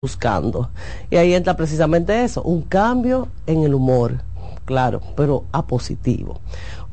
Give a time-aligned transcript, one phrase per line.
[0.00, 0.70] buscando.
[1.10, 4.22] Y ahí entra precisamente eso, un cambio en el humor,
[4.64, 6.40] claro, pero a positivo.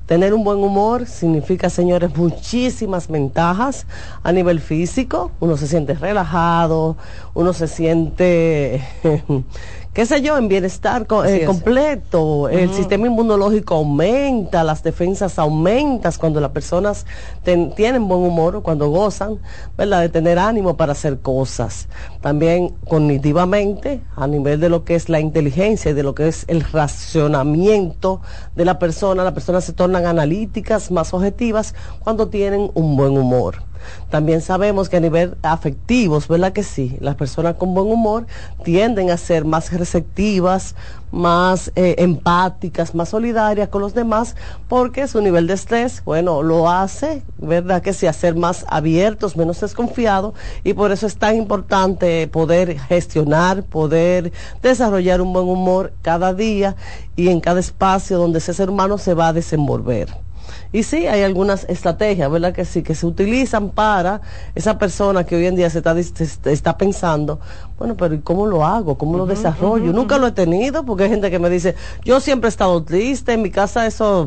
[0.07, 3.85] Tener un buen humor significa, señores, muchísimas ventajas
[4.23, 5.31] a nivel físico.
[5.39, 6.97] Uno se siente relajado,
[7.35, 8.83] uno se siente
[9.95, 16.41] qué sé yo, en bienestar eh, completo, el sistema inmunológico aumenta, las defensas aumentan cuando
[16.41, 17.05] las personas
[17.43, 19.39] tienen buen humor cuando gozan,
[19.77, 21.87] ¿verdad?, de tener ánimo para hacer cosas.
[22.19, 26.43] También cognitivamente, a nivel de lo que es la inteligencia y de lo que es
[26.49, 28.19] el racionamiento
[28.53, 33.63] de la persona, las personas se tornan analíticas, más objetivas cuando tienen un buen humor.
[34.09, 36.97] También sabemos que a nivel afectivos, ¿verdad que sí?
[36.99, 38.27] Las personas con buen humor
[38.63, 40.75] tienden a ser más receptivas,
[41.11, 44.35] más eh, empáticas, más solidarias con los demás,
[44.67, 47.81] porque su nivel de estrés, bueno, lo hace, ¿verdad?
[47.81, 50.33] Que sí, a ser más abiertos, menos desconfiados,
[50.63, 56.75] y por eso es tan importante poder gestionar, poder desarrollar un buen humor cada día
[57.15, 60.09] y en cada espacio donde ese ser humano se va a desenvolver.
[60.75, 62.51] Y sí, hay algunas estrategias, ¿verdad?
[62.51, 64.19] Que sí, que se utilizan para
[64.55, 67.39] esa persona que hoy en día se está, está pensando,
[67.79, 68.97] bueno, pero ¿y cómo lo hago?
[68.97, 69.93] ¿Cómo lo desarrollo?
[69.93, 73.31] Nunca lo he tenido, porque hay gente que me dice, yo siempre he estado triste,
[73.31, 74.25] en mi casa eso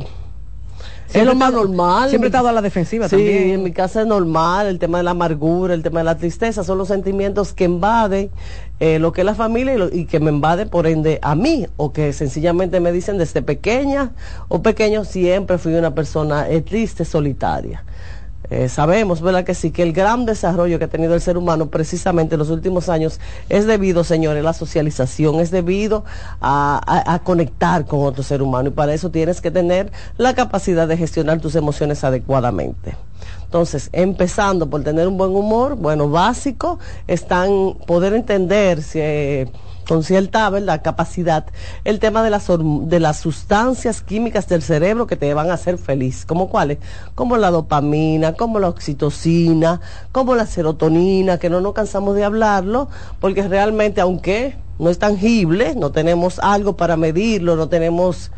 [1.12, 2.08] es lo más normal.
[2.08, 3.50] Siempre he estado a la defensiva sí, también.
[3.50, 6.64] en mi casa es normal, el tema de la amargura, el tema de la tristeza,
[6.64, 8.30] son los sentimientos que invaden
[8.80, 11.92] eh, lo que es la familia y, que me invaden por ende a mí, o
[11.92, 14.12] que sencillamente me dicen desde pequeña
[14.48, 17.84] o pequeño siempre fui una persona eh, triste, solitaria.
[18.50, 19.44] Eh, sabemos, ¿verdad?
[19.44, 22.50] Que sí, que el gran desarrollo que ha tenido el ser humano precisamente en los
[22.50, 26.04] últimos años es debido, señores, a la socialización, es debido
[26.40, 30.96] a, conectar con otro ser humano y para eso tienes que tener la capacidad de
[30.96, 32.96] gestionar tus emociones adecuadamente.
[33.44, 39.00] Entonces, empezando por tener un buen humor, bueno, básico, están poder entender si...
[39.00, 39.52] Eh,
[39.88, 40.82] con cierta ¿verdad?
[40.82, 41.46] capacidad
[41.84, 45.78] el tema de las, de las sustancias químicas del cerebro que te van a hacer
[45.78, 46.26] feliz.
[46.26, 46.78] ¿Como cuáles?
[47.14, 49.80] Como la dopamina, como la oxitocina,
[50.12, 52.88] como la serotonina, que no nos cansamos de hablarlo,
[53.18, 58.30] porque realmente aunque no es tangible, no tenemos algo para medirlo, no tenemos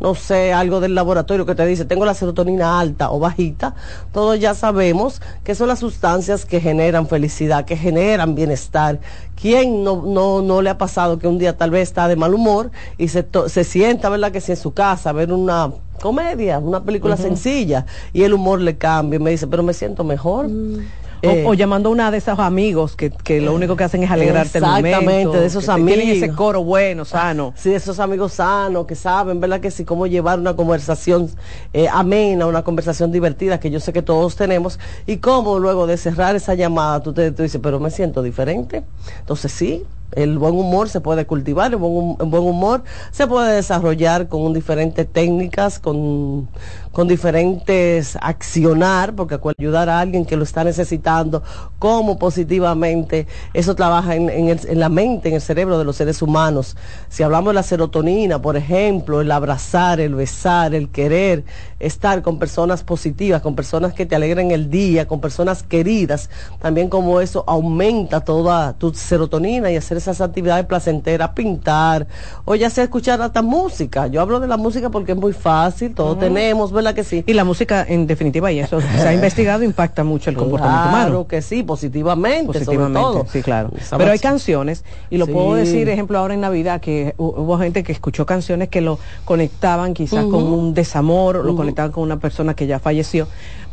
[0.00, 3.74] no sé, algo del laboratorio que te dice, tengo la serotonina alta o bajita,
[4.12, 9.00] todos ya sabemos que son las sustancias que generan felicidad, que generan bienestar.
[9.40, 12.34] ¿Quién no, no, no le ha pasado que un día tal vez está de mal
[12.34, 14.32] humor y se, se sienta, ¿verdad?
[14.32, 18.76] Que si en su casa, ver una comedia, una película sencilla y el humor le
[18.76, 20.48] cambia y me dice, pero me siento mejor.
[20.48, 20.86] Mm.
[21.22, 24.10] Eh, o, llamando a una de esos amigos que, que lo único que hacen es
[24.10, 24.88] alegrarte el momento.
[24.88, 26.02] Exactamente, de esos amigos.
[26.02, 27.54] Tienen ese coro bueno, sano.
[27.56, 29.60] Sí, esos amigos sanos que saben, ¿verdad?
[29.60, 31.30] Que sí, cómo llevar una conversación
[31.72, 35.96] eh, amena, una conversación divertida que yo sé que todos tenemos y cómo luego de
[35.96, 38.84] cerrar esa llamada tú te tú dices, pero me siento diferente.
[39.20, 44.28] Entonces sí, el buen humor se puede cultivar, el buen, buen humor se puede desarrollar
[44.28, 46.48] con diferentes técnicas, con,
[46.92, 51.42] con diferentes accionar, porque ayudar a alguien que lo está necesitando,
[51.78, 56.76] cómo positivamente eso trabaja en, en, la mente, en el cerebro de los seres humanos.
[57.08, 61.44] Si hablamos de la serotonina, por ejemplo, el abrazar, el besar, el querer,
[61.78, 66.30] estar con personas positivas, con personas que te alegren el día, con personas queridas,
[66.60, 72.06] también como eso aumenta toda tu serotonina y hacer esas actividades placenteras, pintar,
[72.44, 74.06] o ya sea escuchar hasta música.
[74.06, 77.24] Yo hablo de la música porque es muy fácil, todos tenemos, ¿verdad que sí?
[77.26, 81.06] Y la música, en definitiva, y eso se ha investigado, impacta mucho el comportamiento humano.
[81.06, 83.26] Claro que sí, positivamente, positivamente sobre todo.
[83.30, 83.70] Sí, claro.
[83.96, 87.92] Pero hay canciones, y lo puedo decir, ejemplo, ahora en Navidad, que hubo gente que
[87.92, 92.66] escuchó canciones que lo conectaban quizás con un desamor, lo conectaban con una persona que
[92.66, 93.26] ya falleció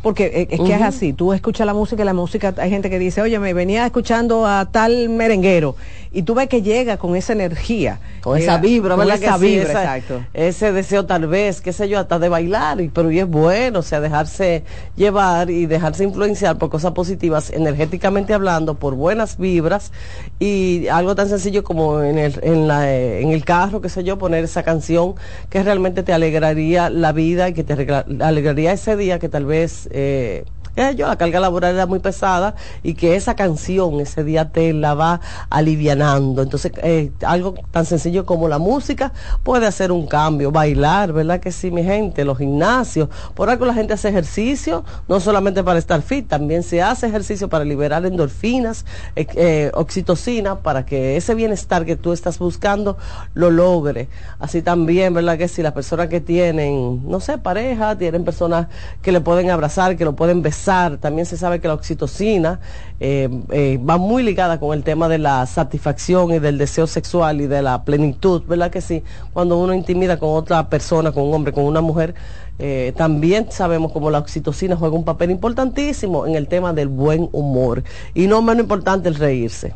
[0.04, 2.90] porque eh, es que es así, tú escuchas la música y la música, hay gente
[2.90, 5.76] que dice, oye, me venía escuchando a tal merenguero,
[6.12, 7.98] y tú ves que llega con esa energía.
[8.20, 9.16] Con esa vibra, ¿verdad?
[9.16, 10.22] Esa vibra, exacto.
[10.32, 13.78] Ese deseo tal vez, qué sé yo, hasta de bailar, y, pero y es bueno,
[13.78, 14.62] o sea, dejarse
[14.94, 19.90] llevar y dejarse influenciar por cosas positivas, energéticamente hablando, por buenas vibras,
[20.38, 24.18] y algo tan sencillo como en el, en la, en el carro, qué sé yo,
[24.18, 25.14] poner esa canción
[25.48, 29.88] que realmente te alegraría la vida y que te alegraría ese día que tal vez
[29.96, 30.63] えー、
[30.96, 35.20] yo, la carga laboral era muy pesada y que esa canción ese día te la va
[35.50, 36.42] alivianando.
[36.42, 39.12] Entonces, eh, algo tan sencillo como la música
[39.42, 42.24] puede hacer un cambio, bailar, ¿verdad que sí, mi gente?
[42.24, 46.82] Los gimnasios, por algo la gente hace ejercicio, no solamente para estar fit, también se
[46.82, 48.84] hace ejercicio para liberar endorfinas,
[49.14, 52.96] eh, eh, oxitocina, para que ese bienestar que tú estás buscando
[53.34, 54.08] lo logre.
[54.40, 55.62] Así también, ¿verdad que sí?
[55.62, 58.66] Las personas que tienen, no sé, pareja, tienen personas
[59.02, 62.58] que le pueden abrazar, que lo pueden besar, También se sabe que la oxitocina
[63.00, 67.42] eh, eh, va muy ligada con el tema de la satisfacción y del deseo sexual
[67.42, 69.02] y de la plenitud, ¿verdad que sí?
[69.34, 72.14] Cuando uno intimida con otra persona, con un hombre, con una mujer,
[72.58, 77.28] eh, también sabemos como la oxitocina juega un papel importantísimo en el tema del buen
[77.32, 77.82] humor
[78.14, 79.74] y no menos importante el reírse.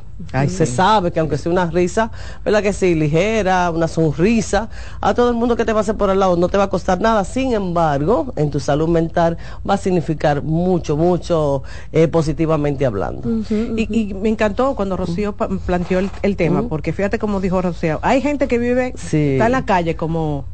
[0.48, 2.12] se sabe que aunque sea una risa,
[2.44, 2.94] ¿verdad que sí?
[2.94, 4.68] Ligera, una sonrisa,
[5.00, 6.64] a todo el mundo que te va a hacer por el lado no te va
[6.64, 7.24] a costar nada.
[7.24, 9.38] Sin embargo, en tu salud mental
[9.68, 13.28] va a significar mucho, mucho eh, positivamente hablando.
[13.76, 18.46] Y, me encantó cuando Rocío planteó el, tema, porque fíjate como dijo Rocío, hay gente
[18.46, 20.44] que vive, está en la calle como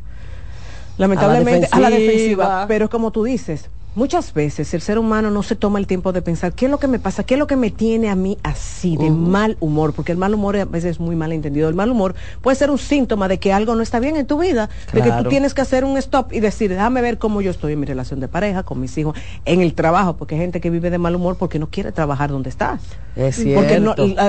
[0.99, 2.65] lamentablemente a la, defensiva.
[2.69, 6.23] Pero como tú dices, muchas veces el ser humano no se toma el tiempo de
[6.23, 8.39] pensar qué es lo que me pasa, qué es lo que me tiene a mí
[8.43, 11.69] así, de mal humor, porque el mal humor a veces es muy mal entendido.
[11.69, 14.39] El mal humor puede ser un síntoma de que algo no está bien en tu
[14.39, 17.51] vida, de que tú tienes que hacer un stop y decir, déjame ver cómo yo
[17.51, 20.61] estoy en mi relación de pareja, con mis hijos, en el trabajo, porque hay gente
[20.61, 22.79] que vive de mal humor porque no quiere trabajar donde está.
[23.17, 23.81] Es porque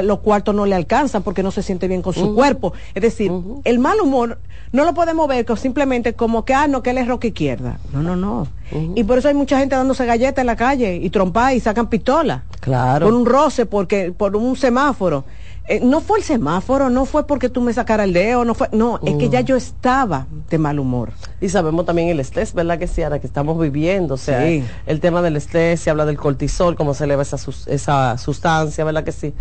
[0.03, 2.73] los cuartos no le alcanzan, porque no se siente bien con su cuerpo.
[2.94, 3.31] Es decir,
[3.63, 4.39] el mal humor
[4.71, 7.79] no lo podemos ver simplemente como que, ah, no, que él es roca izquierda.
[7.94, 8.47] No, no, no.
[8.71, 11.88] Y por eso hay mucha gente dándose galletas en la calle y trompa y sacan
[11.88, 12.44] pistola.
[12.59, 13.06] Claro.
[13.06, 15.23] Por un roce, porque, por un semáforo.
[15.67, 18.69] Eh, no fue el semáforo, no fue porque tú me sacaras el dedo, no fue,
[18.71, 19.45] no, es que ya mm.
[19.45, 21.12] yo estaba de mal humor.
[21.41, 23.01] Y sabemos también el estrés, ¿verdad que sí?
[23.01, 26.94] Ahora que estamos viviendo, o sea, el tema del estrés, se habla del cortisol, cómo
[26.94, 29.33] se eleva esa, esa sustancia, ¿verdad que sí?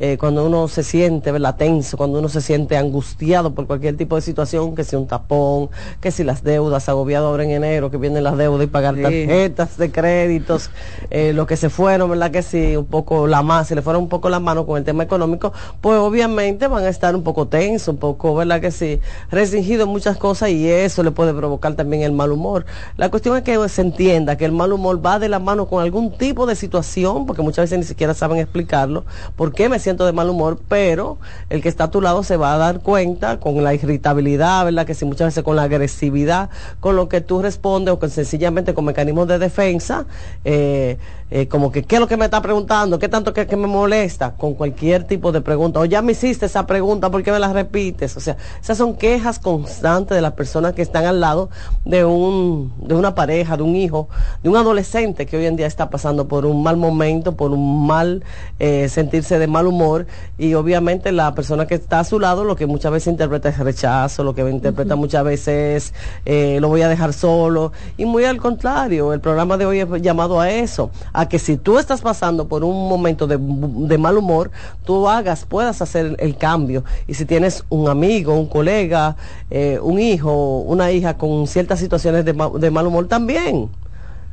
[0.00, 1.56] Eh, cuando uno se siente, ¿verdad?
[1.56, 5.70] Tenso, cuando uno se siente angustiado por cualquier tipo de situación, que si un tapón,
[6.00, 9.76] que si las deudas, agobiado ahora en enero, que vienen las deudas y pagar tarjetas
[9.76, 10.70] de créditos,
[11.10, 12.76] eh, lo que se fueron, ¿verdad que sí?
[12.76, 15.52] Un poco la más, si le fueron un poco la mano con el tema económico,
[15.80, 19.00] pues obviamente van a estar un poco tenso, un poco, ¿verdad que sí?
[19.30, 22.66] Restringido en muchas cosas y eso le puede provocar también el mal humor.
[22.96, 25.82] La cuestión es que se entienda que el mal humor va de la mano con
[25.82, 29.04] algún tipo de situación, porque muchas veces ni siquiera saben explicarlo,
[29.34, 31.18] por qué me de mal humor, pero
[31.50, 34.86] el que está a tu lado se va a dar cuenta con la irritabilidad, ¿verdad?
[34.86, 36.50] Que si muchas veces con la agresividad
[36.80, 40.06] con lo que tú respondes o que sencillamente con mecanismos de defensa,
[40.44, 40.98] eh,
[41.30, 42.98] eh, como que, ¿qué es lo que me está preguntando?
[42.98, 44.32] ¿Qué tanto que, me molesta?
[44.32, 45.80] Con cualquier tipo de pregunta.
[45.80, 48.16] O ya me hiciste esa pregunta, ¿por qué me la repites?
[48.16, 51.50] O sea, esas son quejas constantes de las personas que están al lado
[51.84, 54.08] de, un, de una pareja, de un hijo,
[54.42, 57.86] de un adolescente que hoy en día está pasando por un mal momento, por un
[57.86, 58.24] mal
[58.58, 60.06] eh, sentirse de mal humor.
[60.38, 63.58] Y obviamente la persona que está a su lado lo que muchas veces interpreta es
[63.58, 65.92] rechazo, lo que interpreta muchas veces
[66.24, 67.72] eh, lo voy a dejar solo.
[67.98, 71.56] Y muy al contrario, el programa de hoy es llamado a eso a que si
[71.56, 74.52] tú estás pasando por un momento de, mal humor,
[74.84, 76.84] tú hagas, puedas hacer el, cambio.
[77.08, 79.16] Y si tienes un amigo, un colega,
[79.50, 83.68] eh, un hijo, una hija con ciertas situaciones de, de mal humor también,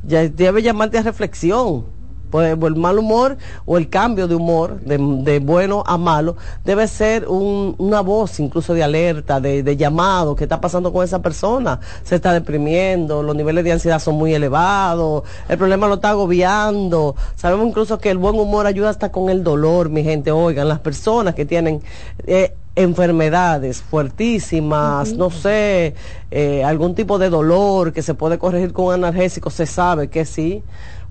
[0.06, 1.95] ya debe llamarte a reflexión
[2.36, 7.26] pues, el mal humor o el cambio de humor, de, bueno a malo, debe ser
[7.28, 11.80] una voz incluso de alerta, de, llamado, ¿qué está pasando con esa persona?
[12.02, 17.14] Se está deprimiendo, los niveles de ansiedad son muy elevados, el problema lo está agobiando.
[17.36, 20.30] Sabemos incluso que el buen humor ayuda hasta con el dolor, mi gente.
[20.30, 21.82] Oigan, las personas que tienen...
[22.26, 25.94] Eh, enfermedades fuertísimas, no sé,
[26.30, 30.62] eh, algún tipo de dolor que se puede corregir con analgésicos, se sabe que sí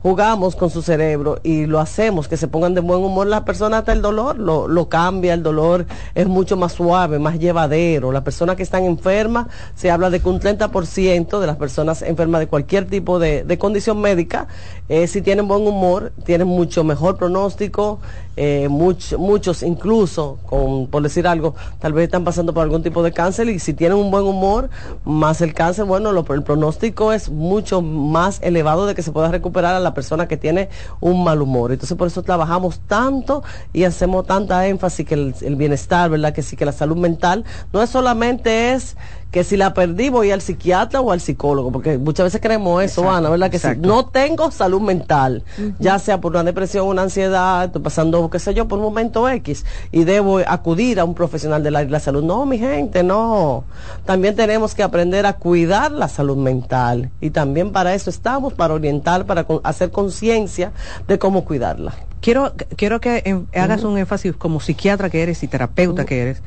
[0.02, 3.80] jugamos con su cerebro y lo hacemos, que se pongan de buen humor las personas
[3.80, 8.12] hasta el dolor, lo, lo cambia, el dolor es mucho más suave, más llevadero.
[8.12, 12.40] Las personas que están enfermas, se habla de que un 30% de las personas enfermas
[12.40, 14.48] de cualquier tipo de, de condición médica,
[14.90, 18.00] eh, si tienen buen humor, tienen mucho mejor pronóstico,
[18.38, 23.12] eh, muchos incluso, con, por decir algo, tal vez están pasando por algún tipo de
[23.12, 24.70] cáncer y si tienen un buen humor,
[25.06, 29.30] más el cáncer, bueno, lo, el pronóstico es mucho más elevado de que se pueda
[29.30, 31.72] recuperar a la persona que tiene un mal humor.
[31.72, 36.34] Entonces por eso trabajamos tanto y hacemos tanta énfasis que el, bienestar, ¿verdad?
[36.34, 38.96] Que sí, que la salud mental no es solamente es
[39.32, 43.12] que si la perdí voy al psiquiatra o al psicólogo, porque muchas veces creemos eso,
[43.12, 43.52] Ana, ¿verdad?
[43.52, 45.44] Que si no tengo salud mental,
[45.78, 49.28] ya sea por una depresión, una ansiedad, estoy pasando, qué sé yo, por un momento
[49.28, 52.24] X, y debo acudir a un profesional de la, salud.
[52.24, 53.66] No, mi gente, no.
[54.06, 58.74] También tenemos que aprender a cuidar la salud mental, y también para eso estamos, para
[58.74, 60.72] orientar, para hacer conciencia
[61.10, 61.94] de cómo cuidarla.
[62.22, 66.42] Quiero, quiero que hagas un énfasis como psiquiatra que eres y terapeuta que eres,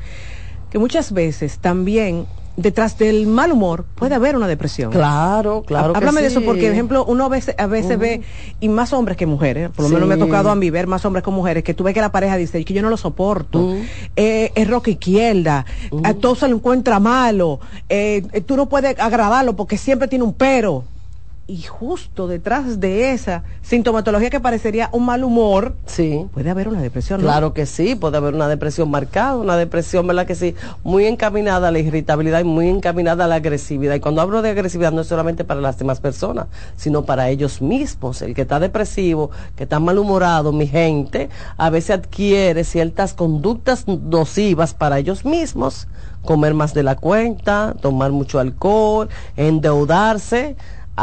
[0.71, 2.25] que muchas veces también
[2.61, 4.91] detrás del mal humor puede haber una depresión.
[4.91, 5.93] Claro, claro.
[5.95, 8.21] Háblame de eso porque, por ejemplo, uno a veces, a veces ve,
[8.59, 11.05] y más hombres que mujeres, por lo menos me ha tocado a mí ver más
[11.05, 13.75] hombres que mujeres, que tú ves que la pareja dice que yo no lo soporto,
[14.15, 15.65] eh, es roca izquierda,
[16.03, 20.33] a todos se lo encuentra malo, eh, tú no puedes agradarlo porque siempre tiene un
[20.33, 20.83] pero.
[21.49, 26.27] Y justo detrás de esa sintomatología que parecería un mal humor, sí.
[26.31, 27.21] puede haber una depresión.
[27.21, 30.53] Claro que sí, puede haber una depresión marcada, una depresión, ¿verdad que sí?
[30.83, 33.95] Muy encaminada a la irritabilidad y muy encaminada a la agresividad.
[33.95, 37.63] Y cuando hablo de agresividad no es solamente para las demás personas, sino para ellos
[37.63, 38.21] mismos.
[38.21, 44.75] El que está depresivo, que está malhumorado, mi gente, a veces adquiere ciertas conductas nocivas
[44.75, 45.87] para ellos mismos
[46.25, 50.57] comer más de la cuenta, tomar mucho alcohol, endeudarse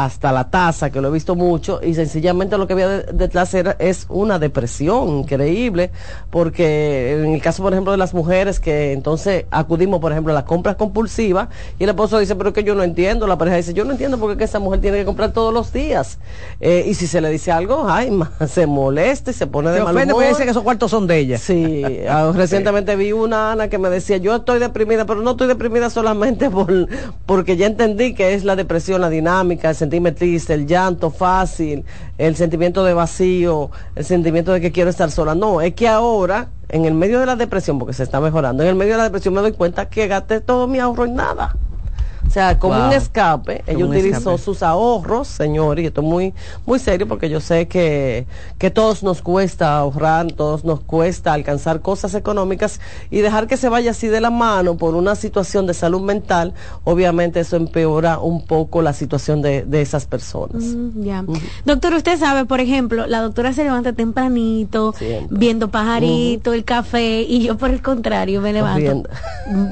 [0.04, 3.76] hasta la taza, que lo he visto mucho, y sencillamente lo que había detrás era,
[3.78, 5.90] es una depresión increíble,
[6.30, 10.34] porque en el caso, por ejemplo, de las mujeres que entonces acudimos, por ejemplo, a
[10.34, 11.48] las compras compulsivas,
[11.78, 14.18] y el esposo dice, pero que yo no entiendo, la pareja dice, yo no entiendo
[14.18, 16.18] por qué esa mujer tiene que comprar todos los días.
[16.60, 18.10] Eh, y si se le dice algo, ay,
[18.48, 20.24] se molesta y se pone de mal humor.
[20.28, 21.38] dice que esos cuartos son de ella.
[21.38, 25.48] Sí, ah, recientemente vi una Ana que me decía, yo estoy deprimida, pero no estoy
[25.48, 26.88] deprimida solamente por,
[27.24, 31.84] porque ya entendí que es la depresión, la dinámica, sentirme triste, el llanto fácil,
[32.18, 35.34] el sentimiento de vacío, el sentimiento de que quiero estar sola.
[35.34, 38.70] No, es que ahora, en el medio de la depresión, porque se está mejorando, en
[38.70, 41.56] el medio de la depresión me doy cuenta que gasté todo mi ahorro en nada.
[42.36, 46.34] O sea, como un escape, ella utilizó sus ahorros, señor, y esto es muy,
[46.66, 48.26] muy serio porque yo sé que,
[48.58, 52.78] que todos nos cuesta ahorrar, todos nos cuesta alcanzar cosas económicas
[53.10, 56.52] y dejar que se vaya así de la mano por una situación de salud mental,
[56.84, 60.62] obviamente eso empeora un poco la situación de, de esas personas.
[60.62, 61.32] Mm,
[61.64, 64.94] Doctor, usted sabe, por ejemplo, la doctora se levanta tempranito,
[65.30, 69.08] viendo pajarito, el café, y yo por el contrario me levanto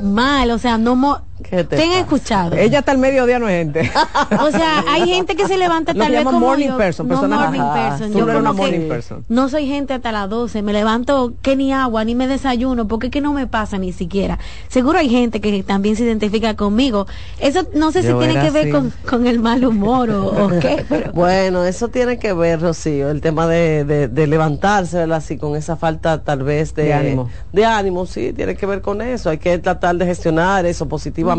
[0.03, 0.97] mal, o sea, no...
[0.97, 2.57] Mo Tenga escuchado.
[2.57, 3.91] Ella está al mediodía no es gente.
[4.41, 8.13] o sea, hay gente que se levanta tal vez como morning person, no morning person.
[8.13, 9.25] Yo como morning person.
[9.29, 13.07] no soy gente hasta las 12, me levanto que ni agua, ni me desayuno, porque
[13.07, 14.39] es que no me pasa ni siquiera.
[14.69, 17.07] Seguro hay gente que también se identifica conmigo.
[17.39, 20.85] Eso no sé si tiene que ver con, con, el mal humor o, qué.
[21.15, 25.19] Bueno, eso tiene que ver, Rocío, el tema de, de, levantarse, ¿verdad?
[25.19, 27.31] Así, con esa falta tal vez de, de ánimo.
[27.53, 29.31] De ánimo, sí, tiene que ver con eso.
[29.31, 31.34] Hay que tratar de gestionar eso positivamente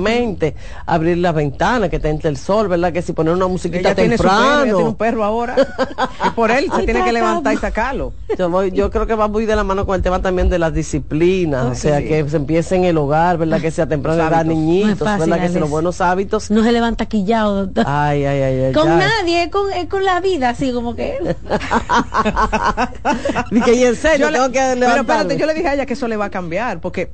[0.85, 2.93] abrir la ventana, que te entre el sol, ¿verdad?
[2.93, 4.63] Que si poner una musiquita temprano.
[4.63, 5.55] Tiene, un perro ahora.
[6.25, 8.13] y por él se tiene que levantar y sacarlo.
[8.73, 11.65] Yo, creo que va muy de la mano con el tema también de las disciplinas,
[11.65, 13.61] o sea, que se empiece en el hogar, ¿verdad?
[13.61, 15.41] Que sea temprano edad, niñitos, ¿verdad?
[15.41, 16.51] Que si los buenos hábitos.
[16.51, 17.85] No se levanta quillado, doctor.
[17.87, 21.17] Ay, ay, ay, Con nadie, con, con la vida, así como que.
[23.65, 26.07] que y en serio, tengo que Pero espérate, yo le dije a ella que eso
[26.07, 27.11] le va a cambiar, porque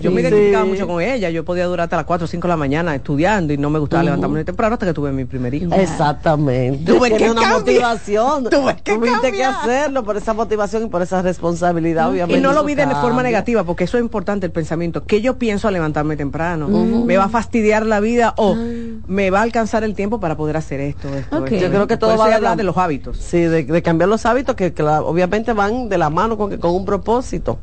[0.00, 2.48] yo me identificaba mucho con ella, yo podía durar hasta las 4 o 5 de
[2.48, 5.54] la mañana estudiando y no me gustaba levantarme muy temprano hasta que tuve mi primer
[5.54, 5.72] hijo.
[5.72, 6.92] Exactamente.
[6.92, 8.50] Tuve que una motivación.
[8.50, 12.36] Tuve que Tuviste que hacerlo por esa motivación y por esa responsabilidad, obviamente.
[12.36, 15.04] Y no lo vi de forma negativa, porque eso es importante el pensamiento.
[15.04, 16.66] ¿Qué yo pienso a levantarme temprano?
[16.66, 18.64] ¿Me va a fastidiar la vida o ah.
[19.06, 21.06] me va a alcanzar el tiempo para poder hacer esto?
[21.30, 23.18] Yo creo que todo va a hablar de los hábitos.
[23.18, 27.60] Sí, de, cambiar los hábitos que, obviamente van de la mano con, con un propósito.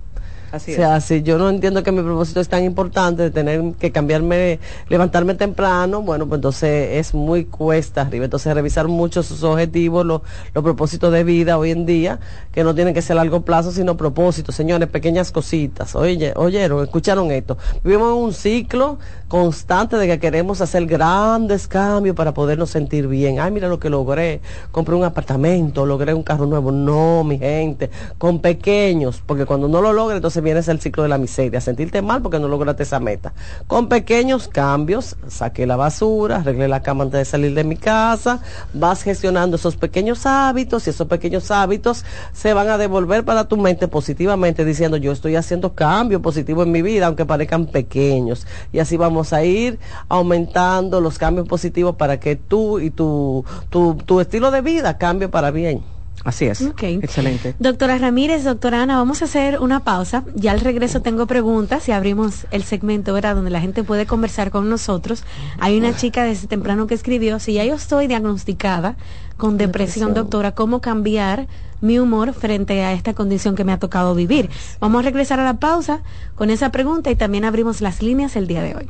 [0.51, 3.73] Así o sea, si yo no entiendo que mi propósito es tan importante de tener
[3.79, 8.25] que cambiarme, levantarme temprano, bueno, pues entonces es muy cuesta arriba.
[8.25, 10.21] Entonces revisar mucho sus objetivos, los,
[10.53, 12.19] propósitos de vida hoy en día,
[12.51, 14.55] que no tienen que ser a largo plazo, sino propósitos.
[14.55, 15.95] Señores, pequeñas cositas.
[15.95, 17.57] Oye, oyeron, escucharon esto.
[17.83, 23.39] Vivimos en un ciclo constante de que queremos hacer grandes cambios para podernos sentir bien.
[23.39, 24.41] Ay, mira lo que logré.
[24.71, 26.71] Compré un apartamento, logré un carro nuevo.
[26.71, 31.09] No, mi gente, con pequeños, porque cuando no lo logra, entonces viene el ciclo de
[31.09, 33.33] la miseria, sentirte mal porque no lograste esa meta.
[33.67, 38.39] Con pequeños cambios, saqué la basura, arreglé la cama antes de salir de mi casa,
[38.73, 43.57] vas gestionando esos pequeños hábitos y esos pequeños hábitos se van a devolver para tu
[43.57, 48.47] mente positivamente diciendo yo estoy haciendo cambios positivos en mi vida, aunque parezcan pequeños.
[48.71, 53.95] Y así vamos a ir aumentando los cambios positivos para que tú y tu, tu,
[53.95, 55.96] tu estilo de vida cambie para bien.
[56.23, 56.61] Así es.
[56.61, 57.55] Excelente.
[57.59, 60.23] Doctora Ramírez, doctora Ana, vamos a hacer una pausa.
[60.35, 63.35] Ya al regreso tengo preguntas y abrimos el segmento, ¿verdad?
[63.35, 65.23] Donde la gente puede conversar con nosotros.
[65.59, 68.97] Hay una chica desde temprano que escribió, si ya yo estoy diagnosticada
[69.37, 71.47] con depresión, doctora, ¿cómo cambiar
[71.79, 74.49] mi humor frente a esta condición que me ha tocado vivir?
[74.79, 76.01] Vamos a regresar a la pausa
[76.35, 78.89] con esa pregunta y también abrimos las líneas el día de hoy.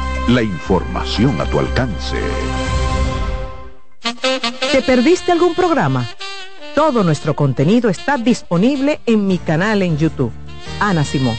[0.27, 2.17] La información a tu alcance.
[4.71, 6.07] ¿Te perdiste algún programa?
[6.75, 10.31] Todo nuestro contenido está disponible en mi canal en YouTube.
[10.79, 11.35] Ana Simón.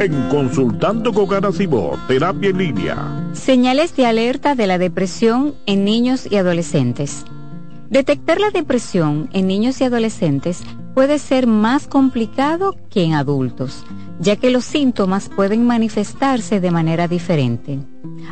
[0.00, 3.30] En Consultando con Ana Simón, Terapia en Línea.
[3.32, 7.24] Señales de alerta de la depresión en niños y adolescentes.
[7.88, 10.64] Detectar la depresión en niños y adolescentes
[10.94, 13.84] puede ser más complicado que en adultos,
[14.20, 17.80] ya que los síntomas pueden manifestarse de manera diferente.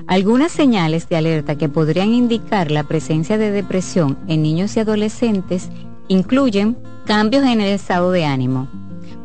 [0.06, 5.70] Algunas señales de alerta que podrían indicar la presencia de depresión en niños y adolescentes
[6.08, 8.68] incluyen cambios en el estado de ánimo.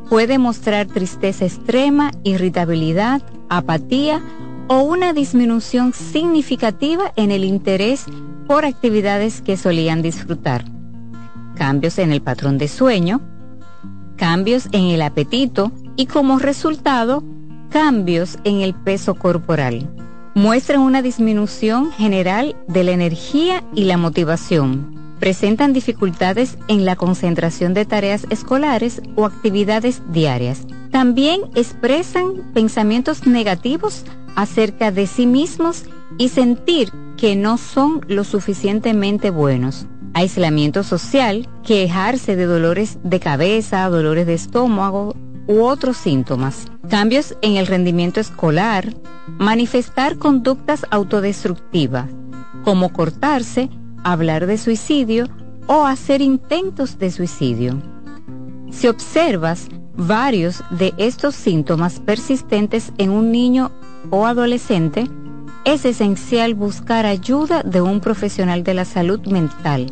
[0.09, 4.21] Puede mostrar tristeza extrema, irritabilidad, apatía
[4.67, 8.05] o una disminución significativa en el interés
[8.47, 10.65] por actividades que solían disfrutar.
[11.55, 13.21] Cambios en el patrón de sueño,
[14.15, 17.23] cambios en el apetito y como resultado,
[17.69, 19.89] cambios en el peso corporal.
[20.35, 24.95] Muestran una disminución general de la energía y la motivación.
[25.19, 30.67] Presentan dificultades en la concentración de tareas escolares o actividades diarias.
[30.91, 35.85] También expresan pensamientos negativos acerca de sí mismos
[36.19, 39.87] y sentir que no son lo suficientemente buenos.
[40.13, 45.15] Aislamiento social, quejarse de dolores de cabeza, dolores de estómago
[45.47, 46.67] u otros síntomas.
[46.89, 48.93] Cambios en el rendimiento escolar,
[49.39, 52.09] manifestar conductas autodestructivas,
[52.63, 53.69] como cortarse,
[54.03, 55.27] hablar de suicidio
[55.67, 57.81] o hacer intentos de suicidio.
[58.71, 63.71] Si observas varios de estos síntomas persistentes en un niño
[64.09, 65.05] o adolescente,
[65.65, 69.87] es esencial buscar ayuda de un profesional de la salud mental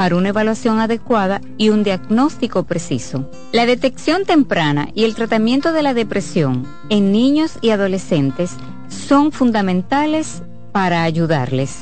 [0.00, 3.30] para una evaluación adecuada y un diagnóstico preciso.
[3.52, 8.52] La detección temprana y el tratamiento de la depresión en niños y adolescentes
[8.88, 10.42] son fundamentales
[10.72, 11.80] para ayudarles.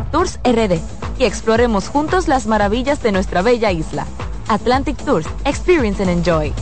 [0.11, 0.79] Tours RD
[1.19, 4.05] y exploremos juntos las maravillas de nuestra bella isla.
[4.47, 6.53] Atlantic Tours, Experience and Enjoy.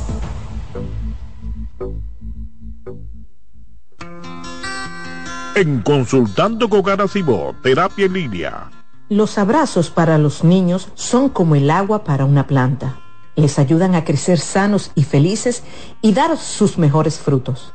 [5.56, 8.70] En Consultando con Garacimo, Terapia en Línea.
[9.10, 13.00] Los abrazos para los niños son como el agua para una planta.
[13.36, 15.64] Les ayudan a crecer sanos y felices
[16.02, 17.74] y dar sus mejores frutos.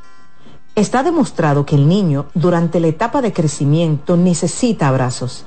[0.77, 5.47] Está demostrado que el niño durante la etapa de crecimiento necesita abrazos.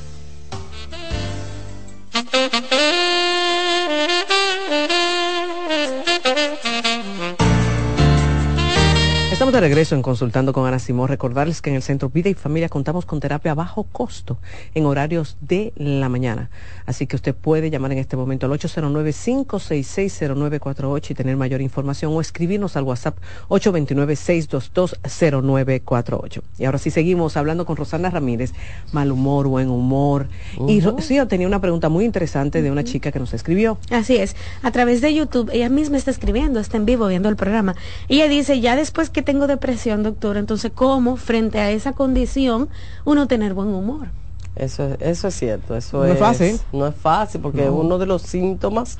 [9.51, 11.09] Estamos de regreso en Consultando con Ana Simón.
[11.09, 14.37] Recordarles que en el Centro Vida y Familia contamos con terapia a bajo costo
[14.75, 16.49] en horarios de la mañana.
[16.85, 22.21] Así que usted puede llamar en este momento al 809-566-0948 y tener mayor información o
[22.21, 23.17] escribirnos al WhatsApp
[23.49, 26.41] 829-622-0948.
[26.57, 28.53] Y ahora sí seguimos hablando con Rosana Ramírez.
[28.93, 30.29] Mal humor, buen humor.
[30.69, 33.77] Y sí, yo tenía una pregunta muy interesante de una chica que nos escribió.
[33.89, 34.37] Así es.
[34.63, 37.75] A través de YouTube, ella misma está escribiendo, está en vivo viendo el programa.
[38.07, 42.69] Y ella dice, ya después que tengo depresión, doctor, entonces, ¿cómo frente a esa condición
[43.05, 44.07] uno tener buen humor?
[44.55, 46.59] Eso, eso es cierto, eso No es fácil.
[46.73, 48.97] No es fácil, porque uno de los síntomas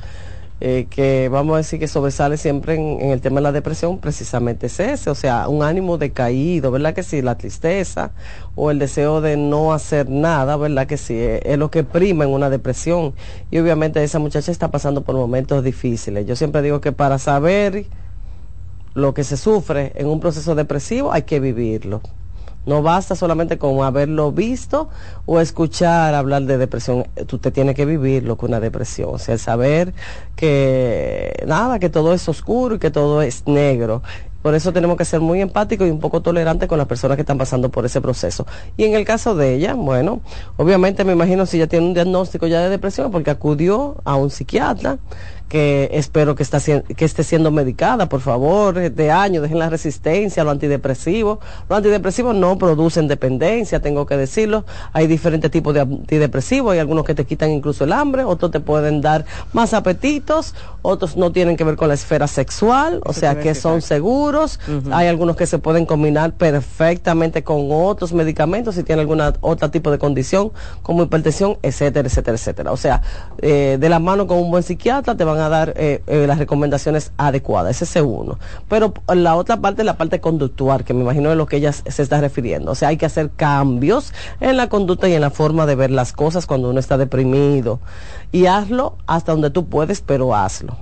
[0.63, 3.97] eh, que vamos a decir que sobresale siempre en, en el tema de la depresión
[3.97, 7.23] precisamente es ese, o sea, un ánimo decaído, ¿verdad que sí?
[7.23, 8.11] La tristeza
[8.53, 11.15] o el deseo de no hacer nada, ¿verdad que sí?
[11.17, 13.15] Es, es lo que prima en una depresión.
[13.49, 16.27] Y obviamente esa muchacha está pasando por momentos difíciles.
[16.27, 17.87] Yo siempre digo que para saber
[18.93, 22.01] lo que se sufre en un proceso depresivo hay que vivirlo.
[22.65, 24.87] No basta solamente con haberlo visto
[25.25, 27.07] o escuchar hablar de depresión.
[27.25, 29.09] Tú te tienes que vivir lo que una depresión.
[29.13, 29.93] O sea, el saber
[30.35, 34.03] que nada, que todo es oscuro y que todo es negro.
[34.43, 37.21] Por eso tenemos que ser muy empáticos y un poco tolerantes con las personas que
[37.21, 38.45] están pasando por ese proceso.
[38.77, 40.21] Y en el caso de ella, bueno,
[40.57, 44.29] obviamente me imagino si ella tiene un diagnóstico ya de depresión porque acudió a un
[44.29, 44.97] psiquiatra
[45.51, 50.45] que espero que, está, que esté siendo medicada, por favor, de año, dejen la resistencia,
[50.45, 51.39] los antidepresivos.
[51.67, 54.63] Los antidepresivos no producen dependencia, tengo que decirlo.
[54.93, 58.61] Hay diferentes tipos de antidepresivos, hay algunos que te quitan incluso el hambre, otros te
[58.61, 63.19] pueden dar más apetitos, otros no tienen que ver con la esfera sexual, o Eso
[63.19, 64.57] sea que son seguros.
[64.93, 69.91] Hay algunos que se pueden combinar perfectamente con otros medicamentos si tiene alguna otro tipo
[69.91, 72.71] de condición, como hipertensión, etcétera, etcétera, etcétera.
[72.71, 73.01] O sea,
[73.39, 76.37] eh, de la mano con un buen psiquiatra te van a dar eh, eh, las
[76.37, 77.81] recomendaciones adecuadas.
[77.81, 78.37] Ese es uno.
[78.67, 81.71] Pero la otra parte es la parte conductual, que me imagino es lo que ella
[81.71, 82.71] se está refiriendo.
[82.71, 85.91] O sea, hay que hacer cambios en la conducta y en la forma de ver
[85.91, 87.79] las cosas cuando uno está deprimido.
[88.31, 90.77] Y hazlo hasta donde tú puedes, pero hazlo.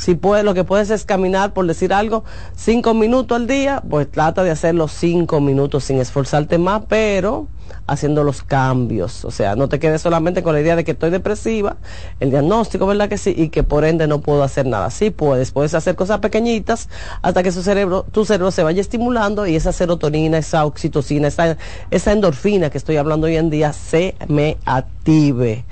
[0.00, 2.24] Si puedes, lo que puedes es caminar, por decir algo,
[2.56, 7.48] cinco minutos al día, pues trata de hacerlo cinco minutos sin esforzarte más, pero
[7.86, 9.24] haciendo los cambios.
[9.24, 11.76] O sea, no te quedes solamente con la idea de que estoy depresiva,
[12.20, 13.34] el diagnóstico, ¿verdad que sí?
[13.36, 14.90] Y que por ende no puedo hacer nada.
[14.90, 16.88] Sí puedes, puedes hacer cosas pequeñitas
[17.22, 21.56] hasta que su cerebro, tu cerebro se vaya estimulando y esa serotonina, esa oxitocina, esa,
[21.90, 25.64] esa endorfina que estoy hablando hoy en día se me active.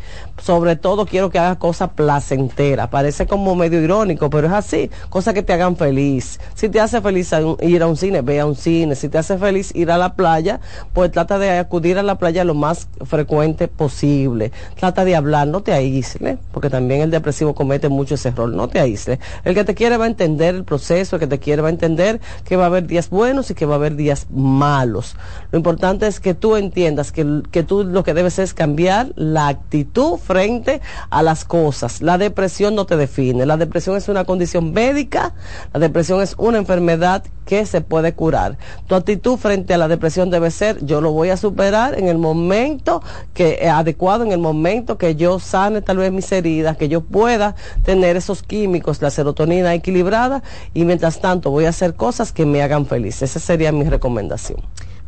[0.42, 2.88] Sobre todo quiero que hagas cosas placenteras.
[2.88, 4.90] Parece como medio irónico, pero es así.
[5.08, 6.40] Cosas que te hagan feliz.
[6.54, 7.30] Si te hace feliz
[7.60, 8.94] ir a un cine, ve a un cine.
[8.94, 10.60] Si te hace feliz ir a la playa,
[10.92, 14.52] pues trata de acudir a la playa lo más frecuente posible.
[14.78, 18.50] Trata de hablar, no te aísle, porque también el depresivo comete mucho ese error.
[18.50, 19.20] No te aísle.
[19.44, 21.70] El que te quiere va a entender el proceso, el que te quiere va a
[21.70, 25.16] entender que va a haber días buenos y que va a haber días malos.
[25.52, 29.48] Lo importante es que tú entiendas que, que tú lo que debes es cambiar la
[29.48, 32.02] actitud frente a las cosas.
[32.02, 33.46] La depresión no te define.
[33.46, 35.34] La depresión es una condición médica.
[35.72, 38.58] La depresión es una enfermedad que se puede curar.
[38.86, 42.18] Tu actitud frente a la depresión debe ser, yo lo voy a superar en el
[42.18, 46.90] momento que eh, adecuado, en el momento que yo sane tal vez mis heridas, que
[46.90, 50.42] yo pueda tener esos químicos, la serotonina equilibrada
[50.74, 53.22] y mientras tanto voy a hacer cosas que me hagan feliz.
[53.22, 54.60] Esa sería mi recomendación.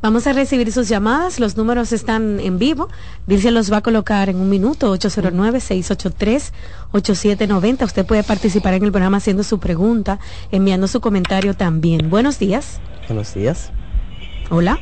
[0.02, 2.88] Vamos a recibir sus llamadas, los números están en vivo.
[3.26, 7.84] Dirce los va a colocar en un minuto, 809-683-8790.
[7.84, 10.18] Usted puede participar en el programa haciendo su pregunta,
[10.52, 12.08] enviando su comentario también.
[12.08, 12.80] Buenos días.
[13.08, 13.72] Buenos días.
[14.50, 14.78] Hola,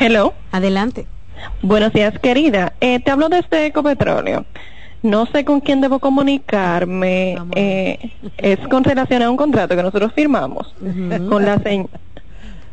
[0.00, 0.34] Hello.
[0.50, 1.06] adelante.
[1.62, 2.72] Buenos días, querida.
[2.80, 4.44] Eh, te hablo desde Ecopetróleo.
[5.02, 7.38] No sé con quién debo comunicarme.
[7.54, 10.74] Eh, es con relación a un contrato que nosotros firmamos
[11.28, 12.00] con la señora.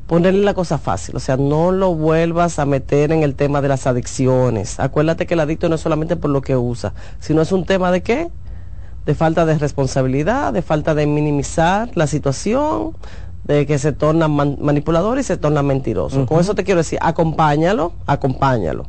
[0.08, 1.14] ponerle la cosa fácil.
[1.14, 4.80] O sea, no lo vuelvas a meter en el tema de las adicciones.
[4.80, 7.92] Acuérdate que el adicto no es solamente por lo que usa, sino es un tema
[7.92, 8.28] de qué?
[9.06, 12.94] de falta de responsabilidad, de falta de minimizar la situación,
[13.44, 16.26] de que se torna manipulador y se torna mentiroso.
[16.26, 18.84] Con eso te quiero decir, acompáñalo, acompáñalo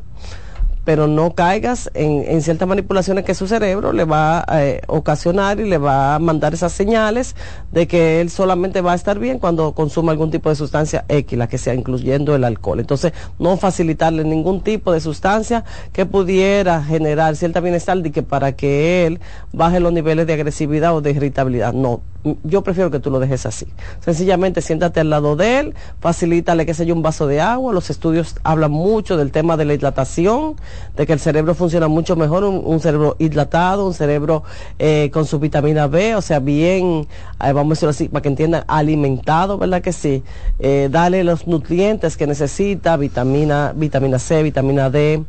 [0.90, 5.70] pero no caigas en, ciertas manipulaciones que su cerebro le va a eh, ocasionar y
[5.70, 7.36] le va a mandar esas señales
[7.72, 11.38] de que él solamente va a estar bien cuando consuma algún tipo de sustancia X,
[11.38, 12.80] la que sea, incluyendo el alcohol.
[12.80, 18.54] Entonces, no facilitarle ningún tipo de sustancia que pudiera generar cierta bienestar de que para
[18.54, 19.20] que él
[19.54, 21.72] baje los niveles de agresividad o de irritabilidad.
[21.72, 22.02] No,
[22.44, 23.68] yo prefiero que tú lo dejes así.
[24.02, 27.74] Sencillamente siéntate al lado de él, facilítale que sea un vaso de agua.
[27.74, 30.56] Los estudios hablan mucho del tema de la hidratación,
[30.96, 34.44] de que el cerebro funciona mucho mejor, un, cerebro hidratado, un cerebro
[34.78, 37.08] eh, con su vitamina B, o sea, bien,
[37.44, 40.24] eh, vamos a decirlo así, para que entiendan, alimentado, ¿verdad que sí?
[40.60, 45.24] Eh, dale los nutrientes que necesita, vitamina, vitamina C, vitamina D,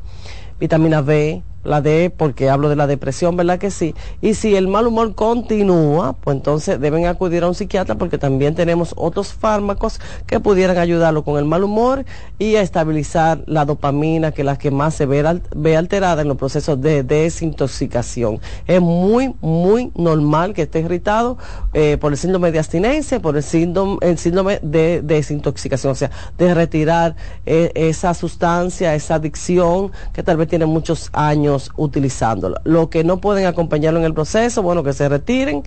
[0.58, 3.94] vitamina B, la D porque hablo de la depresión, ¿verdad que sí?
[4.20, 8.54] Y si el mal humor continúa, pues entonces deben acudir a un psiquiatra porque también
[8.54, 12.04] tenemos otros fármacos que pudieran ayudarlo con el mal humor
[12.38, 16.28] y a estabilizar la dopamina, que es la que más se ve, ve alterada en
[16.28, 18.40] los procesos de desintoxicación.
[18.66, 21.36] Es muy, muy normal que esté irritado
[21.74, 26.10] eh, por el síndrome de abstinencia, por el síndrome, el síndrome de, desintoxicación, o sea,
[26.38, 32.56] de retirar eh, esa sustancia, esa adicción que tal vez tiene muchos años utilizándolo.
[32.64, 35.62] Lo que no pueden acompañarlo en el proceso, bueno, que se retiren,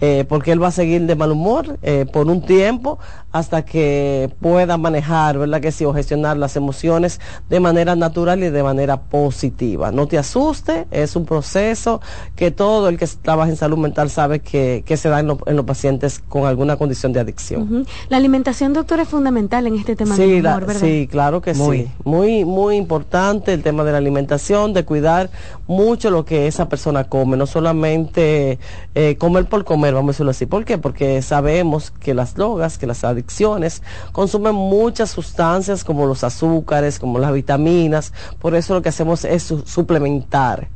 [0.00, 2.98] eh, porque él va a seguir de mal humor eh, por un tiempo
[3.32, 5.60] hasta que pueda manejar, ¿verdad?
[5.60, 9.92] Que sí, o gestionar las emociones de manera natural y de manera positiva.
[9.92, 12.00] No te asuste, es un proceso
[12.36, 16.20] que todo el que trabaja en salud mental sabe que, se da en, los pacientes
[16.26, 17.86] con alguna condición de adicción.
[18.08, 20.80] La alimentación, doctor, es fundamental en este tema sí, del humor, ¿verdad?
[20.80, 21.88] Sí, claro que sí.
[22.04, 25.27] Muy, muy importante el tema de la alimentación, de cuidar
[25.66, 28.58] mucho lo que esa persona come, no solamente
[28.94, 30.46] eh, comer por comer, vamos a decirlo así.
[30.46, 30.78] ¿Por qué?
[30.78, 37.18] Porque sabemos que las drogas, que las adicciones, consumen muchas sustancias como los azúcares, como
[37.18, 40.68] las vitaminas, por eso lo que hacemos es suplementar.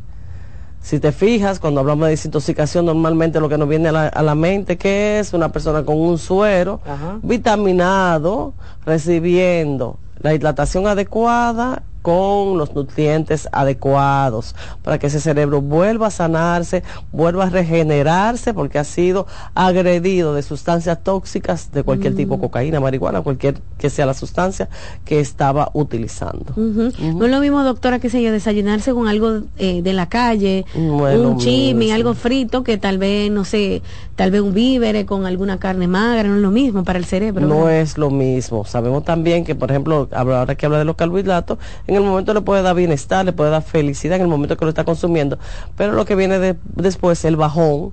[0.82, 4.76] Si te fijas, cuando hablamos de desintoxicación, normalmente lo que nos viene a la, mente
[4.76, 6.80] que es una persona con un suero
[7.22, 8.52] vitaminado,
[8.84, 16.82] recibiendo la hidratación adecuada con los nutrientes adecuados para que ese cerebro vuelva a sanarse,
[17.12, 22.40] vuelva a regenerarse porque ha sido agredido de sustancias tóxicas de cualquier tipo, mm.
[22.40, 24.68] cocaína, marihuana, cualquier que sea la sustancia
[25.04, 26.52] que estaba utilizando.
[26.56, 30.64] No es lo mismo, doctora, que se yo, desayunarse con algo eh, de la calle,
[30.74, 33.82] un chimi, algo frito, que tal vez, no sé,
[34.16, 37.46] tal vez un vívere con alguna carne magra, no es lo mismo para el cerebro.
[37.46, 38.64] No es lo mismo.
[38.64, 41.58] Sabemos también que, por ejemplo, ahora que habla de los carbohidratos,
[41.96, 44.64] en el momento le puede dar bienestar, le puede dar felicidad en el momento que
[44.64, 45.38] lo está consumiendo,
[45.76, 47.92] pero lo que viene de, después, el bajón,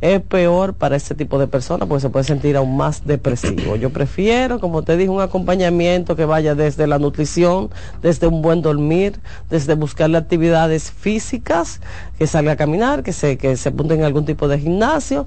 [0.00, 3.76] es peor para ese tipo de personas porque se puede sentir aún más depresivo.
[3.76, 8.62] Yo prefiero, como te dije, un acompañamiento que vaya desde la nutrición, desde un buen
[8.62, 11.80] dormir, desde buscarle actividades físicas,
[12.18, 15.26] que salga a caminar, que se, que se apunte en algún tipo de gimnasio,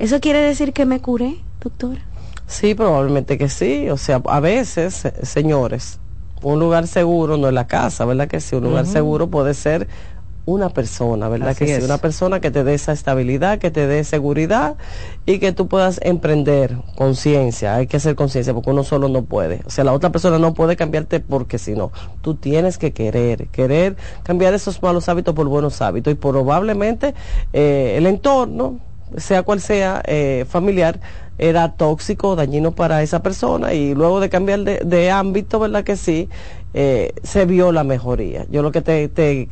[0.00, 2.00] ¿Eso quiere decir que me curé, doctora?
[2.48, 3.88] Sí, probablemente que sí.
[3.90, 6.00] O sea, a veces, señores,
[6.42, 8.56] un lugar seguro no es la casa, ¿verdad que sí?
[8.56, 9.86] Un lugar seguro puede ser
[10.50, 11.50] una persona, ¿verdad?
[11.50, 14.76] Así que sí, una persona que te dé esa estabilidad, que te dé seguridad
[15.26, 17.76] y que tú puedas emprender conciencia.
[17.76, 19.60] Hay que hacer conciencia porque uno solo no puede.
[19.66, 23.48] O sea, la otra persona no puede cambiarte porque si no, tú tienes que querer,
[23.48, 27.14] querer cambiar esos malos hábitos por buenos hábitos y probablemente
[27.52, 28.78] eh, el entorno,
[29.16, 31.00] sea cual sea, eh, familiar,
[31.38, 35.96] era tóxico, dañino para esa persona y luego de cambiar de, de ámbito, ¿verdad que
[35.96, 36.28] sí?
[36.74, 38.46] Eh, se vio la mejoría.
[38.50, 39.48] Yo lo que te, te,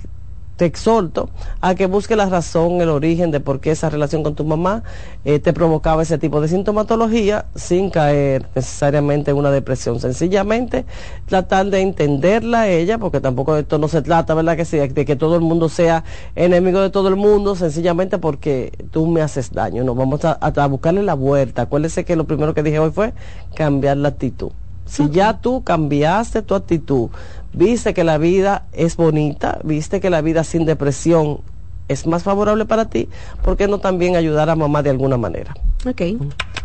[0.59, 4.35] te exhorto a que busques la razón, el origen de por qué esa relación con
[4.35, 4.83] tu mamá
[5.25, 10.01] eh, te provocaba ese tipo de sintomatología sin caer necesariamente en una depresión.
[10.01, 10.85] Sencillamente
[11.27, 14.57] tratar de entenderla a ella, porque tampoco esto no se trata, ¿verdad?
[14.57, 16.03] Que sí, de que todo el mundo sea
[16.35, 19.85] enemigo de todo el mundo, sencillamente porque tú me haces daño.
[19.85, 21.63] No, vamos a, a buscarle la vuelta.
[21.63, 23.15] Acuérdese que lo primero que dije hoy fue
[23.55, 24.51] cambiar la actitud.
[24.89, 27.11] Si ya tú cambiaste tu actitud,
[27.53, 31.41] viste que la vida es bonita, viste que la vida sin depresión
[31.89, 33.09] es más favorable para ti,
[33.43, 35.55] ¿por qué no también ayudar a mamá de alguna manera?
[35.87, 36.03] Ok.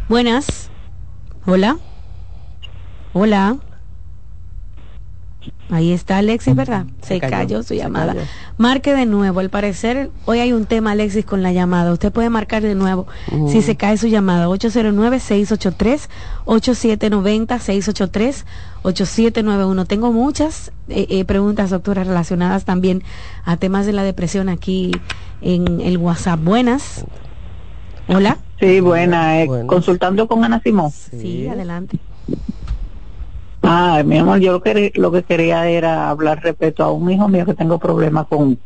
[0.09, 0.69] Buenas.
[1.45, 1.77] Hola.
[3.13, 3.57] Hola.
[5.73, 6.85] Ahí está Alexis, ¿verdad?
[7.01, 8.13] Se, Se cayó, cayó, su se llamada.
[8.13, 8.25] cayó.
[8.57, 9.39] Marque de nuevo.
[9.39, 11.91] Al parecer, hoy hay un tema, Alexis, con la llamada.
[11.91, 13.49] Usted puede marcar de nuevo Ujú.
[13.49, 14.47] si se cae su llamada.
[16.45, 18.43] 809-683-8790,
[18.83, 19.85] 683-8791.
[19.87, 23.03] Tengo muchas eh, eh, preguntas, doctora, relacionadas también
[23.45, 24.91] a temas de la depresión aquí
[25.41, 26.39] en el WhatsApp.
[26.41, 27.05] Buenas.
[28.07, 28.37] Hola.
[28.59, 29.41] Sí, buena.
[29.41, 29.67] eh, Buenas.
[29.67, 30.91] Consultando con Ana Simón.
[30.91, 31.97] Sí, adelante.
[33.75, 37.27] Ah, mi amor, yo lo que, lo que quería era hablar respecto a un hijo
[37.27, 38.59] mío que tengo problemas con,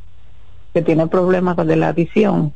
[0.73, 2.53] que tiene problemas con de la adicción.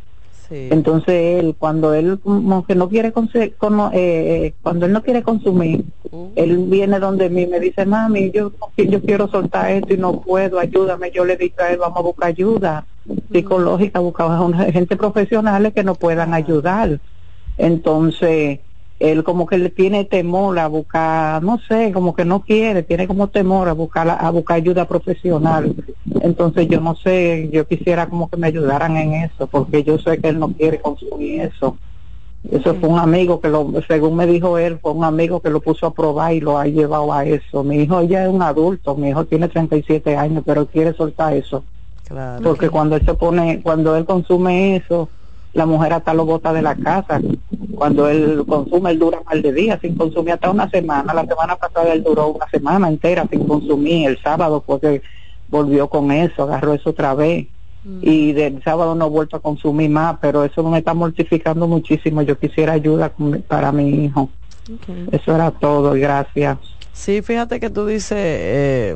[0.49, 0.67] Sí.
[0.69, 5.23] Entonces él, cuando él como que no quiere cono- eh, eh, cuando él no quiere
[5.23, 6.33] consumir, Ujú.
[6.35, 10.59] él viene donde mí me dice, mami, yo, yo quiero soltar esto y no puedo,
[10.59, 11.09] ayúdame.
[11.11, 12.85] Yo le digo a él, vamos a buscar ayuda
[13.31, 16.99] psicológica, buscar a una gente profesionales que nos puedan ayudar.
[17.55, 18.59] Entonces,
[19.01, 23.07] él como que le tiene temor a buscar, no sé, como que no quiere, tiene
[23.07, 25.75] como temor a buscar a buscar ayuda profesional.
[26.21, 30.19] Entonces, yo no sé, yo quisiera como que me ayudaran en eso, porque yo sé
[30.19, 31.77] que él no quiere consumir eso.
[32.49, 35.61] Eso fue un amigo que lo, según me dijo él, fue un amigo que lo
[35.61, 37.63] puso a probar y lo ha llevado a eso.
[37.63, 41.63] Mi hijo ya es un adulto, mi hijo tiene 37 años, pero quiere soltar eso.
[42.07, 42.43] Claro.
[42.43, 45.09] Porque cuando él se pone, cuando él consume eso,
[45.53, 47.21] la mujer hasta lo bota de la casa.
[47.75, 51.13] Cuando él consume, él dura un par de días sin consumir, hasta una semana.
[51.13, 54.09] La semana pasada él duró una semana entera sin consumir.
[54.09, 55.01] El sábado fue que
[55.47, 57.47] volvió con eso, agarró eso otra vez.
[58.03, 62.21] Y del sábado no ha vuelto a consumir más, pero eso me está mortificando muchísimo.
[62.21, 64.29] Yo quisiera ayuda con- para mi hijo.
[65.11, 66.57] Eso era todo, y gracias.
[66.93, 68.93] Sí, fíjate que tú dices, eh,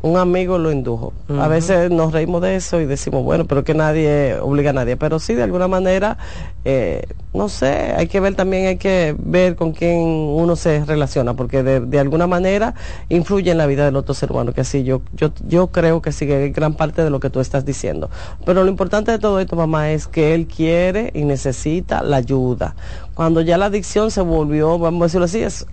[0.00, 1.12] un amigo lo indujo.
[1.38, 4.96] A veces nos reímos de eso y decimos, bueno, pero que nadie obliga a nadie.
[4.96, 6.16] Pero sí, de alguna manera,
[6.64, 11.34] eh, no sé, hay que ver también, hay que ver con quién uno se relaciona,
[11.34, 12.74] porque de, de alguna manera
[13.10, 16.12] influye en la vida del otro ser humano, que así yo, yo, yo creo que
[16.12, 18.10] sigue gran parte de lo que tú estás diciendo.
[18.46, 22.74] Pero lo importante de todo esto, mamá, es que él quiere y necesita la ayuda.
[23.14, 25.66] Cuando ya la adicción se volvió, vamos a decirlo así, es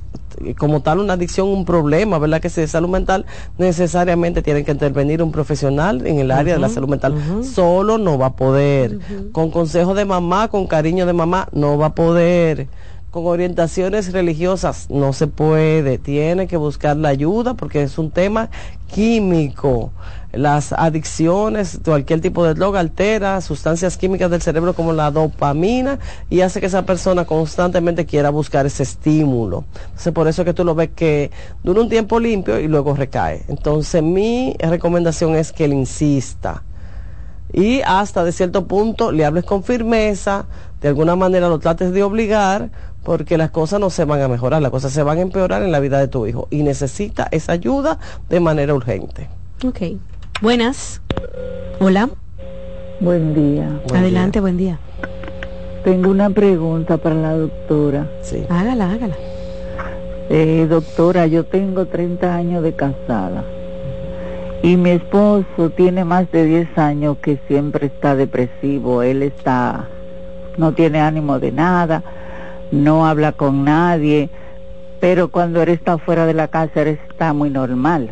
[0.58, 2.41] como tal una adicción, un problema, ¿verdad?
[2.41, 3.25] Que si de salud mental
[3.58, 7.15] necesariamente tiene que intervenir un profesional en el área de la salud mental.
[7.43, 8.99] Solo no va a poder.
[9.32, 12.67] Con consejo de mamá, con cariño de mamá, no va a poder.
[13.11, 15.97] Con orientaciones religiosas no se puede.
[15.97, 18.51] Tiene que buscar la ayuda porque es un tema
[18.85, 19.91] químico.
[20.31, 25.97] Las adicciones, cualquier tipo de droga altera sustancias químicas del cerebro como la dopamina
[26.29, 29.63] y hace que esa persona constantemente quiera buscar ese estímulo.
[29.85, 31.31] Entonces por eso es que tú lo ves que
[31.63, 33.43] dura un tiempo limpio y luego recae.
[33.47, 36.61] Entonces mi recomendación es que él insista
[37.51, 40.45] y hasta de cierto punto le hables con firmeza,
[40.81, 42.69] de alguna manera lo trates de obligar,
[43.03, 45.71] porque las cosas no se van a mejorar, las cosas se van a empeorar en
[45.71, 49.29] la vida de tu hijo y necesita esa ayuda de manera urgente.
[49.65, 49.99] Ok.
[50.41, 51.01] Buenas.
[51.79, 52.09] Hola.
[52.99, 53.81] Buen día.
[53.88, 54.79] Buen Adelante, buen día.
[55.83, 58.03] Tengo una pregunta para la doctora.
[58.03, 58.12] día.
[58.21, 58.45] Sí.
[58.49, 59.15] Hágala, hágala.
[60.29, 63.43] Eh, doctora, yo tengo 30 años de casada
[64.62, 69.01] y mi esposo tiene más de 10 años que siempre está depresivo.
[69.01, 69.88] Él está,
[70.57, 72.03] no tiene ánimo de nada,
[72.71, 74.29] no habla con nadie,
[74.99, 78.10] pero cuando él está fuera de la casa, él está muy normal.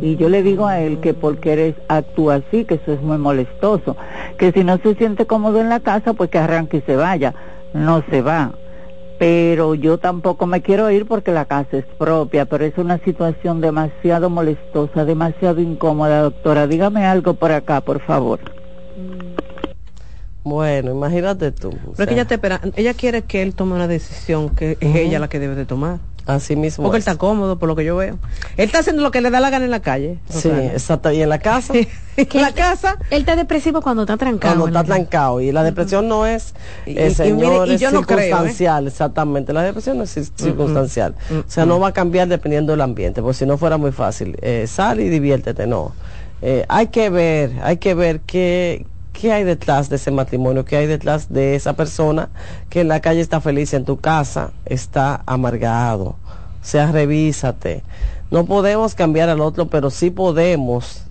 [0.00, 3.18] Y yo le digo a él que porque él actúa así, que eso es muy
[3.18, 3.96] molestoso,
[4.38, 7.34] que si no se siente cómodo en la casa, pues que arranque y se vaya.
[7.74, 8.52] No se va.
[9.18, 13.60] Pero yo tampoco me quiero ir porque la casa es propia, pero es una situación
[13.60, 16.66] demasiado molestosa, demasiado incómoda, doctora.
[16.66, 18.40] Dígame algo por acá, por favor.
[20.42, 21.70] Bueno, imagínate tú.
[21.70, 24.96] Pero es que ella te espera, ella quiere que él tome una decisión que es
[24.96, 25.98] ella la que debe de tomar.
[26.26, 26.84] Así mismo.
[26.84, 28.18] Porque él está cómodo, por lo que yo veo.
[28.56, 30.18] Él está haciendo lo que le da la gana en la calle.
[30.28, 31.10] Sí, exacto.
[31.10, 31.74] ¿Y en la casa?
[32.16, 32.98] en la casa.
[33.10, 34.60] Él está depresivo cuando está trancado.
[34.60, 35.40] Cuando está trancado.
[35.40, 36.54] Y la depresión no es,
[36.86, 38.86] eh, señor, es circunstancial.
[38.86, 39.52] Exactamente.
[39.52, 41.14] La depresión no es circunstancial.
[41.30, 43.22] O sea, no va a cambiar dependiendo del ambiente.
[43.22, 44.36] Porque si no fuera muy fácil.
[44.42, 45.66] Eh, sal y diviértete.
[45.66, 45.92] No.
[46.42, 48.86] Eh, hay que ver, hay que ver qué,
[49.20, 52.30] qué hay detrás de ese matrimonio, qué hay detrás de esa persona
[52.70, 56.16] que en la calle está feliz, en tu casa está amargado.
[56.62, 57.82] O sea, revísate.
[58.30, 61.02] No podemos cambiar al otro, pero sí podemos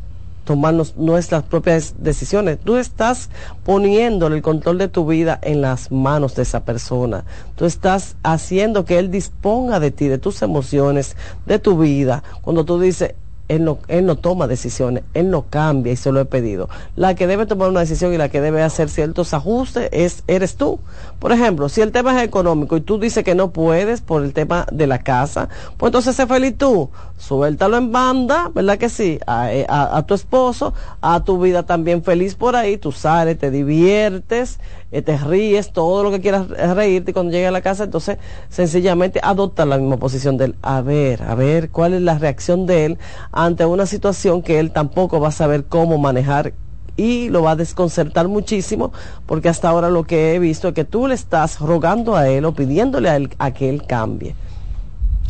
[0.44, 2.58] tomarnos nuestras propias decisiones.
[2.58, 3.30] Tú estás
[3.64, 7.26] poniéndole el control de tu vida en las manos de esa persona.
[7.56, 12.24] Tú estás haciendo que él disponga de ti, de tus emociones, de tu vida.
[12.42, 13.14] Cuando tú dices,
[13.50, 16.70] él no, él no toma decisiones, él no cambia y se lo he pedido.
[16.96, 20.56] La que debe tomar una decisión y la que debe hacer ciertos ajustes es, eres
[20.56, 20.80] tú.
[21.18, 24.34] Por ejemplo, si el tema es económico y tú dices que no puedes por el
[24.34, 26.90] tema de la casa, pues entonces sé feliz tú.
[27.20, 29.20] Suéltalo en banda, ¿verdad que sí?
[29.28, 33.52] A, eh, a tu esposo, a tu vida también feliz por ahí, tú sales, te
[33.52, 34.58] diviertes,
[34.94, 39.20] eh, te ríes, todo lo que quieras reírte cuando llegue a la casa, entonces sencillamente
[39.22, 40.56] adopta la misma posición de él.
[40.62, 42.98] A ver, a ver cuál es la reacción de él
[43.34, 46.54] ante una situación que él tampoco va a saber cómo manejar
[46.96, 48.94] y lo va a desconcertar muchísimo
[49.26, 52.46] porque hasta ahora lo que he visto es que tú le estás rogando a él
[52.46, 54.36] o pidiéndole a él a que él cambie.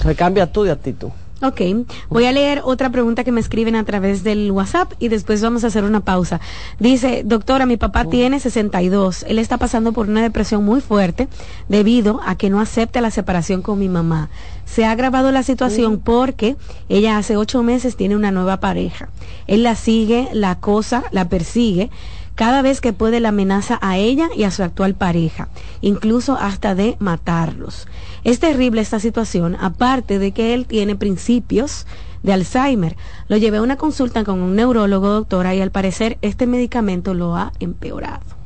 [0.04, 1.10] Recambia tú de actitud.
[1.42, 1.62] Ok,
[2.10, 5.64] voy a leer otra pregunta que me escriben a través del WhatsApp y después vamos
[5.64, 6.42] a hacer una pausa.
[6.80, 11.30] Dice, doctora, mi papá tiene 62, él está pasando por una depresión muy fuerte
[11.70, 14.30] debido a que no acepta la separación con mi mamá.
[14.66, 16.58] Se ha agravado la situación porque
[16.90, 19.08] ella hace ocho meses tiene una nueva pareja.
[19.48, 21.90] Él la sigue, la acosa, la persigue
[22.40, 25.50] cada vez que puede la amenaza a ella y a su actual pareja,
[25.82, 27.86] incluso hasta de matarlos.
[28.24, 31.86] Es terrible esta situación, aparte de que él tiene principios
[32.24, 32.96] de Alzheimer.
[33.28, 37.36] Lo llevé a una consulta con un neurólogo, doctora, y al parecer este medicamento lo
[37.36, 38.39] ha empeorado.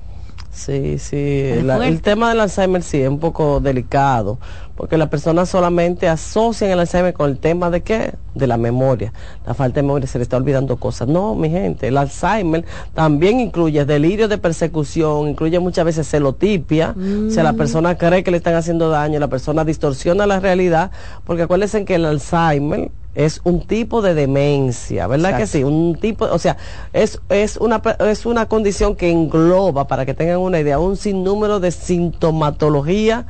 [0.53, 4.37] Sí, sí, el tema del Alzheimer sí es un poco delicado,
[4.75, 8.13] porque las personas solamente asocian el Alzheimer con el tema de qué?
[8.35, 9.11] De la memoria.
[9.47, 11.07] La falta de memoria se le está olvidando cosas.
[11.07, 16.95] No, mi gente, el Alzheimer también incluye delirio de persecución, incluye muchas veces celotipia,
[17.27, 17.57] o sea, la mm.
[17.57, 20.91] persona cree que le están haciendo daño, la persona distorsiona la realidad,
[21.25, 25.63] porque acuérdense que el Alzheimer es un tipo de demencia, ¿verdad que sí?
[25.63, 26.57] Un tipo, o sea,
[26.93, 31.59] es, es, una, es una condición que engloba, para que tengan una idea, un sinnúmero
[31.59, 33.25] de sintomatología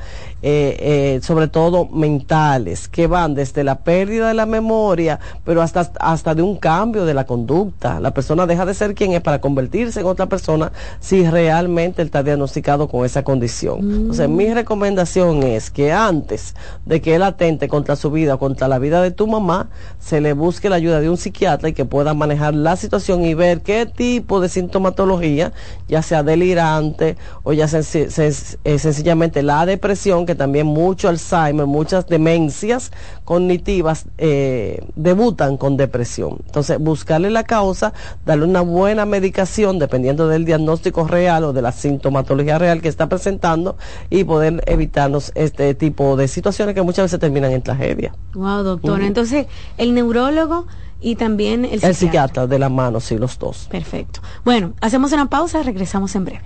[0.46, 0.76] eh,
[1.16, 6.36] eh, sobre todo mentales, que van desde la pérdida de la memoria, pero hasta, hasta
[6.36, 8.02] de un cambio de la conducta.
[8.02, 12.24] La persona deja de ser quien es para convertirse en otra persona si realmente está
[12.24, 13.80] diagnosticado con esa condición.
[13.90, 16.56] Entonces, mi recomendación es que antes
[16.86, 19.70] de que él atente contra su vida, contra la vida de tu mamá,
[20.00, 23.34] se le busque la ayuda de un psiquiatra y que pueda manejar la situación y
[23.34, 25.54] ver qué tipo de sintomatología,
[25.88, 32.92] ya sea delirante o ya eh, sencillamente la depresión, que también mucho Alzheimer, muchas demencias
[33.24, 36.38] cognitivas eh, debutan con depresión.
[36.46, 37.94] Entonces, buscarle la causa,
[38.26, 43.08] darle una buena medicación dependiendo del diagnóstico real o de la sintomatología real que está
[43.08, 43.78] presentando
[44.10, 48.14] y poder evitarnos este tipo de situaciones que muchas veces terminan en tragedia.
[48.34, 49.06] Wow, doctora.
[49.06, 50.68] Entonces, el neurólogo
[51.02, 51.90] y también el psiquiatra.
[51.90, 53.68] El psiquiatra de la mano, sí, los dos.
[53.70, 54.22] Perfecto.
[54.46, 56.46] Bueno, hacemos una pausa, regresamos en breve.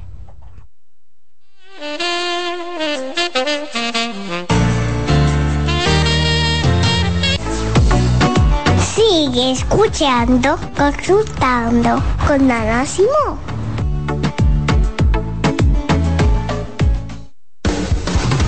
[8.95, 13.38] Sigue escuchando, consultando con Ana Simón.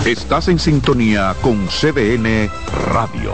[0.06, 2.50] Estás en sintonía con CDN
[2.92, 3.34] Radio.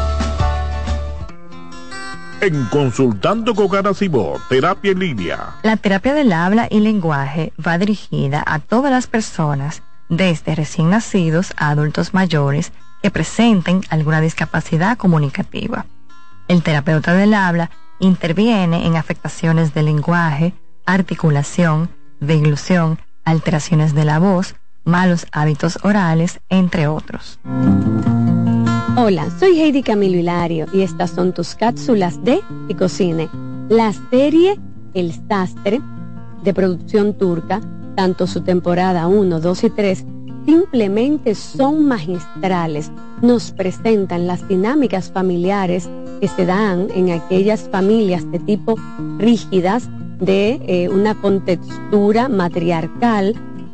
[2.41, 3.69] En Consultando con
[4.49, 5.57] Terapia en Línea.
[5.61, 11.53] La terapia del habla y lenguaje va dirigida a todas las personas, desde recién nacidos
[11.55, 12.73] a adultos mayores,
[13.03, 15.85] que presenten alguna discapacidad comunicativa.
[16.47, 17.69] El terapeuta del habla
[17.99, 20.55] interviene en afectaciones del lenguaje,
[20.87, 27.39] articulación, deglución, alteraciones de la voz, malos hábitos orales, entre otros.
[28.97, 33.29] Hola, soy Heidi Camilo Hilario y estas son tus cápsulas de Picocine.
[33.69, 34.59] La serie
[34.93, 35.79] El Sastre,
[36.43, 37.61] de producción turca,
[37.95, 40.05] tanto su temporada 1, 2 y 3,
[40.45, 42.91] simplemente son magistrales.
[43.21, 45.89] Nos presentan las dinámicas familiares
[46.19, 48.75] que se dan en aquellas familias de tipo
[49.19, 49.89] rígidas,
[50.19, 53.35] de eh, una contextura matriarcal,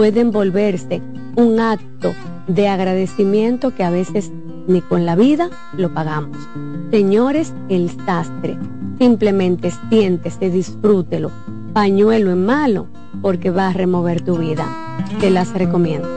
[0.00, 1.02] pueden volverse
[1.36, 2.14] un acto
[2.46, 4.32] de agradecimiento que a veces
[4.66, 6.38] ni con la vida lo pagamos.
[6.90, 8.56] Señores, el sastre,
[8.98, 11.30] simplemente siéntese, disfrútelo,
[11.74, 12.86] pañuelo en malo,
[13.20, 14.64] porque va a remover tu vida.
[15.20, 16.08] Te las recomiendo.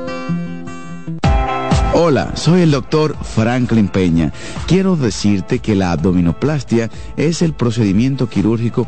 [1.94, 4.32] Hola, soy el doctor Franklin Peña.
[4.66, 8.88] Quiero decirte que la abdominoplastia es el procedimiento quirúrgico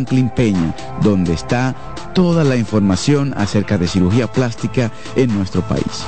[0.00, 1.74] Franklin Peña, donde está
[2.14, 6.06] toda la información acerca de cirugía plástica en nuestro país.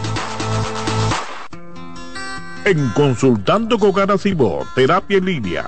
[2.65, 5.65] En Consultando con Garacimo, Terapia en Línea.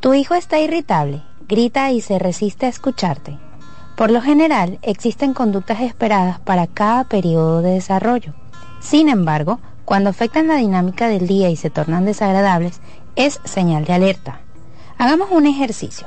[0.00, 1.22] ¿Tu hijo está irritable?
[1.48, 3.36] grita y se resiste a escucharte.
[3.94, 8.32] Por lo general, existen conductas esperadas para cada periodo de desarrollo.
[8.80, 12.80] Sin embargo, cuando afectan la dinámica del día y se tornan desagradables,
[13.16, 14.40] es señal de alerta.
[14.98, 16.06] Hagamos un ejercicio.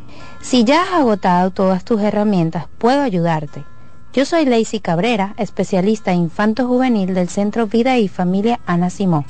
[0.41, 3.63] Si ya has agotado todas tus herramientas, puedo ayudarte.
[4.13, 9.25] Yo soy Lacey Cabrera, especialista infanto-juvenil del Centro Vida y Familia Ana Simó.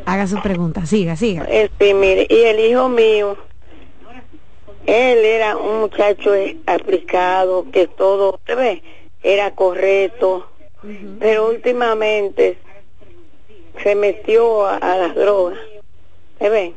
[0.05, 1.43] Haga su pregunta, siga, siga.
[1.45, 3.37] Este, mire, y el hijo mío,
[4.85, 6.31] él era un muchacho
[6.65, 8.83] aplicado, que todo, usted ve,
[9.21, 10.49] era correcto,
[11.19, 12.57] pero últimamente
[13.83, 15.59] se metió a, a las drogas,
[16.39, 16.73] ¿se ve?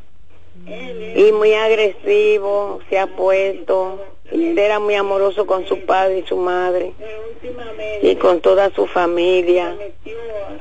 [1.16, 6.37] Y muy agresivo se ha puesto, él era muy amoroso con su padre y su
[6.37, 6.93] madre,
[8.03, 9.77] y con toda su familia,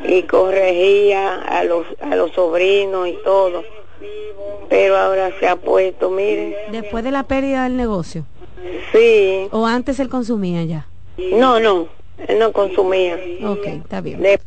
[0.03, 3.64] y corregía a los, a los sobrinos y todo,
[4.70, 8.26] pero ahora se ha puesto, mire, Después de la pérdida del negocio.
[8.91, 10.88] sí, ¿O antes él consumía ya?
[11.34, 11.88] no, no,
[12.28, 13.20] él no consumía.
[13.45, 14.22] Ok, está bien.
[14.22, 14.39] De-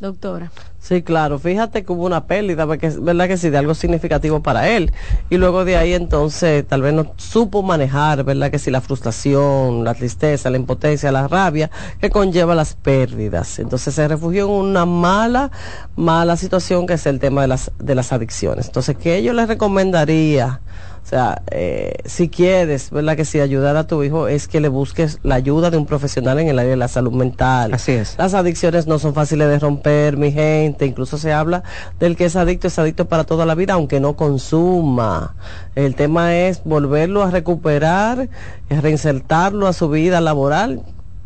[0.00, 0.50] Doctora.
[0.82, 1.38] Sí, claro.
[1.38, 4.92] Fíjate que hubo una pérdida, porque es verdad que sí, de algo significativo para él.
[5.30, 9.84] Y luego de ahí entonces tal vez no supo manejar, verdad que sí, la frustración,
[9.84, 11.70] la tristeza, la impotencia, la rabia
[12.00, 13.60] que conlleva las pérdidas.
[13.60, 15.52] Entonces se refugió en una mala,
[15.94, 18.66] mala situación que es el tema de las, de las adicciones.
[18.66, 20.62] Entonces, ¿qué yo le recomendaría?
[21.04, 23.16] O sea, eh, si quieres, ¿verdad?
[23.16, 26.38] Que si ayudar a tu hijo es que le busques la ayuda de un profesional
[26.38, 27.74] en el área de la salud mental.
[27.74, 28.14] Así es.
[28.18, 30.86] Las adicciones no son fáciles de romper, mi gente.
[30.86, 31.64] Incluso se habla
[31.98, 35.34] del que es adicto, es adicto para toda la vida, aunque no consuma.
[35.74, 38.28] El tema es volverlo a recuperar,
[38.70, 40.82] reinsertarlo a su vida laboral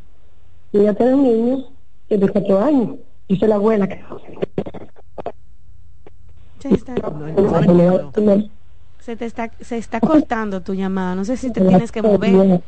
[0.72, 1.66] y ella tiene un niño
[2.10, 2.98] de 18 años.
[3.28, 4.00] Yo soy la abuela que...
[6.70, 6.96] Se está,
[9.00, 11.16] se te está, se está cortando tu llamada.
[11.16, 12.62] No sé si te tienes que mover.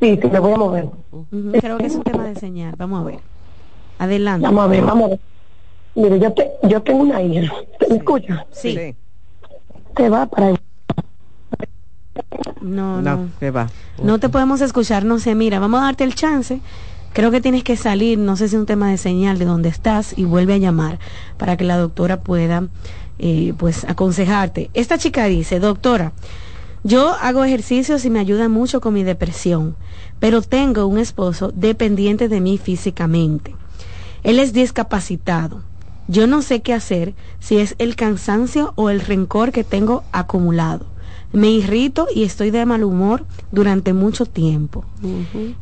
[0.00, 0.88] Sí, sí, me voy a mover.
[1.60, 2.74] Creo que es un tema de señal.
[2.76, 3.18] Vamos a ver.
[3.98, 4.46] Adelante.
[4.46, 5.20] Vamos a ver, vamos a ver.
[5.96, 7.52] Mire, yo, te, yo tengo una hija.
[7.88, 8.46] ¿Me escucha?
[8.52, 8.94] Sí.
[9.96, 10.50] Te va para
[12.60, 13.02] No, no.
[13.02, 13.68] No, que va.
[14.00, 16.60] No te podemos escuchar, no sé, mira, vamos a darte el chance.
[17.12, 19.70] Creo que tienes que salir, no sé si es un tema de señal de dónde
[19.70, 21.00] estás y vuelve a llamar
[21.36, 22.68] para que la doctora pueda
[23.18, 24.70] eh, pues aconsejarte.
[24.74, 26.12] Esta chica dice, doctora,
[26.84, 29.76] yo hago ejercicios y me ayuda mucho con mi depresión,
[30.20, 33.54] pero tengo un esposo dependiente de mí físicamente.
[34.22, 35.62] Él es discapacitado.
[36.06, 40.86] Yo no sé qué hacer si es el cansancio o el rencor que tengo acumulado.
[41.32, 44.84] Me irrito y estoy de mal humor durante mucho tiempo.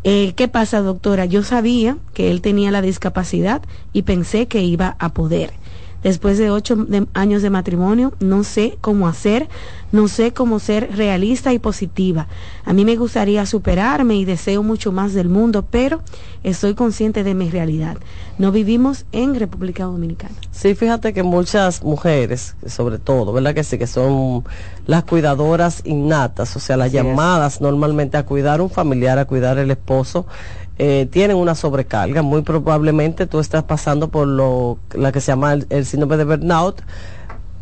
[0.04, 1.24] Eh, ¿Qué pasa, doctora?
[1.24, 5.52] Yo sabía que él tenía la discapacidad y pensé que iba a poder.
[6.06, 9.48] Después de ocho años de matrimonio, no sé cómo hacer,
[9.90, 12.28] no sé cómo ser realista y positiva.
[12.64, 16.02] A mí me gustaría superarme y deseo mucho más del mundo, pero
[16.44, 17.96] estoy consciente de mi realidad.
[18.38, 20.36] No vivimos en República Dominicana.
[20.52, 23.76] Sí, fíjate que muchas mujeres, sobre todo, ¿verdad que sí?
[23.76, 24.44] Que son
[24.86, 29.72] las cuidadoras innatas, o sea, las llamadas normalmente a cuidar un familiar, a cuidar el
[29.72, 30.24] esposo,
[30.78, 32.22] eh, tienen una sobrecarga.
[32.22, 36.82] Muy probablemente tú estás pasando por lo la que se llama el síndrome de burnout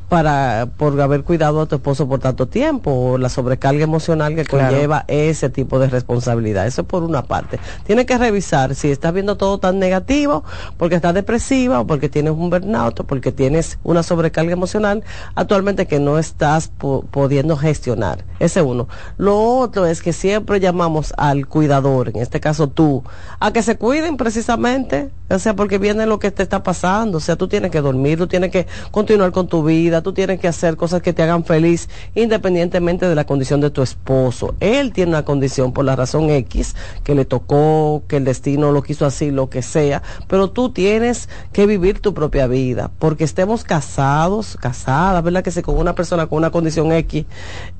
[0.08, 4.44] para por haber cuidado a tu esposo por tanto tiempo o la sobrecarga emocional que
[4.44, 6.66] conlleva ese tipo de responsabilidad.
[6.66, 7.58] Eso por una parte.
[7.84, 10.44] Tienes que revisar si estás viendo todo tan negativo
[10.76, 15.02] porque estás depresiva o porque tienes un burnout o porque tienes una sobrecarga emocional
[15.34, 18.24] actualmente que no estás pudiendo gestionar.
[18.38, 18.88] Ese uno.
[19.16, 23.02] Lo otro es que siempre llamamos al cuidador, en este caso tú,
[23.40, 27.20] a que se cuiden precisamente, o sea, porque viene lo que te está pasando, o
[27.20, 30.48] sea, tú tienes que dormir, tú tienes que continuar con tu vida, tú tienes que
[30.48, 34.54] hacer cosas que te hagan feliz independientemente de la condición de tu esposo.
[34.60, 38.82] Él tiene una condición por la razón X, que le tocó, que el destino lo
[38.82, 43.64] quiso así, lo que sea, pero tú tienes que vivir tu propia vida, porque estemos
[43.64, 45.42] casados, casadas, ¿verdad?
[45.42, 47.26] Que se con una persona con una condición X,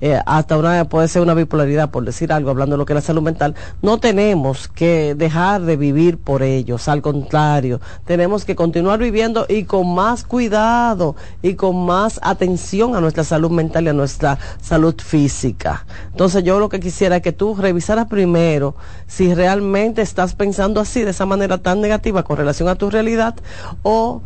[0.01, 2.97] eh, hasta una puede ser una bipolaridad, por decir algo, hablando de lo que es
[2.97, 8.57] la salud mental, no tenemos que dejar de vivir por ellos, al contrario, tenemos que
[8.57, 13.89] continuar viviendo y con más cuidado y con más atención a nuestra salud mental y
[13.89, 15.87] a nuestra salud física.
[16.11, 18.75] Entonces yo lo que quisiera es que tú revisaras primero
[19.07, 23.35] si realmente estás pensando así, de esa manera tan negativa con relación a tu realidad
[23.83, 24.23] o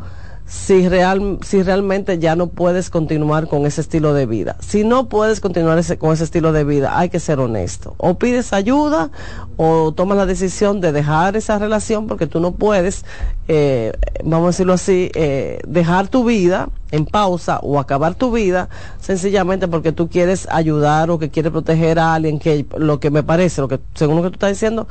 [0.48, 4.56] si, real, si realmente ya no puedes continuar con ese estilo de vida.
[4.60, 7.94] Si no puedes continuar ese, con ese estilo de vida, hay que ser honesto.
[7.98, 9.10] O pides ayuda
[9.58, 13.04] o tomas la decisión de dejar esa relación porque tú no puedes,
[13.46, 13.92] eh,
[14.24, 18.68] vamos a decirlo así, eh, dejar tu vida en pausa o acabar tu vida
[19.00, 23.22] sencillamente porque tú quieres ayudar o que quieres proteger a alguien que lo que me
[23.22, 24.88] parece, lo que según lo que tú estás diciendo,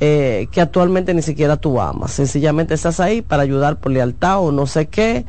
[0.00, 2.12] eh, que actualmente ni siquiera tú amas.
[2.12, 5.24] Sencillamente estás ahí para ayudar por lealtad o no sé qué,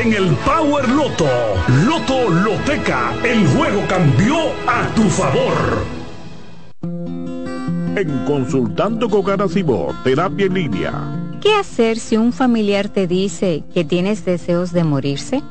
[0.00, 1.26] en el Power Loto.
[1.84, 4.36] Loto Loteca, el juego cambió
[4.66, 5.84] a tu favor.
[7.96, 10.92] En Consultando con Garacimo, Terapia en Línea.
[11.40, 15.42] ¿Qué hacer si un familiar te dice que tienes deseos de morirse?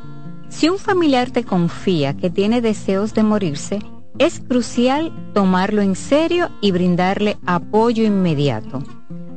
[0.48, 3.80] Si un familiar te confía que tiene deseos de morirse,
[4.18, 8.82] es crucial tomarlo en serio y brindarle apoyo inmediato.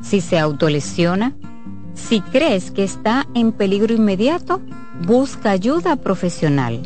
[0.00, 1.34] si se autolesiona,
[1.94, 4.60] si crees que está en peligro inmediato,
[5.06, 6.80] busca ayuda profesional.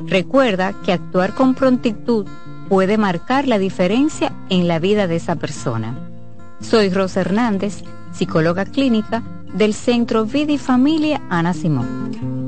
[0.00, 2.26] Recuerda que actuar con prontitud
[2.68, 5.98] puede marcar la diferencia en la vida de esa persona.
[6.60, 7.82] Soy Rosa Hernández,
[8.12, 9.22] psicóloga clínica
[9.54, 12.47] del Centro Vida y Familia Ana Simón.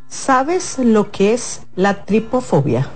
[0.11, 2.89] ¿Sabes lo que es la tripofobia?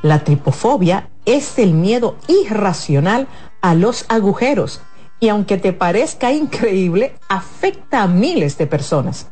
[0.00, 3.28] La tripofobia es el miedo irracional
[3.60, 4.80] a los agujeros
[5.20, 9.28] y aunque te parezca increíble, afecta a miles de personas.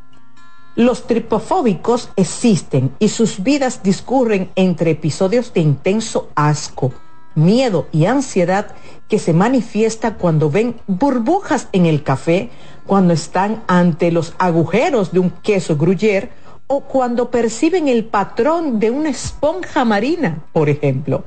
[0.74, 6.93] Los tripofóbicos existen y sus vidas discurren entre episodios de intenso asco,
[7.35, 8.74] miedo y ansiedad
[9.09, 12.51] que se manifiesta cuando ven burbujas en el café,
[12.85, 18.91] cuando están ante los agujeros de un queso gruyere o cuando perciben el patrón de
[18.91, 21.25] una esponja marina, por ejemplo.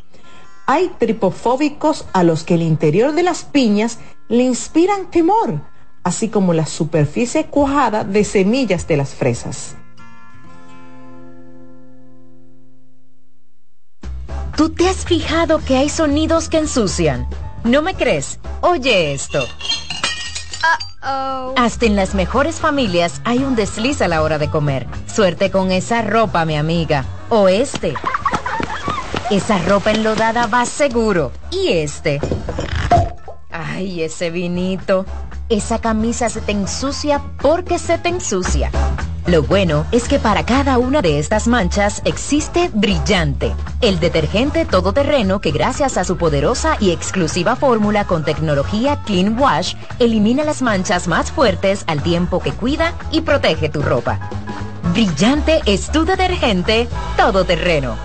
[0.65, 5.61] Hay tripofóbicos a los que el interior de las piñas le inspiran temor,
[6.03, 9.75] así como la superficie cuajada de semillas de las fresas.
[14.55, 17.27] ¿Tú te has fijado que hay sonidos que ensucian?
[17.63, 18.39] ¿No me crees?
[18.61, 19.39] Oye esto.
[21.01, 24.87] Hasta en las mejores familias hay un desliz a la hora de comer.
[25.07, 27.05] Suerte con esa ropa, mi amiga.
[27.29, 27.93] O este.
[29.29, 31.31] Esa ropa enlodada va seguro.
[31.51, 32.19] Y este.
[33.51, 35.05] Ay, ese vinito.
[35.49, 38.71] Esa camisa se te ensucia porque se te ensucia.
[39.29, 45.39] Lo bueno es que para cada una de estas manchas existe Brillante, el detergente todoterreno
[45.39, 51.07] que gracias a su poderosa y exclusiva fórmula con tecnología Clean Wash elimina las manchas
[51.07, 54.19] más fuertes al tiempo que cuida y protege tu ropa.
[54.93, 57.97] Brillante es tu detergente todoterreno.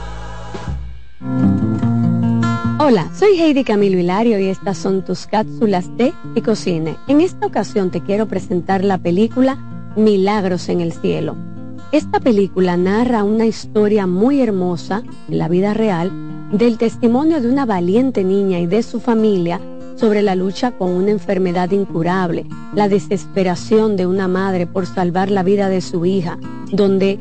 [2.79, 6.99] Hola, soy Heidi Camilo Hilario y estas son tus cápsulas de Ecocine.
[7.09, 9.57] En esta ocasión te quiero presentar la película
[9.97, 11.37] Milagros en el Cielo.
[11.93, 16.11] Esta película narra una historia muy hermosa en la vida real
[16.53, 19.61] del testimonio de una valiente niña y de su familia
[19.95, 25.45] sobre la lucha con una enfermedad incurable, la desesperación de una madre por salvar la
[25.45, 26.39] vida de su hija,
[26.73, 27.21] donde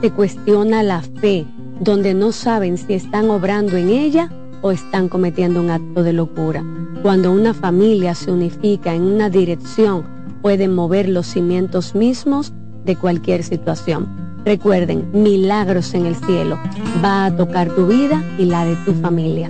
[0.00, 1.44] se cuestiona la fe,
[1.80, 4.30] donde no saben si están obrando en ella
[4.62, 6.64] o están cometiendo un acto de locura.
[7.02, 10.04] Cuando una familia se unifica en una dirección
[10.42, 12.52] pueden mover los cimientos mismos
[12.84, 14.42] de cualquier situación.
[14.44, 16.58] Recuerden, milagros en el cielo.
[17.02, 19.48] Va a tocar tu vida y la de tu familia.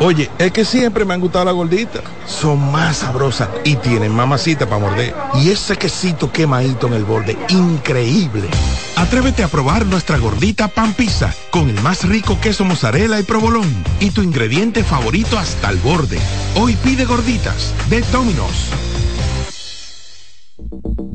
[0.00, 2.02] Oye, es que siempre me han gustado las gorditas.
[2.24, 5.12] Son más sabrosas y tienen mamacita para morder.
[5.34, 8.46] Y ese quesito quemadito en el borde, increíble.
[8.94, 13.68] Atrévete a probar nuestra gordita pan pizza con el más rico queso mozzarella y provolón
[13.98, 16.18] y tu ingrediente favorito hasta el borde.
[16.54, 18.70] Hoy pide gorditas de Domino's.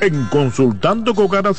[0.00, 1.50] En Consultando con Ana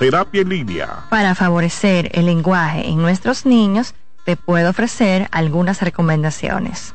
[0.00, 1.04] Terapia en Línea.
[1.08, 6.94] Para favorecer el lenguaje en nuestros niños, te puedo ofrecer algunas recomendaciones.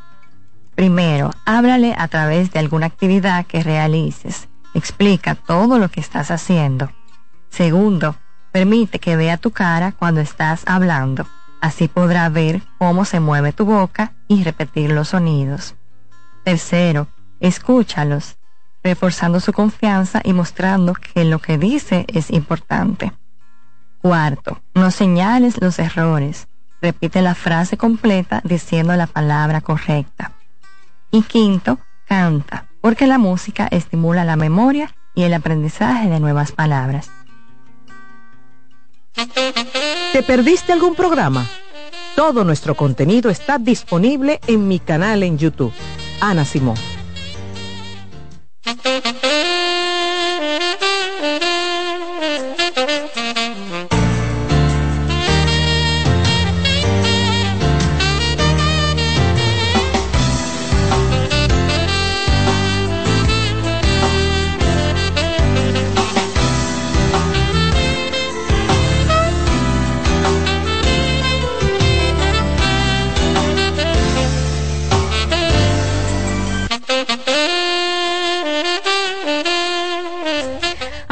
[0.75, 4.49] Primero, háblale a través de alguna actividad que realices.
[4.73, 6.91] Explica todo lo que estás haciendo.
[7.49, 8.17] Segundo,
[8.51, 11.25] permite que vea tu cara cuando estás hablando.
[11.61, 15.75] Así podrá ver cómo se mueve tu boca y repetir los sonidos.
[16.43, 17.07] Tercero,
[17.39, 18.35] escúchalos
[18.83, 23.11] reforzando su confianza y mostrando que lo que dice es importante.
[24.01, 26.47] Cuarto, no señales los errores.
[26.81, 30.31] Repite la frase completa diciendo la palabra correcta.
[31.11, 31.77] Y quinto,
[32.07, 37.11] canta, porque la música estimula la memoria y el aprendizaje de nuevas palabras.
[40.13, 41.45] ¿Te perdiste algún programa?
[42.15, 45.73] Todo nuestro contenido está disponible en mi canal en YouTube.
[46.19, 46.77] Ana Simón.
[48.73, 49.60] Thank you.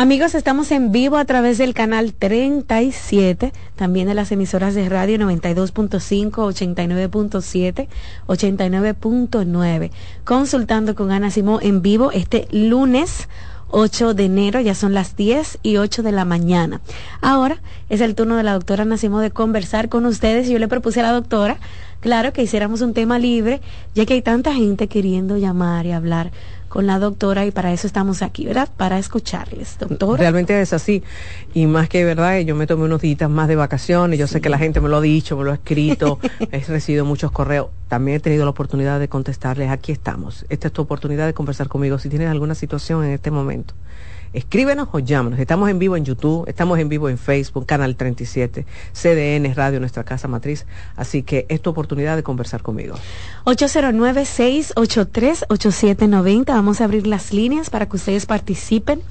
[0.10, 5.20] Amigos, estamos en vivo a través del canal 37, también de las emisoras de radio
[5.20, 7.88] 92.5, 89.7,
[8.26, 9.92] 89.9.
[10.24, 13.30] Consultando con Ana Simón en vivo este lunes
[13.70, 16.82] 8 de enero, ya son las 10 y 8 de la mañana.
[17.22, 20.50] Ahora es el turno de la doctora Nacimo de conversar con ustedes.
[20.50, 21.60] Yo le propuse a la doctora,
[22.00, 23.62] claro, que hiciéramos un tema libre,
[23.94, 26.32] ya que hay tanta gente queriendo llamar y hablar
[26.70, 28.70] con la doctora y para eso estamos aquí, ¿verdad?
[28.78, 30.22] Para escucharles, doctora.
[30.22, 31.04] Realmente es así.
[31.54, 34.50] Y más que verdad, yo me tomé unos días más de vacaciones, yo sé que
[34.50, 36.20] la gente me lo ha dicho, me lo ha escrito,
[36.52, 40.46] he recibido muchos correos, también he tenido la oportunidad de contestarles, aquí estamos.
[40.50, 43.74] Esta es tu oportunidad de conversar conmigo si tienes alguna situación en este momento
[44.34, 45.40] escríbenos o llámanos.
[45.40, 50.04] Estamos en vivo en YouTube, estamos en vivo en Facebook, Canal 37, CDN Radio, nuestra
[50.04, 50.68] casa matriz.
[50.96, 52.96] Así que es tu oportunidad de conversar conmigo.
[53.46, 56.46] 809-683-8790.
[56.48, 59.02] Vamos a abrir las líneas para que ustedes participen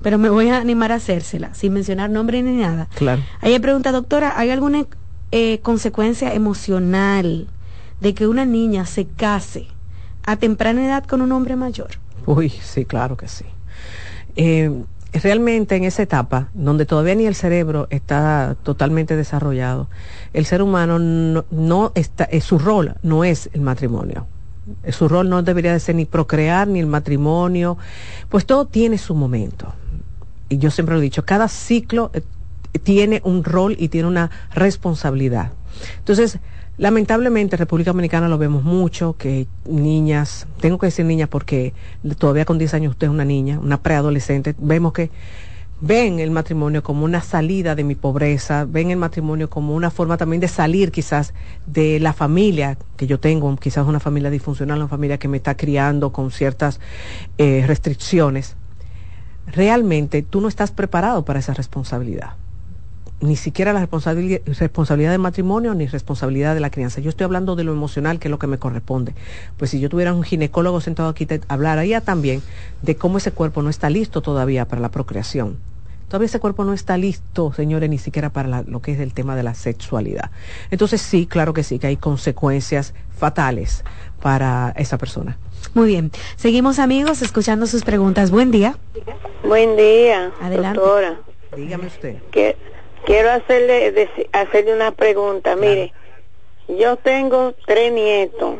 [0.02, 2.88] pero me voy a animar a hacérsela, sin mencionar nombre ni nada.
[2.96, 3.22] Claro.
[3.42, 4.86] Ella pregunta, doctora, ¿hay alguna
[5.32, 7.48] eh, consecuencia emocional
[8.02, 9.68] de que una niña se case
[10.26, 11.90] a temprana edad con un hombre mayor?
[12.26, 13.46] Uy, sí, claro que sí.
[14.36, 14.72] Eh,
[15.14, 19.90] realmente en esa etapa, donde todavía ni el cerebro está totalmente desarrollado,
[20.34, 24.28] el ser humano no, está, eh, su rol no es el matrimonio.
[24.84, 27.78] Eh, su rol no debería de ser ni procrear ni el matrimonio,
[28.30, 29.74] pues todo tiene su momento.
[30.48, 32.22] Y yo siempre lo he dicho, cada ciclo eh,
[32.84, 35.52] tiene un rol y tiene una responsabilidad.
[35.98, 36.40] Entonces,
[36.80, 41.74] Lamentablemente, en República Dominicana lo vemos mucho, que niñas, tengo que decir niñas porque
[42.18, 45.12] todavía con 10 años usted es una niña, una preadolescente, vemos que
[45.82, 50.16] ven el matrimonio como una salida de mi pobreza, ven el matrimonio como una forma
[50.16, 51.34] también de salir quizás
[51.66, 55.58] de la familia que yo tengo, quizás una familia disfuncional, una familia que me está
[55.58, 56.80] criando con ciertas
[57.38, 58.56] eh, restricciones.
[59.48, 62.36] Realmente tú no estás preparado para esa responsabilidad
[63.22, 67.02] ni siquiera la responsabilidad, responsabilidad del matrimonio ni responsabilidad de la crianza.
[67.02, 69.14] Yo estoy hablando de lo emocional, que es lo que me corresponde.
[69.58, 72.42] Pues si yo tuviera un ginecólogo sentado aquí, te hablaría también
[72.82, 75.58] de cómo ese cuerpo no está listo todavía para la procreación.
[76.08, 79.36] Todavía ese cuerpo no está listo, señores, ni siquiera para lo que es el tema
[79.36, 80.32] de la sexualidad.
[80.72, 83.84] Entonces sí, claro que sí, que hay consecuencias fatales
[84.20, 85.38] para esa persona.
[85.76, 86.12] Muy bien.
[86.36, 88.32] Seguimos amigos escuchando sus preguntas.
[88.32, 88.76] Buen día.
[89.44, 90.80] Buen día, Adelante.
[90.80, 91.20] doctora.
[91.56, 92.18] Dígame usted.
[92.32, 92.58] Que,
[93.06, 95.56] quiero hacerle hacerle una pregunta.
[95.56, 95.94] Mire,
[96.68, 98.56] yo tengo tres nietos.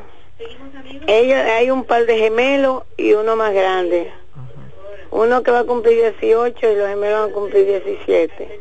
[1.08, 4.12] Ellos, hay un par de gemelos y uno más grande.
[5.12, 8.60] Uno que va a cumplir 18 y los gemelos van a cumplir 17.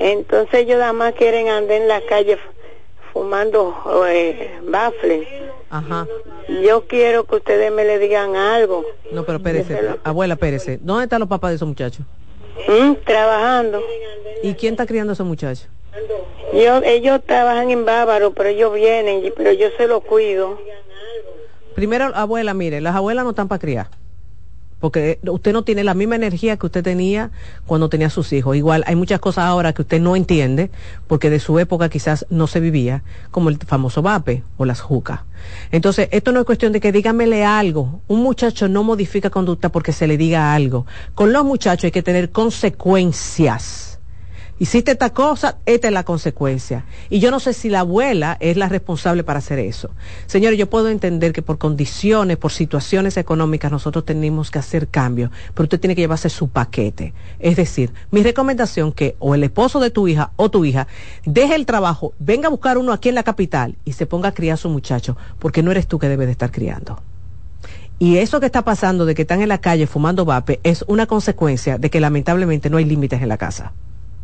[0.00, 2.38] Entonces ellos nada más quieren andar en la calle
[3.12, 3.74] fumando
[4.08, 5.26] eh, bafle.
[5.70, 6.06] Ajá.
[6.62, 8.84] Yo quiero que ustedes me le digan algo.
[9.12, 12.04] No, pero espérese, abuela, Pérez, ¿dónde están los papás de esos muchachos?
[12.68, 12.94] ¿Mm?
[13.04, 13.82] Trabajando.
[14.42, 15.68] ¿Y quién está criando a esos muchachos?
[16.52, 20.58] Yo, ellos trabajan en Bávaro, pero ellos vienen, y- pero yo se los cuido.
[21.74, 23.88] Primero, abuela, mire, las abuelas no están para criar.
[24.80, 27.30] Porque usted no tiene la misma energía que usted tenía
[27.66, 28.56] cuando tenía sus hijos.
[28.56, 30.70] Igual hay muchas cosas ahora que usted no entiende,
[31.06, 35.20] porque de su época quizás no se vivía, como el famoso vape o las jucas.
[35.70, 38.00] Entonces, esto no es cuestión de que dígamele algo.
[38.06, 40.86] Un muchacho no modifica conducta porque se le diga algo.
[41.14, 43.95] Con los muchachos hay que tener consecuencias.
[44.58, 46.86] Hiciste esta cosa, esta es la consecuencia.
[47.10, 49.90] Y yo no sé si la abuela es la responsable para hacer eso.
[50.26, 55.30] Señores, yo puedo entender que por condiciones, por situaciones económicas, nosotros tenemos que hacer cambios,
[55.52, 57.12] pero usted tiene que llevarse su paquete.
[57.38, 60.86] Es decir, mi recomendación que o el esposo de tu hija o tu hija
[61.26, 64.34] deje el trabajo, venga a buscar uno aquí en la capital y se ponga a
[64.34, 67.02] criar a su muchacho, porque no eres tú que debes de estar criando.
[67.98, 71.04] Y eso que está pasando de que están en la calle fumando vape es una
[71.06, 73.74] consecuencia de que lamentablemente no hay límites en la casa.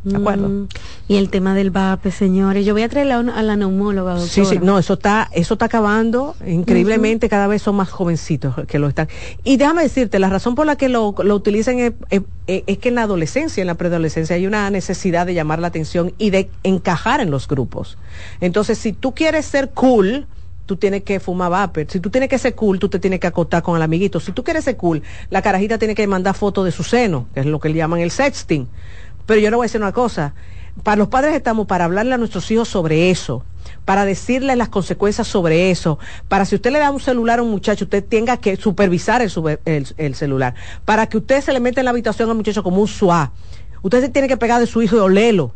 [0.05, 0.49] ¿De acuerdo?
[0.49, 0.69] Mm,
[1.07, 2.67] y el tema del vape, señores.
[2.67, 4.29] Yo voy a traer a, la neumóloga, doctora.
[4.33, 8.79] Sí, sí, no, eso está, eso está acabando increíblemente, cada vez son más jovencitos que
[8.81, 9.09] lo están.
[9.45, 12.89] Y déjame decirte, la razón por la que lo, lo utilizan es, es- es que
[12.89, 16.51] en la adolescencia, en la preadolescencia, hay una necesidad de llamar la atención y de
[16.65, 17.97] encajar en los grupos.
[18.41, 20.27] Entonces, si tú quieres ser cool,
[20.67, 21.87] tú tienes que fumar vapor.
[21.89, 24.19] Si tú tienes que ser cool, tú te tienes que acotar con el amiguito.
[24.21, 27.41] Si tú quieres ser cool, la carajita tiene que mandar fotos de su seno, que
[27.41, 28.67] es lo que le llaman el sexting.
[29.27, 30.35] Pero yo le voy a decir una cosa.
[30.83, 33.45] Para los padres estamos para hablarle a nuestros hijos sobre eso,
[33.85, 35.99] para decirles las consecuencias sobre eso,
[36.29, 40.15] para si usted le da un celular a un muchacho, usted tenga que supervisar el,
[40.15, 40.55] celular,
[40.85, 43.33] para que usted se le meta en la habitación al muchacho como un suá.
[43.83, 45.53] Usted se tiene que pegar de su hijo y olerlo.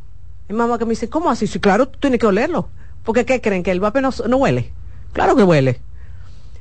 [0.48, 1.46] Mi mamá que me dice, ¿cómo así?
[1.46, 2.68] Sí, claro, tú tienes que olerlo.
[3.02, 3.62] Porque ¿qué creen?
[3.62, 4.70] ¿Que el vape no, no huele?
[5.12, 5.80] Claro que huele.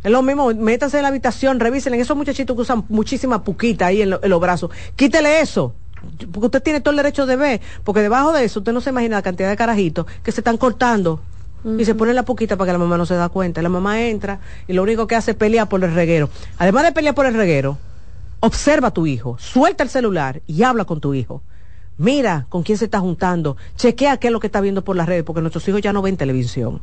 [0.03, 4.01] Es lo mismo, métanse en la habitación, revisen esos muchachitos que usan muchísima puquita ahí
[4.01, 4.71] en, en los brazos.
[4.95, 5.73] Quítele eso.
[6.31, 7.61] Porque usted tiene todo el derecho de ver.
[7.83, 10.57] Porque debajo de eso, usted no se imagina la cantidad de carajitos que se están
[10.57, 11.19] cortando.
[11.79, 13.59] Y se ponen la puquita para que la mamá no se da cuenta.
[13.63, 16.29] La mamá entra y lo único que hace es pelear por el reguero.
[16.59, 17.79] Además de pelear por el reguero,
[18.39, 21.41] observa a tu hijo, suelta el celular y habla con tu hijo.
[21.97, 25.07] Mira con quién se está juntando, chequea qué es lo que está viendo por las
[25.07, 26.81] redes, porque nuestros hijos ya no ven televisión.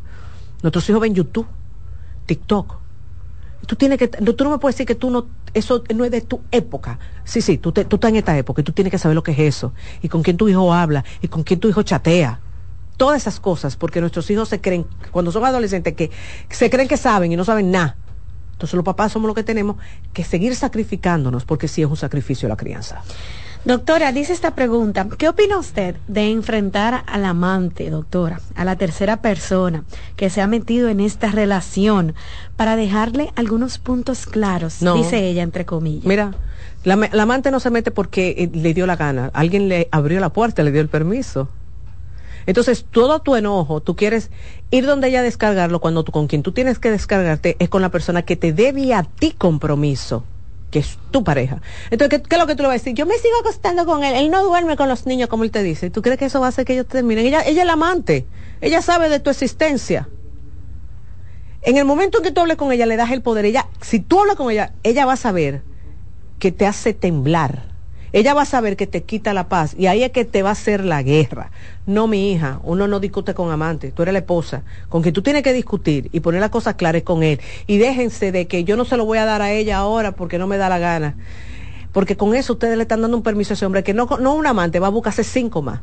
[0.62, 1.46] Nuestros hijos ven YouTube,
[2.26, 2.81] TikTok.
[3.66, 6.20] Tú tienes que, tú no me puedes decir que tú no, eso no es de
[6.22, 6.98] tu época.
[7.24, 9.22] Sí, sí, tú, te- tú estás en esta época y tú tienes que saber lo
[9.22, 9.72] que es eso.
[10.00, 12.40] Y con quién tu hijo habla y con quién tu hijo chatea.
[12.96, 16.10] Todas esas cosas, porque nuestros hijos se creen, cuando son adolescentes, que
[16.50, 17.98] se creen que saben y no saben nada.
[18.52, 19.76] Entonces los papás somos los que tenemos
[20.12, 23.02] que seguir sacrificándonos, porque sí es un sacrificio la crianza.
[23.64, 29.18] Doctora, dice esta pregunta, ¿qué opina usted de enfrentar al amante, doctora, a la tercera
[29.22, 29.84] persona
[30.16, 32.14] que se ha metido en esta relación
[32.56, 34.82] para dejarle algunos puntos claros?
[34.82, 34.96] No.
[34.96, 36.06] Dice ella, entre comillas.
[36.06, 36.34] Mira,
[36.82, 39.30] la, ma- la amante no se mete porque eh, le dio la gana.
[39.32, 41.48] Alguien le abrió la puerta, le dio el permiso.
[42.46, 44.32] Entonces, todo tu enojo, tú quieres
[44.72, 47.80] ir donde ella a descargarlo cuando tú con quien tú tienes que descargarte es con
[47.82, 50.24] la persona que te debe a ti compromiso,
[50.72, 51.60] que es tu pareja.
[51.90, 52.94] Entonces, ¿qué, es lo que tú le vas a decir?
[52.94, 55.62] Yo me sigo acostando con él, él no duerme con los niños como él te
[55.62, 55.90] dice.
[55.90, 57.26] ¿Tú crees que eso va a hacer que ellos terminen?
[57.26, 58.26] Ella, ella es la amante,
[58.62, 60.08] ella sabe de tu existencia.
[61.60, 63.44] En el momento en que tú hables con ella, le das el poder.
[63.44, 65.62] Ella, si tú hablas con ella, ella va a saber
[66.38, 67.71] que te hace temblar.
[68.12, 70.50] Ella va a saber que te quita la paz y ahí es que te va
[70.50, 71.50] a hacer la guerra.
[71.86, 74.62] No, mi hija, uno no discute con amante, tú eres la esposa.
[74.88, 77.40] Con quien tú tienes que discutir y poner las cosas claras con él.
[77.66, 80.38] Y déjense de que yo no se lo voy a dar a ella ahora porque
[80.38, 81.16] no me da la gana.
[81.92, 84.34] Porque con eso ustedes le están dando un permiso a ese hombre que no, no
[84.34, 85.80] un amante, va a buscarse cinco más.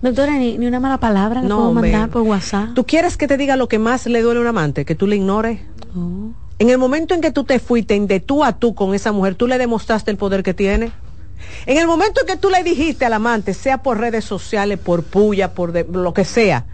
[0.00, 2.74] Doctora, ni, ni una mala palabra le No, puedo mandar por WhatsApp.
[2.74, 4.84] ¿Tú quieres que te diga lo que más le duele a un amante?
[4.84, 5.60] Que tú le ignores.
[6.58, 9.34] En el momento en que tú te fuiste de tú a tú con esa mujer,
[9.34, 10.92] tú le demostraste el poder que tiene.
[11.66, 15.02] En el momento en que tú le dijiste al amante, sea por redes sociales, por
[15.02, 16.66] puya, por lo que sea,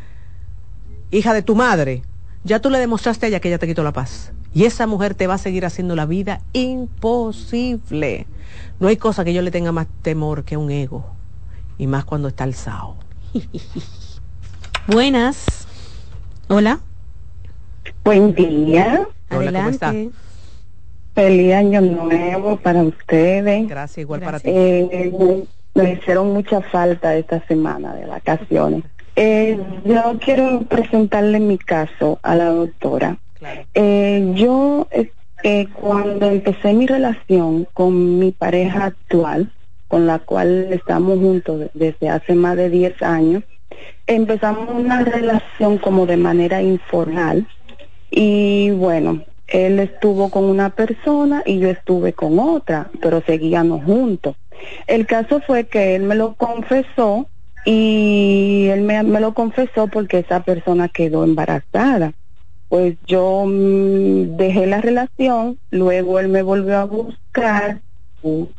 [1.10, 2.02] hija de tu madre,
[2.44, 4.32] ya tú le demostraste a ella que ella te quitó la paz.
[4.52, 8.26] Y esa mujer te va a seguir haciendo la vida imposible.
[8.78, 11.04] No hay cosa que yo le tenga más temor que un ego.
[11.76, 12.96] Y más cuando está alzado.
[14.86, 15.66] Buenas.
[16.48, 16.80] Hola.
[18.04, 19.08] Buen día.
[19.28, 20.10] Adelante.
[21.14, 23.68] Feliz año nuevo para ustedes.
[23.68, 24.50] Gracias, igual para ti.
[24.52, 25.12] Eh,
[25.74, 28.84] me hicieron mucha falta esta semana de vacaciones.
[29.16, 33.18] Eh, yo quiero presentarle mi caso a la doctora.
[33.74, 39.52] Eh, yo, eh, cuando empecé mi relación con mi pareja actual,
[39.86, 43.44] con la cual estamos juntos desde hace más de 10 años,
[44.06, 47.46] empezamos una relación como de manera informal
[48.10, 54.36] y bueno, él estuvo con una persona y yo estuve con otra, pero seguíamos juntos.
[54.86, 57.28] El caso fue que él me lo confesó
[57.64, 62.12] y él me, lo confesó porque esa persona quedó embarazada.
[62.68, 67.80] Pues yo mm, dejé la relación, luego él me volvió a buscar,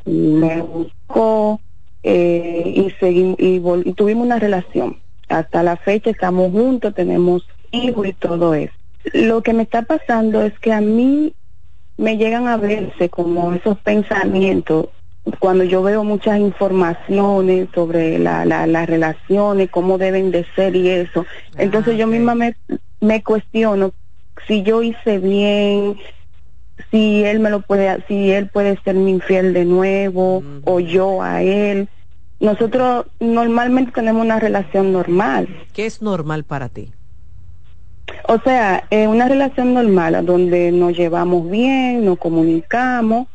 [0.05, 1.59] me buscó
[2.03, 4.99] eh, y, y, y tuvimos una relación.
[5.27, 8.73] Hasta la fecha estamos juntos, tenemos hijos y todo eso.
[9.13, 11.35] Lo que me está pasando es que a mí
[11.97, 14.87] me llegan a verse como esos pensamientos
[15.39, 20.89] cuando yo veo muchas informaciones sobre la, la, las relaciones, cómo deben de ser y
[20.89, 21.25] eso.
[21.57, 22.55] Entonces yo misma me,
[22.99, 23.91] me cuestiono
[24.47, 25.97] si yo hice bien,
[26.91, 31.21] si él me lo puede, si él puede ser mi infiel de nuevo o yo
[31.23, 31.89] a él.
[32.39, 35.47] Nosotros normalmente tenemos una relación normal.
[35.73, 36.91] ¿Qué es normal para ti?
[38.27, 43.27] O sea, eh, una relación normal donde nos llevamos bien, nos comunicamos,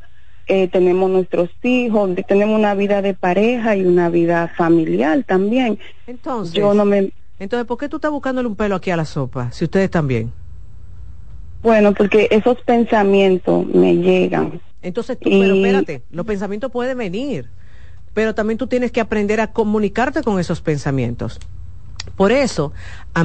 [0.46, 5.78] eh, tenemos nuestros hijos, tenemos una vida de pareja y una vida familiar también.
[6.06, 7.12] Entonces, yo no me...
[7.38, 10.32] Entonces, ¿por qué tú estás buscándole un pelo aquí a la sopa, si ustedes también?
[11.62, 14.60] Bueno, porque esos pensamientos me llegan.
[14.82, 17.48] Entonces tú, pero espérate, los pensamientos pueden venir,
[18.14, 21.38] pero también tú tienes que aprender a comunicarte con esos pensamientos.
[22.16, 22.72] Por eso,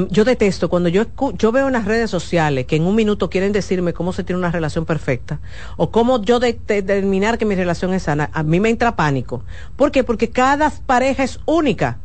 [0.10, 1.06] yo detesto cuando yo,
[1.38, 4.40] yo veo en las redes sociales que en un minuto quieren decirme cómo se tiene
[4.40, 5.40] una relación perfecta
[5.78, 8.30] o cómo yo determinar que mi relación es sana.
[8.34, 9.44] A mí me entra pánico.
[9.76, 10.04] ¿Por qué?
[10.04, 12.00] Porque cada pareja es única.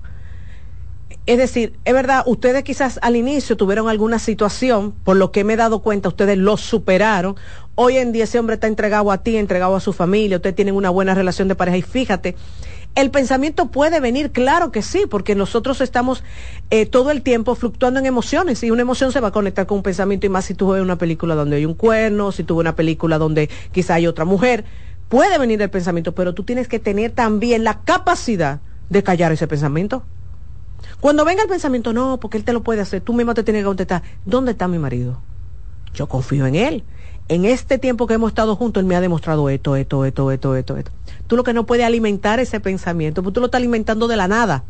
[1.26, 5.52] Es decir, es verdad, ustedes quizás al inicio tuvieron alguna situación, por lo que me
[5.52, 7.36] he dado cuenta, ustedes lo superaron.
[7.74, 10.74] Hoy en día ese hombre está entregado a ti, entregado a su familia, ustedes tienen
[10.74, 12.36] una buena relación de pareja y fíjate
[12.94, 16.24] el pensamiento puede venir, claro que sí, porque nosotros estamos
[16.70, 19.78] eh, todo el tiempo fluctuando en emociones y una emoción se va a conectar con
[19.78, 22.56] un pensamiento y más si tú ves una película donde hay un cuerno, si tú
[22.56, 24.64] ves una película donde quizá hay otra mujer,
[25.08, 29.46] puede venir el pensamiento, pero tú tienes que tener también la capacidad de callar ese
[29.46, 30.02] pensamiento.
[31.00, 33.60] Cuando venga el pensamiento, no, porque él te lo puede hacer, tú mismo te tienes
[33.60, 35.20] que contestar, ¿dónde está mi marido?
[35.94, 36.84] Yo confío en él
[37.30, 40.56] en este tiempo que hemos estado juntos, él me ha demostrado esto, esto, esto, esto,
[40.56, 40.90] esto, esto.
[41.30, 44.26] Tú lo que no puedes alimentar ese pensamiento, porque tú lo estás alimentando de la
[44.26, 44.64] nada.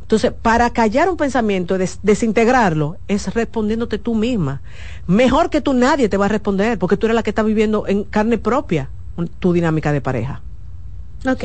[0.00, 4.62] Entonces, para callar un pensamiento, desintegrarlo, es respondiéndote tú misma.
[5.06, 7.86] Mejor que tú nadie te va a responder, porque tú eres la que está viviendo
[7.86, 8.88] en carne propia
[9.38, 10.40] tu dinámica de pareja.
[11.26, 11.44] Ok.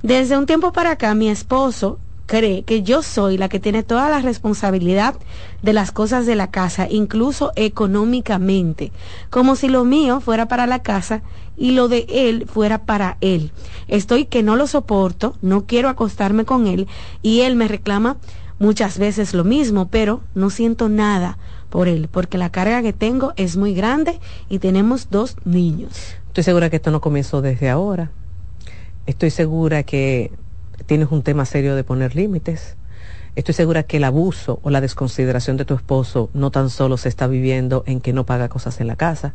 [0.02, 4.10] desde un tiempo para acá mi esposo cree que yo soy la que tiene toda
[4.10, 5.14] la responsabilidad
[5.62, 8.92] de las cosas de la casa, incluso económicamente,
[9.30, 11.22] como si lo mío fuera para la casa
[11.56, 13.52] y lo de él fuera para él.
[13.88, 16.86] Estoy que no lo soporto, no quiero acostarme con él
[17.22, 18.16] y él me reclama
[18.58, 21.38] muchas veces lo mismo, pero no siento nada
[21.70, 26.16] por él, porque la carga que tengo es muy grande y tenemos dos niños.
[26.28, 28.10] Estoy segura que esto no comenzó desde ahora.
[29.06, 30.32] Estoy segura que
[30.86, 32.76] tienes un tema serio de poner límites.
[33.36, 37.08] Estoy segura que el abuso o la desconsideración de tu esposo no tan solo se
[37.08, 39.34] está viviendo en que no paga cosas en la casa.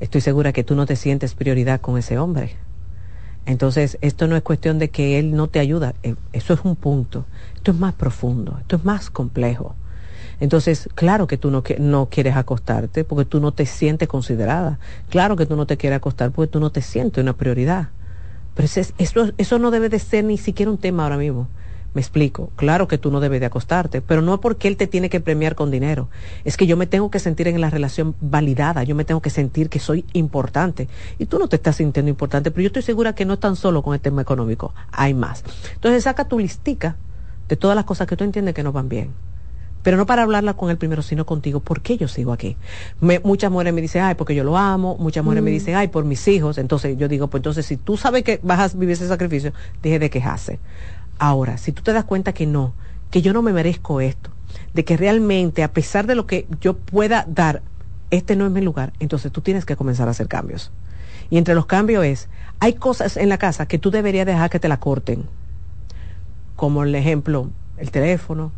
[0.00, 2.56] Estoy segura que tú no te sientes prioridad con ese hombre.
[3.46, 6.76] Entonces, esto no es cuestión de que él no te ayuda, eh, eso es un
[6.76, 7.24] punto.
[7.54, 9.74] Esto es más profundo, esto es más complejo.
[10.40, 14.78] Entonces, claro que tú no, no quieres acostarte porque tú no te sientes considerada.
[15.10, 17.88] Claro que tú no te quieres acostar porque tú no te sientes una prioridad.
[18.54, 18.68] Pero
[18.98, 21.48] eso, eso no debe de ser ni siquiera un tema ahora mismo.
[21.94, 22.50] Me explico.
[22.56, 25.54] Claro que tú no debes de acostarte, pero no porque él te tiene que premiar
[25.54, 26.08] con dinero.
[26.44, 29.30] Es que yo me tengo que sentir en la relación validada, yo me tengo que
[29.30, 30.88] sentir que soy importante.
[31.18, 33.82] Y tú no te estás sintiendo importante, pero yo estoy segura que no tan solo
[33.82, 35.44] con el tema económico, hay más.
[35.74, 36.96] Entonces saca tu listica
[37.48, 39.10] de todas las cosas que tú entiendes que no van bien.
[39.84, 41.60] Pero no para hablarla con él primero, sino contigo.
[41.60, 42.56] ¿Por qué yo sigo aquí?
[43.22, 44.96] muchas mujeres me dicen, ay, porque yo lo amo.
[44.98, 45.54] Muchas mujeres me mm.
[45.54, 46.56] dicen, ay, por mis hijos.
[46.56, 49.52] Entonces yo digo, pues entonces si tú sabes que vas a vivir ese sacrificio,
[49.82, 50.58] deje de quejarse.
[51.18, 52.74] Ahora, si tú te das cuenta que no,
[53.10, 54.30] que yo no me merezco esto,
[54.72, 57.62] de que realmente, a pesar de lo que yo pueda dar,
[58.10, 60.70] este no es mi lugar, entonces tú tienes que comenzar a hacer cambios.
[61.30, 62.28] Y entre los cambios es,
[62.60, 65.24] hay cosas en la casa que tú deberías dejar que te la corten,
[66.56, 68.52] como el ejemplo, el teléfono,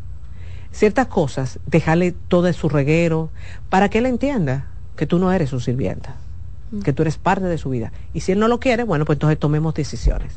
[0.72, 3.30] ciertas cosas, dejarle todo su reguero,
[3.70, 4.66] para que él entienda
[4.96, 6.16] que tú no eres su sirvienta,
[6.70, 6.80] mm.
[6.80, 7.92] que tú eres parte de su vida.
[8.12, 10.34] Y si él no lo quiere, bueno, pues entonces tomemos decisiones.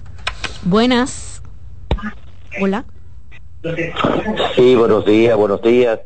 [0.63, 1.41] Buenas.
[2.61, 2.85] Hola.
[4.55, 5.99] Sí, buenos días, buenos días.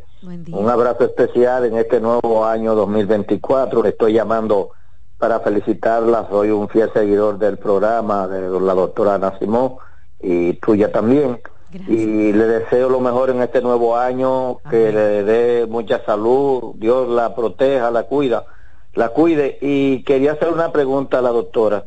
[0.52, 3.84] Un abrazo especial en este nuevo año 2024.
[3.84, 4.72] Le estoy llamando
[5.18, 6.28] para felicitarla.
[6.30, 9.76] Soy un fiel seguidor del programa de la doctora Ana Simón
[10.22, 11.42] y tuya también.
[11.88, 17.10] Y le deseo lo mejor en este nuevo año, que le dé mucha salud, Dios
[17.10, 18.46] la proteja, la cuida,
[18.94, 19.58] la cuide.
[19.60, 21.86] Y quería hacer una pregunta a la doctora.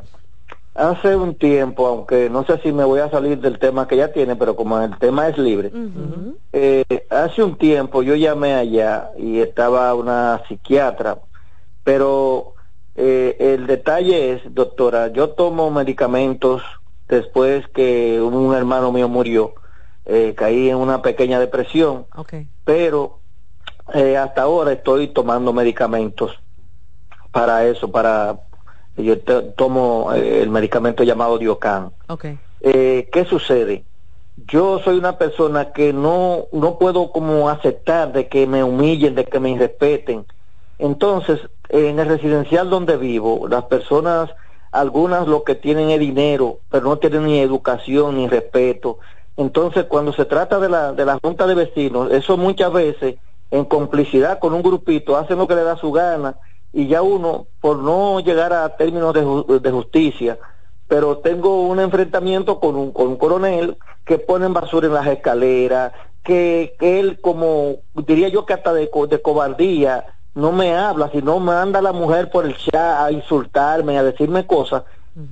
[0.76, 4.12] Hace un tiempo, aunque no sé si me voy a salir del tema que ya
[4.12, 5.72] tiene, pero como el tema es libre,
[6.52, 11.18] eh, hace un tiempo yo llamé allá y estaba una psiquiatra,
[11.82, 12.56] pero
[12.94, 16.62] eh, el detalle es, doctora, yo tomo medicamentos
[17.08, 19.54] después que un hermano mío murió,
[20.04, 22.06] eh, caí en una pequeña depresión,
[22.64, 23.20] pero
[23.86, 26.38] hasta ahora estoy tomando medicamentos
[27.30, 28.45] para eso, para
[28.96, 31.92] yo tomo eh, el medicamento llamado Diocan.
[32.08, 32.38] Okay.
[32.60, 33.84] Eh, ¿Qué sucede?
[34.46, 39.24] Yo soy una persona que no, no puedo como aceptar de que me humillen, de
[39.24, 40.26] que me irrespeten.
[40.78, 44.30] Entonces, en el residencial donde vivo, las personas,
[44.72, 48.98] algunas lo que tienen es dinero, pero no tienen ni educación ni respeto.
[49.36, 53.16] Entonces, cuando se trata de la, de la junta de vecinos, eso muchas veces,
[53.50, 56.36] en complicidad con un grupito, hacen lo que le da su gana
[56.76, 60.38] y ya uno, por no llegar a términos de, justicia,
[60.86, 65.92] pero tengo un enfrentamiento con un, con un coronel que pone basura en las escaleras,
[66.22, 67.76] que, que él como,
[68.06, 70.04] diría yo que hasta de, de cobardía,
[70.34, 74.46] no me habla, sino me anda la mujer por el chat a insultarme, a decirme
[74.46, 74.82] cosas,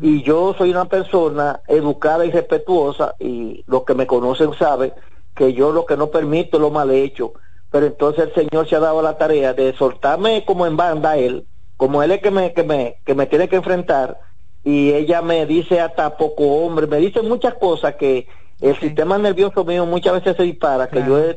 [0.00, 4.94] y yo soy una persona educada y respetuosa, y los que me conocen saben
[5.34, 7.34] que yo lo que no permito es lo mal hecho,
[7.74, 11.48] pero entonces el Señor se ha dado la tarea de soltarme como en banda él,
[11.76, 14.20] como él es que me, que me, que me tiene que enfrentar,
[14.62, 18.28] y ella me dice hasta poco hombre, me dice muchas cosas que
[18.60, 21.36] el sistema nervioso mío muchas veces se dispara, que yo he,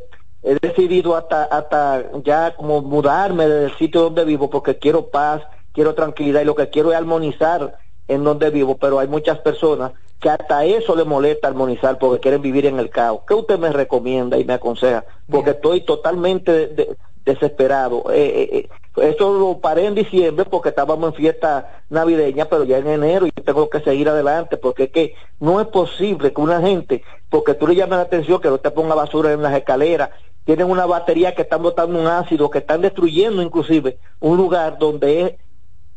[0.61, 5.41] decidido hasta, hasta ya como mudarme del sitio donde vivo porque quiero paz,
[5.71, 9.93] quiero tranquilidad y lo que quiero es armonizar en donde vivo, pero hay muchas personas
[10.19, 13.21] que hasta eso le molesta armonizar porque quieren vivir en el caos.
[13.27, 15.05] ¿Qué usted me recomienda y me aconseja?
[15.29, 18.05] Porque estoy totalmente desesperado.
[18.11, 18.69] Eh, eh, eh,
[19.09, 23.31] esto lo paré en diciembre porque estábamos en fiesta navideña, pero ya en enero y
[23.31, 27.67] tengo que seguir adelante porque es que no es posible que una gente, porque tú
[27.67, 30.09] le llamas la atención que no te ponga basura en las escaleras,
[30.45, 35.21] tienen una batería que están botando un ácido, que están destruyendo inclusive un lugar donde
[35.21, 35.33] es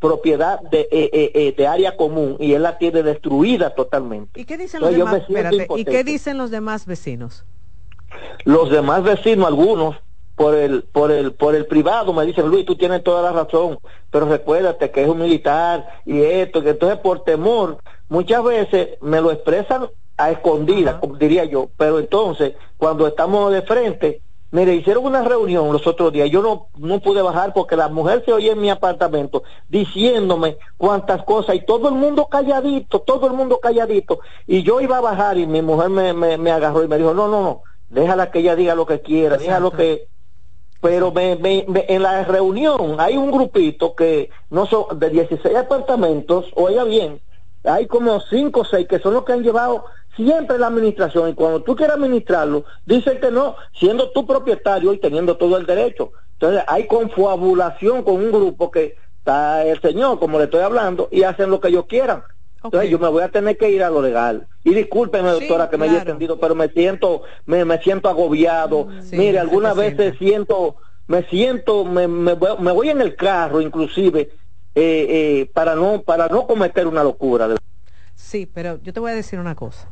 [0.01, 4.41] propiedad de, de área común y él la tiene destruida totalmente.
[4.41, 5.23] ¿Y qué dicen los demás?
[5.77, 7.45] ¿Y qué dicen los demás vecinos?
[8.45, 9.97] Los demás vecinos, algunos,
[10.35, 13.79] por el, por el, por el privado, me dicen, Luis, tú tienes toda la razón,
[14.11, 17.79] pero recuérdate que es un militar y esto, que entonces por temor,
[18.09, 23.63] muchas veces me lo expresan a escondidas, como diría yo, pero entonces, cuando estamos de
[23.63, 27.89] frente, mire, hicieron una reunión los otros días, yo no, no pude bajar porque la
[27.89, 33.27] mujer se oía en mi apartamento diciéndome cuántas cosas y todo el mundo calladito, todo
[33.27, 36.83] el mundo calladito, y yo iba a bajar y mi mujer me, me, me agarró
[36.83, 40.09] y me dijo, no, no, no, déjala que ella diga lo que quiera, déjalo que
[40.81, 46.47] pero me, me, en la reunión hay un grupito que no son de 16 apartamentos,
[46.55, 47.21] oiga bien,
[47.65, 49.85] hay como 5 o 6 que son los que han llevado
[50.17, 54.99] siempre la administración y cuando tú quieres administrarlo, dicen que no, siendo tú propietario y
[54.99, 56.13] teniendo todo el derecho.
[56.35, 61.23] Entonces hay confabulación con un grupo que está el señor, como le estoy hablando, y
[61.23, 62.23] hacen lo que ellos quieran.
[62.63, 64.47] Entonces yo me voy a tener que ir a lo legal.
[64.65, 68.87] Y discúlpeme, doctora, que me haya entendido, pero me siento, me, me siento agobiado.
[68.87, 70.77] Mm, Mire, algunas veces siento,
[71.07, 74.31] me siento, me, me, voy en el carro, inclusive,
[74.75, 77.49] eh, eh, para no, para no cometer una locura.
[78.15, 79.89] Sí, pero yo te voy a decir una cosa.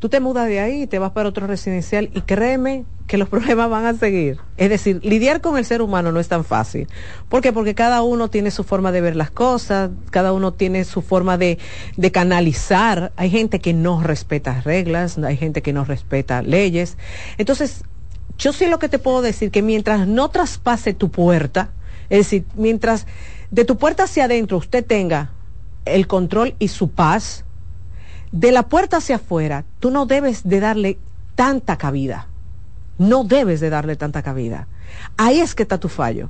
[0.00, 3.68] Tú te mudas de ahí te vas para otro residencial y créeme que los problemas
[3.68, 4.38] van a seguir.
[4.56, 6.88] Es decir, lidiar con el ser humano no es tan fácil.
[7.28, 7.52] ¿Por qué?
[7.52, 11.36] Porque cada uno tiene su forma de ver las cosas, cada uno tiene su forma
[11.36, 11.58] de,
[11.98, 13.12] de canalizar.
[13.16, 16.96] Hay gente que no respeta reglas, hay gente que no respeta leyes.
[17.36, 17.84] Entonces,
[18.38, 21.72] yo sí lo que te puedo decir, que mientras no traspase tu puerta,
[22.08, 23.06] es decir, mientras
[23.50, 25.32] de tu puerta hacia adentro usted tenga
[25.84, 27.44] el control y su paz,
[28.32, 30.98] de la puerta hacia afuera, tú no debes de darle
[31.34, 32.28] tanta cabida.
[32.98, 34.68] No debes de darle tanta cabida.
[35.16, 36.28] Ahí es que está tu fallo.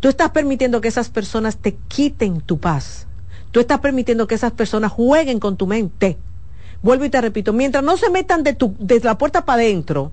[0.00, 3.06] Tú estás permitiendo que esas personas te quiten tu paz.
[3.50, 6.18] Tú estás permitiendo que esas personas jueguen con tu mente.
[6.82, 10.12] Vuelvo y te repito, mientras no se metan de, tu, de la puerta para adentro,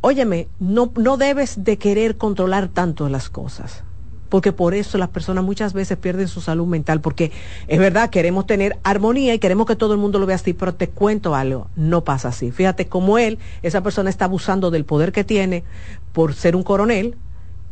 [0.00, 3.84] óyeme, no, no debes de querer controlar tanto las cosas
[4.30, 7.32] porque por eso las personas muchas veces pierden su salud mental, porque
[7.68, 10.72] es verdad, queremos tener armonía y queremos que todo el mundo lo vea así, pero
[10.72, 12.52] te cuento algo, no pasa así.
[12.52, 15.64] Fíjate cómo él, esa persona está abusando del poder que tiene
[16.12, 17.16] por ser un coronel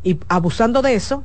[0.03, 1.23] y abusando de eso,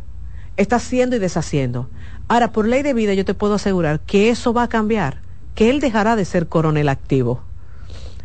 [0.55, 1.89] está haciendo y deshaciendo.
[2.27, 5.21] Ahora, por ley de vida yo te puedo asegurar que eso va a cambiar,
[5.55, 7.41] que él dejará de ser coronel activo,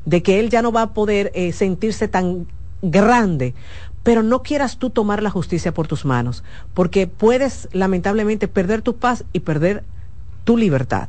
[0.04, 2.46] de que él ya no va a poder eh, sentirse tan
[2.82, 3.54] grande
[4.02, 6.44] pero no quieras tú tomar la justicia por tus manos,
[6.74, 9.84] porque puedes lamentablemente perder tu paz y perder
[10.44, 11.08] tu libertad.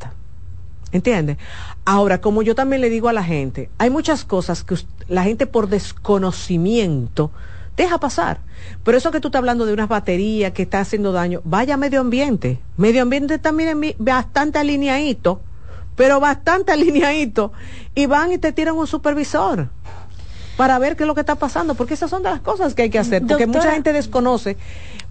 [0.91, 1.38] ¿Entiendes?
[1.86, 4.76] Ahora, como yo también le digo a la gente, hay muchas cosas que
[5.07, 7.32] la gente por desconocimiento
[7.78, 8.40] deja pasar.
[8.84, 12.02] Pero eso que tú estás hablando de unas baterías que está haciendo daño, vaya medio
[12.02, 12.60] ambiente.
[12.76, 15.41] Medio ambiente también es bastante alineadito,
[15.95, 17.53] pero bastante alineadito.
[17.94, 19.70] Y van y te tiran un supervisor
[20.60, 22.81] para ver qué es lo que está pasando, porque esas son de las cosas que
[22.81, 24.57] hay que hacer, porque mucha gente desconoce,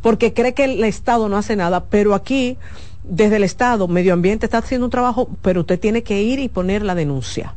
[0.02, 2.58] porque cree que el Estado no hace nada, pero aquí,
[3.02, 6.50] desde el Estado, Medio Ambiente está haciendo un trabajo, pero usted tiene que ir y
[6.50, 7.54] poner la denuncia.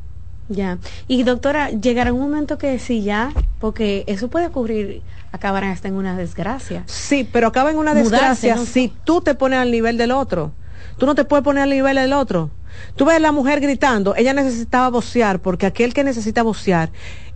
[0.48, 0.78] Ya.
[1.10, 5.02] Y doctora, llegará un momento que sí ya, porque eso puede ocurrir,
[5.34, 6.84] acabarán hasta en una desgracia.
[6.86, 10.54] Sí, pero acaba en una desgracia si tú te pones al nivel del otro.
[10.98, 12.52] Tú no te puedes poner al nivel del otro.
[12.96, 16.90] Tú ves a la mujer gritando, ella necesitaba vocear, porque aquel que necesita vocear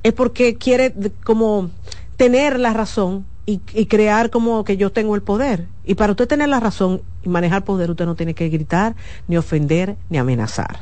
[0.06, 1.72] es porque quiere como
[2.16, 5.66] tener la razón y, crear como que yo tengo el poder.
[5.84, 8.96] Y para usted tener la razón y manejar poder, usted no tiene que gritar,
[9.28, 10.82] ni ofender, ni amenazar.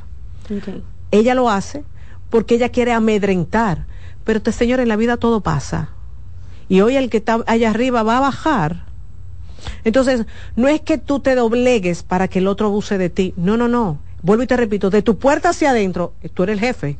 [1.11, 1.85] Ella lo hace
[2.29, 3.85] porque ella quiere amedrentar.
[4.25, 5.91] Pero este señor, en la vida todo pasa.
[6.67, 8.87] Y hoy el que está allá arriba va a bajar.
[9.85, 10.25] Entonces,
[10.57, 13.33] no es que tú te doblegues para que el otro abuse de ti.
[13.37, 13.99] No, no, no.
[14.21, 16.97] Vuelvo y te repito, de tu puerta hacia adentro, tú eres el jefe.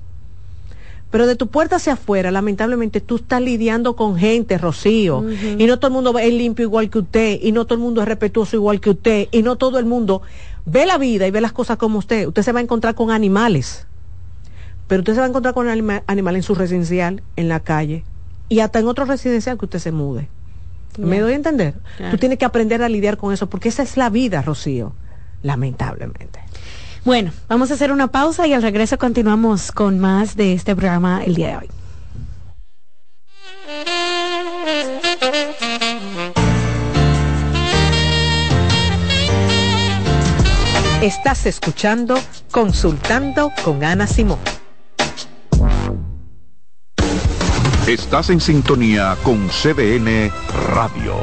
[1.14, 5.24] Pero de tu puerta hacia afuera, lamentablemente, tú estás lidiando con gente, Rocío.
[5.60, 7.38] Y no todo el mundo es limpio igual que usted.
[7.40, 9.28] Y no todo el mundo es respetuoso igual que usted.
[9.30, 10.24] Y no todo el mundo
[10.66, 12.26] ve la vida y ve las cosas como usted.
[12.26, 13.86] Usted se va a encontrar con animales.
[14.88, 18.04] Pero usted se va a encontrar con animales animal en su residencial, en la calle.
[18.50, 20.30] Y hasta en otro residencial que usted se mude.
[20.98, 21.76] ¿Me doy a entender?
[22.10, 24.94] Tú tienes que aprender a lidiar con eso, porque esa es la vida, Rocío.
[25.44, 26.40] Lamentablemente.
[27.06, 31.22] Bueno, vamos a hacer una pausa y al regreso continuamos con más de este programa
[31.24, 31.70] el día de hoy.
[41.02, 42.18] Estás escuchando
[42.50, 44.40] Consultando con Ana Simón.
[47.86, 50.32] Estás en sintonía con CDN
[50.74, 51.16] Radio.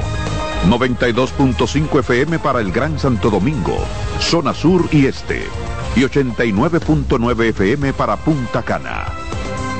[0.69, 3.78] 92.5 FM para el Gran Santo Domingo,
[4.20, 5.47] zona sur y este.
[5.96, 9.06] Y 89.9 FM para Punta Cana.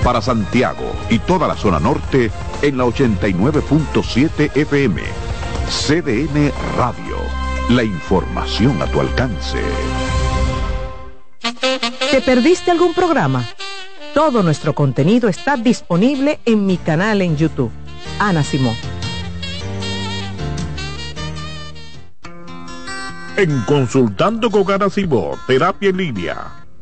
[0.02, 2.30] Para Santiago y toda la zona norte
[2.62, 5.02] en la 89.7 FM.
[5.68, 7.16] CDN Radio.
[7.68, 9.58] La información a tu alcance.
[12.10, 13.44] ¿Te perdiste algún programa?
[14.14, 17.70] Todo nuestro contenido está disponible en mi canal en YouTube.
[18.18, 18.74] Ana Simón.
[23.40, 26.36] En Consultando con Simón, Terapia en Línea.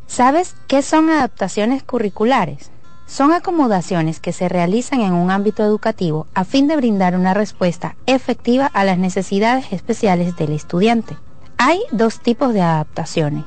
[0.08, 2.72] ¿Sabes qué son adaptaciones curriculares?
[3.06, 7.94] Son acomodaciones que se realizan en un ámbito educativo a fin de brindar una respuesta
[8.06, 11.16] efectiva a las necesidades especiales del estudiante.
[11.58, 13.44] Hay dos tipos de adaptaciones.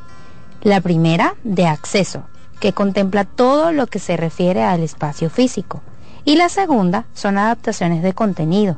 [0.61, 2.23] La primera, de acceso,
[2.61, 5.81] que contempla todo lo que se refiere al espacio físico.
[6.23, 8.77] Y la segunda son adaptaciones de contenido,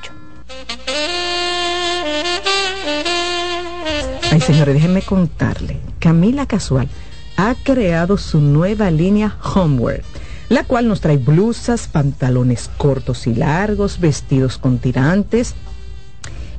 [4.32, 5.80] Ay, señores, déjenme contarle.
[5.98, 6.88] Camila Casual
[7.36, 10.04] ha creado su nueva línea Homeware,
[10.50, 15.56] la cual nos trae blusas, pantalones cortos y largos, vestidos con tirantes.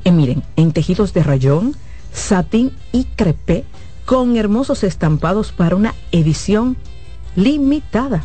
[0.02, 1.76] Y miren, en tejidos de rayón,
[2.12, 3.64] satín y crepé
[4.04, 6.76] con hermosos estampados para una edición
[7.36, 8.22] limitada.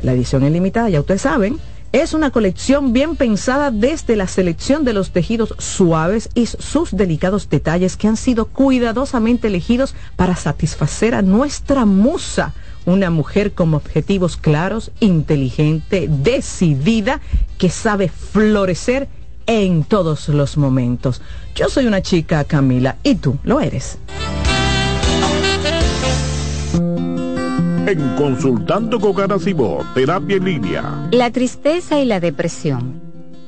[0.00, 1.58] La edición es limitada, ya ustedes saben,
[1.92, 7.50] es una colección bien pensada desde la selección de los tejidos suaves y sus delicados
[7.50, 12.54] detalles que han sido cuidadosamente elegidos para satisfacer a nuestra musa,
[12.86, 17.20] una mujer con objetivos claros, inteligente, decidida,
[17.58, 19.08] que sabe florecer
[19.60, 21.20] en todos los momentos.
[21.54, 23.98] Yo soy una chica, Camila, y tú lo eres.
[27.86, 31.08] En Consultando con Garacimo, Terapia en Línea.
[31.10, 33.00] La tristeza y la depresión.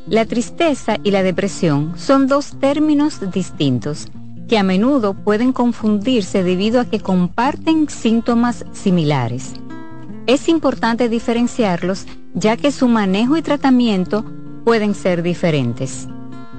[0.06, 4.08] La tristeza y la depresión son dos términos distintos
[4.46, 9.54] que a menudo pueden confundirse debido a que comparten síntomas similares.
[10.26, 14.24] Es importante diferenciarlos ya que su manejo y tratamiento
[14.64, 16.08] pueden ser diferentes.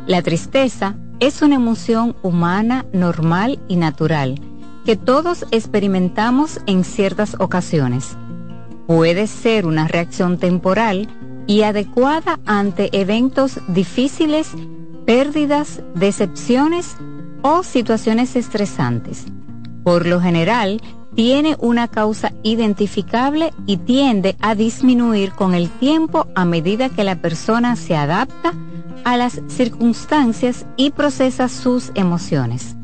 [0.07, 4.39] La tristeza es una emoción humana, normal y natural
[4.85, 8.15] que todos experimentamos en ciertas ocasiones.
[8.85, 11.09] Puede ser una reacción temporal
[11.47, 14.51] y adecuada ante eventos difíciles,
[15.07, 16.97] pérdidas, decepciones
[17.41, 19.25] o situaciones estresantes.
[19.83, 20.81] Por lo general,
[21.15, 27.15] tiene una causa identificable y tiende a disminuir con el tiempo a medida que la
[27.15, 28.53] persona se adapta
[29.05, 32.75] a las circunstancias y procesa sus emociones.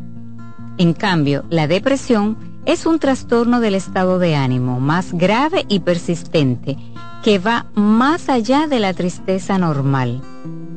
[0.78, 6.78] En cambio, la depresión es un trastorno del estado de ánimo más grave y persistente
[7.24, 10.22] que va más allá de la tristeza normal.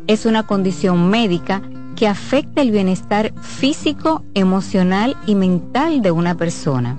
[0.06, 1.62] Es una condición médica
[1.94, 6.98] que afecta el bienestar físico, emocional y mental de una persona.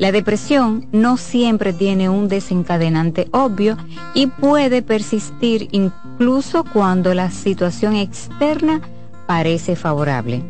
[0.00, 3.76] La depresión no siempre tiene un desencadenante obvio
[4.14, 8.80] y puede persistir incluso cuando la situación externa
[9.26, 10.42] parece favorable.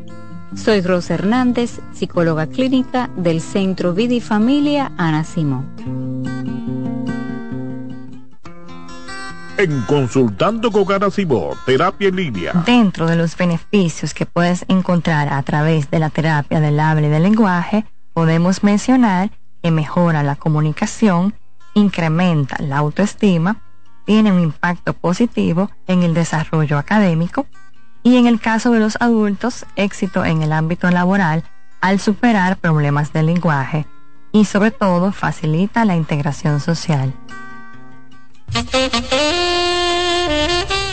[0.54, 5.66] Soy Rosa Hernández, psicóloga clínica del Centro Vida y Familia Ana Simón.
[9.58, 12.52] En Consultando con Ana Simón, Terapia en Línea.
[12.64, 17.10] Dentro de los beneficios que puedes encontrar a través de la terapia del habla y
[17.10, 21.34] del lenguaje, podemos mencionar que mejora la comunicación,
[21.74, 23.62] incrementa la autoestima,
[24.04, 27.46] tiene un impacto positivo en el desarrollo académico
[28.02, 31.44] y en el caso de los adultos, éxito en el ámbito laboral
[31.80, 33.86] al superar problemas de lenguaje
[34.32, 37.12] y sobre todo facilita la integración social.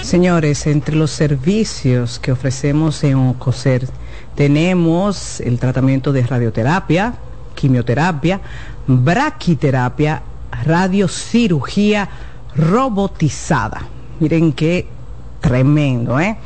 [0.02, 3.90] Señores, entre los servicios que ofrecemos en OCOSER
[4.36, 7.16] tenemos el tratamiento de radioterapia,
[7.58, 8.40] quimioterapia,
[8.86, 10.22] braquiterapia,
[10.64, 12.08] radiocirugía
[12.56, 13.82] robotizada.
[14.20, 14.88] Miren qué
[15.42, 16.38] tremendo, ¿eh?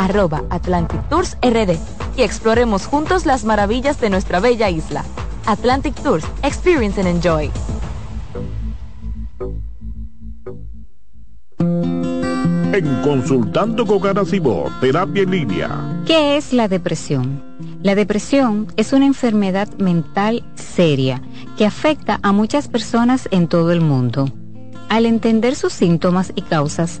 [0.00, 1.76] arroba Atlantic Tours RD
[2.16, 5.04] y exploremos juntos las maravillas de nuestra bella isla.
[5.46, 7.50] Atlantic Tours, Experience and Enjoy.
[12.72, 14.22] En Consultando con Ana
[14.80, 16.02] Terapia en Línea.
[16.06, 17.42] ¿Qué es la depresión?
[17.82, 21.20] La depresión es una enfermedad mental seria
[21.58, 24.30] que afecta a muchas personas en todo el mundo.
[24.88, 27.00] Al entender sus síntomas y causas,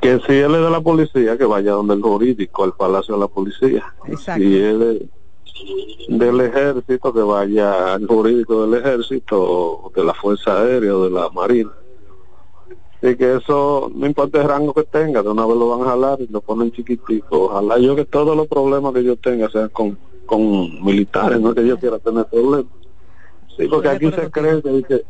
[0.00, 3.20] Que si él es de la policía, que vaya donde el jurídico, al palacio de
[3.20, 3.94] la policía.
[4.06, 4.42] Exacto.
[4.42, 10.94] Si él es del ejército, que vaya al jurídico del ejército, de la Fuerza Aérea
[10.94, 11.70] o de la Marina
[13.02, 15.90] y que eso, no importa el rango que tenga, de una vez lo van a
[15.90, 17.46] jalar y lo ponen chiquitico.
[17.46, 21.66] Ojalá yo que todos los problemas que yo tenga sean con, con militares, no que
[21.66, 22.72] yo quiera tener problemas.
[23.56, 25.04] Sí, porque aquí se cree que,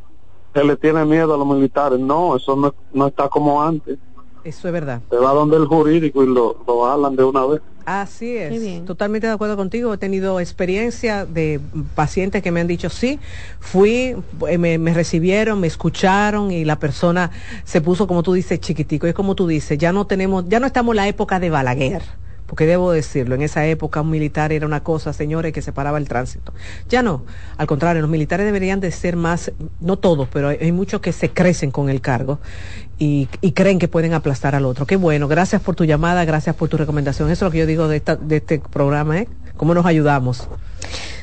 [0.54, 1.98] se le tiene miedo a los militares.
[1.98, 3.98] No, eso no, no está como antes.
[4.46, 5.02] Eso es verdad.
[5.10, 7.60] Se va donde el jurídico y lo, lo jalan de una vez.
[7.84, 8.84] Así es.
[8.84, 9.92] Totalmente de acuerdo contigo.
[9.92, 11.60] He tenido experiencia de
[11.96, 13.18] pacientes que me han dicho sí,
[13.58, 14.16] fui,
[14.48, 17.32] eh, me, me recibieron, me escucharon y la persona
[17.64, 19.08] se puso como tú dices chiquitico.
[19.08, 22.02] Es como tú dices, ya no tenemos, ya no estamos en la época de Balaguer.
[22.46, 26.08] Porque debo decirlo, en esa época un militar era una cosa, señores, que separaba el
[26.08, 26.52] tránsito.
[26.88, 27.24] Ya no,
[27.56, 31.30] al contrario, los militares deberían de ser más, no todos, pero hay, muchos que se
[31.30, 32.38] crecen con el cargo
[32.98, 34.86] y, y creen que pueden aplastar al otro.
[34.86, 37.30] Qué bueno, gracias por tu llamada, gracias por tu recomendación.
[37.30, 39.28] Eso es lo que yo digo de, esta, de este programa, ¿eh?
[39.56, 40.48] ¿Cómo nos ayudamos?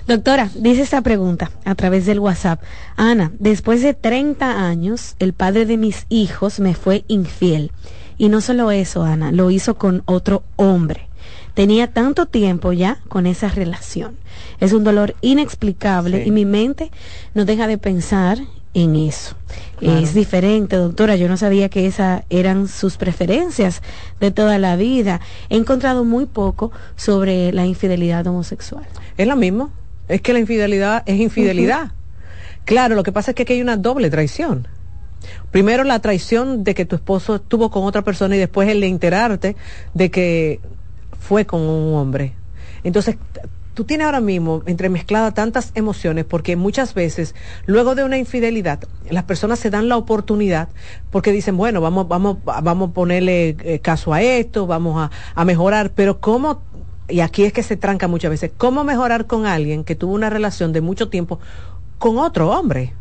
[0.08, 2.62] Doctora, dice esta pregunta a través del WhatsApp.
[2.98, 7.72] Ana, después de 30 años, el padre de mis hijos me fue infiel.
[8.18, 11.08] Y no solo eso, Ana, lo hizo con otro hombre.
[11.54, 14.16] Tenía tanto tiempo ya con esa relación.
[14.60, 16.30] Es un dolor inexplicable Sí.
[16.30, 16.90] y mi mente
[17.36, 18.40] no deja de pensar
[18.74, 19.36] en eso.
[19.78, 20.00] Claro.
[20.00, 21.16] Es diferente, doctora.
[21.16, 23.84] Yo no sabía que esas eran sus preferencias
[24.20, 25.22] de toda la vida.
[25.50, 28.86] He encontrado muy poco sobre la infidelidad homosexual.
[29.18, 29.72] Es lo mismo.
[30.08, 31.92] Es que la infidelidad es infidelidad.
[32.66, 34.68] Claro, lo que pasa es que aquí hay una doble traición.
[35.52, 38.88] Primero la traición de que tu esposo estuvo con otra persona y después el de
[38.88, 39.56] enterarte
[39.94, 40.60] de que
[41.24, 42.34] fue con un hombre.
[42.84, 43.18] Entonces,
[43.74, 47.34] tú tienes ahora mismo entremezcladas tantas emociones porque muchas veces,
[47.66, 48.80] luego de una infidelidad,
[49.10, 50.68] las personas se dan la oportunidad
[51.12, 55.46] porque dicen, bueno, vamos, vamos, vamos a ponerle eh, caso a esto, vamos a, a
[55.46, 56.62] mejorar, pero ¿cómo
[57.10, 60.30] y aquí es que se tranca muchas veces, ¿cómo mejorar con alguien que tuvo una
[60.30, 61.40] relación de mucho tiempo
[62.00, 62.94] con otro hombre?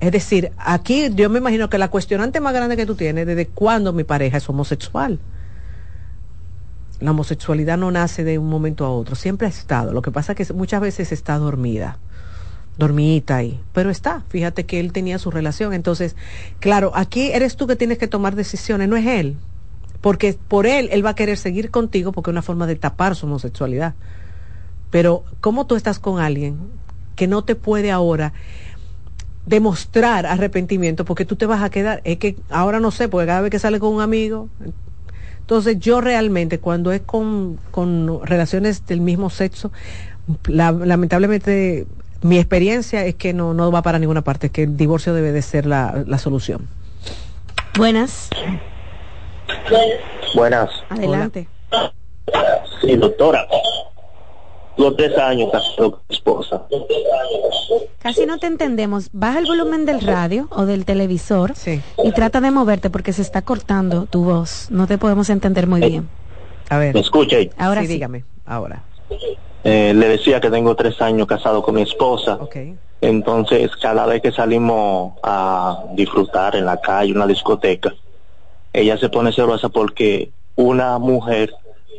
[0.00, 3.46] Es decir, aquí yo me imagino que la cuestionante más grande que tú tienes, desde
[3.46, 5.18] cuándo mi pareja es homosexual.
[7.00, 9.92] La homosexualidad no nace de un momento a otro, siempre ha estado.
[9.92, 11.98] Lo que pasa es que muchas veces está dormida,
[12.76, 14.22] dormidita ahí, pero está.
[14.28, 15.72] Fíjate que él tenía su relación.
[15.72, 16.14] Entonces,
[16.58, 19.36] claro, aquí eres tú que tienes que tomar decisiones, no es él.
[20.00, 23.16] Porque por él, él va a querer seguir contigo porque es una forma de tapar
[23.16, 23.94] su homosexualidad.
[24.90, 26.58] Pero, ¿cómo tú estás con alguien
[27.16, 28.32] que no te puede ahora
[29.46, 32.00] demostrar arrepentimiento porque tú te vas a quedar?
[32.04, 34.48] Es que ahora no sé, porque cada vez que sale con un amigo.
[35.50, 39.72] Entonces, yo realmente, cuando es con, con relaciones del mismo sexo,
[40.44, 41.88] la- lamentablemente
[42.22, 45.42] mi experiencia es que no, no va para ninguna parte, que el divorcio debe de
[45.42, 46.68] ser la, la solución.
[47.76, 48.30] Buenas,
[50.36, 50.70] Buenas.
[50.88, 51.48] adelante.
[52.80, 53.44] Sí, doctora.
[54.80, 56.62] Los tres años casado con mi esposa.
[57.98, 59.10] Casi no te entendemos.
[59.12, 61.52] Baja el volumen del radio o del televisor
[62.02, 64.68] y trata de moverte porque se está cortando tu voz.
[64.70, 66.08] No te podemos entender muy bien.
[66.70, 66.94] A ver.
[66.94, 67.36] ¿Me escucha?
[67.36, 67.50] ahí?
[67.58, 67.92] Ahora sí, sí.
[67.92, 68.82] dígame, ahora.
[69.64, 72.38] Eh, le decía que tengo tres años casado con mi esposa.
[73.02, 77.92] Entonces, cada vez que salimos a disfrutar en la calle, una discoteca,
[78.72, 81.52] ella se pone celosa porque una mujer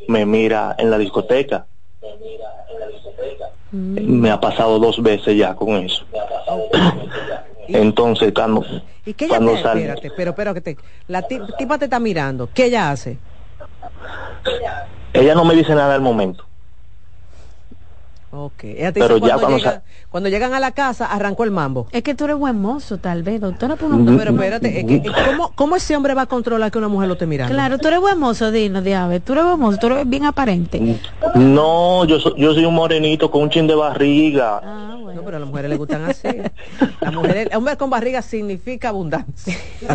[0.07, 1.67] me mira en la discoteca.
[3.71, 6.05] Me ha pasado dos veces ya con eso.
[7.67, 8.65] Entonces, cuando,
[9.05, 11.85] ¿Y qué ella cuando te, sal- espérate, pero, pero que te, la ti- tipa te
[11.85, 13.19] está mirando, ¿qué ella hace?
[15.13, 16.45] ella no me dice nada al momento.
[18.33, 21.43] Ok, ella te Pero dice ya cuando, cuando llega- cuando llegan a la casa, arrancó
[21.43, 21.87] el mambo.
[21.91, 23.75] Es que tú eres buen mozo, tal vez, doctora.
[23.75, 26.87] Pues no, Pero espérate, es que, ¿cómo, ¿cómo ese hombre va a controlar que una
[26.87, 27.53] mujer lo esté mirando?
[27.53, 29.19] Claro, tú eres buen mozo, Dino, diablo.
[29.19, 30.97] Tú eres buen mozo, tú eres bien aparente.
[31.35, 34.61] No, yo, so- yo soy un morenito con un chin de barriga.
[35.13, 36.29] No, pero a las mujeres les gustan así.
[37.01, 39.57] Las mujeres, hombre con barriga significa abundancia.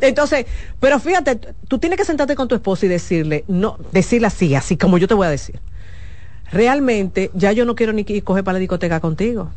[0.00, 0.46] Entonces,
[0.80, 1.36] pero fíjate,
[1.68, 5.06] tú tienes que sentarte con tu esposa y decirle, no, decirle así, así como yo
[5.06, 5.60] te voy a decir.
[6.52, 9.50] Realmente, ya yo no quiero ni coger para la discoteca contigo.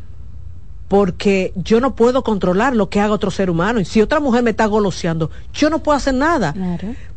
[0.88, 3.80] Porque yo no puedo controlar lo que haga otro ser humano.
[3.80, 6.53] Y si otra mujer me está goloseando, yo no puedo hacer nada.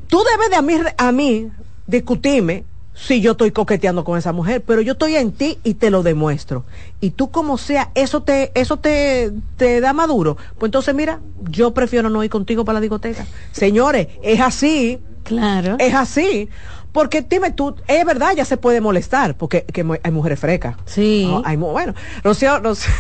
[0.09, 1.49] Tú debes de a mí, a mí
[1.87, 2.65] discutirme
[2.95, 6.03] si yo estoy coqueteando con esa mujer, pero yo estoy en ti y te lo
[6.03, 6.65] demuestro.
[7.01, 10.37] Y tú como sea, eso te, eso te, te da maduro.
[10.59, 13.27] Pues entonces mira, yo prefiero no ir contigo para la discoteca.
[13.53, 14.99] Señores, es así.
[15.23, 15.77] Claro.
[15.79, 16.49] Es así.
[16.99, 20.75] Porque dime tú, es verdad, ya se puede molestar, porque que hay mujeres frecas.
[20.85, 21.27] Sí.
[21.31, 21.95] No, hay bueno,
[22.25, 22.91] Rocío, Rocío-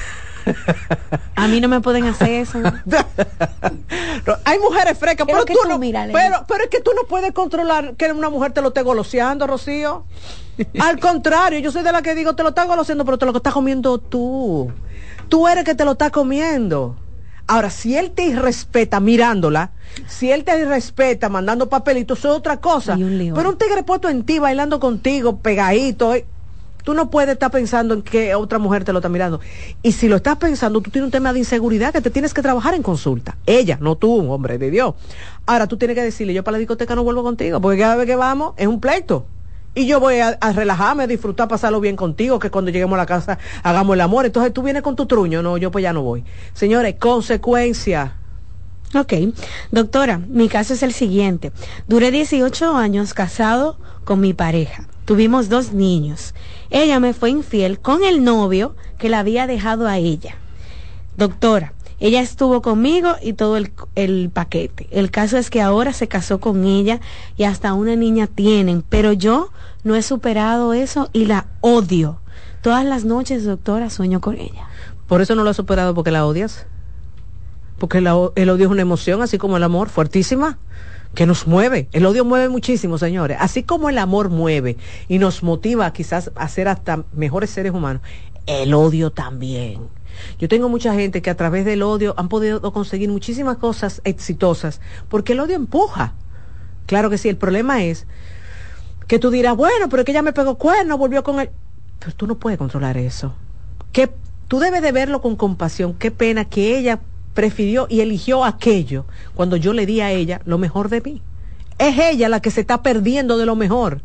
[1.34, 2.60] A mí no me pueden hacer eso.
[4.24, 7.32] No, hay mujeres frecas, Pero tú, tú no, pero, pero es que tú no puedes
[7.32, 10.04] controlar que una mujer te lo esté goloseando, Rocío.
[10.78, 13.36] Al contrario, yo soy de la que digo, te lo está goloseando, pero te lo
[13.36, 14.70] estás comiendo tú.
[15.28, 16.94] Tú eres que te lo estás comiendo.
[17.48, 19.72] Ahora, si él te irrespeta mirándola,
[20.06, 22.94] si él te irrespeta mandando papelitos, eso es otra cosa.
[22.94, 26.26] Pero un tigre puesto en ti, bailando contigo, pegadito, eh,
[26.88, 29.40] Tú no puedes estar pensando en que otra mujer te lo está mirando.
[29.82, 32.40] Y si lo estás pensando, tú tienes un tema de inseguridad que te tienes que
[32.40, 33.36] trabajar en consulta.
[33.44, 34.94] Ella, no tú, un hombre de Dios.
[35.44, 38.06] Ahora tú tienes que decirle, yo para la discoteca no vuelvo contigo, porque cada vez
[38.06, 39.26] que vamos es un pleito.
[39.74, 43.06] Y yo voy a, relajarme, a disfrutar, pasarlo bien contigo, que cuando lleguemos a la
[43.06, 44.26] casa hagamos el amor.
[44.26, 46.24] Entonces tú vienes con tu truño, no, yo pues ya no voy.
[46.52, 48.16] Señores, consecuencia.
[48.94, 49.12] Ok,
[49.70, 51.52] doctora, mi caso es el siguiente.
[51.86, 54.88] Duré 18 años casado con mi pareja.
[55.04, 56.34] Tuvimos dos niños.
[56.70, 60.36] Ella me fue infiel con el novio que la había dejado a ella.
[61.16, 64.86] Doctora, ella estuvo conmigo y todo el, paquete.
[64.90, 67.00] El caso es que ahora se casó con ella
[67.36, 69.50] y hasta una niña tienen, pero yo
[69.82, 72.20] no he superado eso y la odio.
[72.62, 74.68] Todas las noches, doctora, sueño con ella.
[75.08, 76.66] ¿Por eso no lo has superado porque la odias?
[77.78, 80.58] Porque el odio es una emoción, así como el amor, fuertísima,
[81.14, 81.88] que nos mueve.
[81.92, 83.38] El odio mueve muchísimo, señores.
[83.40, 84.76] Así como el amor mueve
[85.08, 88.02] y nos motiva quizás a ser hasta mejores seres humanos,
[88.46, 89.97] el odio también.
[90.38, 94.80] Yo tengo mucha gente que a través del odio han podido conseguir muchísimas cosas exitosas,
[95.08, 96.14] porque el odio empuja.
[96.86, 98.06] Claro que sí, el problema es
[99.06, 101.50] que tú dirás, bueno, pero que ella me pegó cuerno, volvió con él.
[101.98, 103.34] Pero tú no puedes controlar eso.
[103.92, 104.10] Que
[104.48, 105.94] tú debes de verlo con compasión.
[105.94, 107.00] Qué pena que ella
[107.34, 111.22] prefirió y eligió aquello cuando yo le di a ella lo mejor de mí.
[111.78, 114.02] Es ella la que se está perdiendo de lo mejor.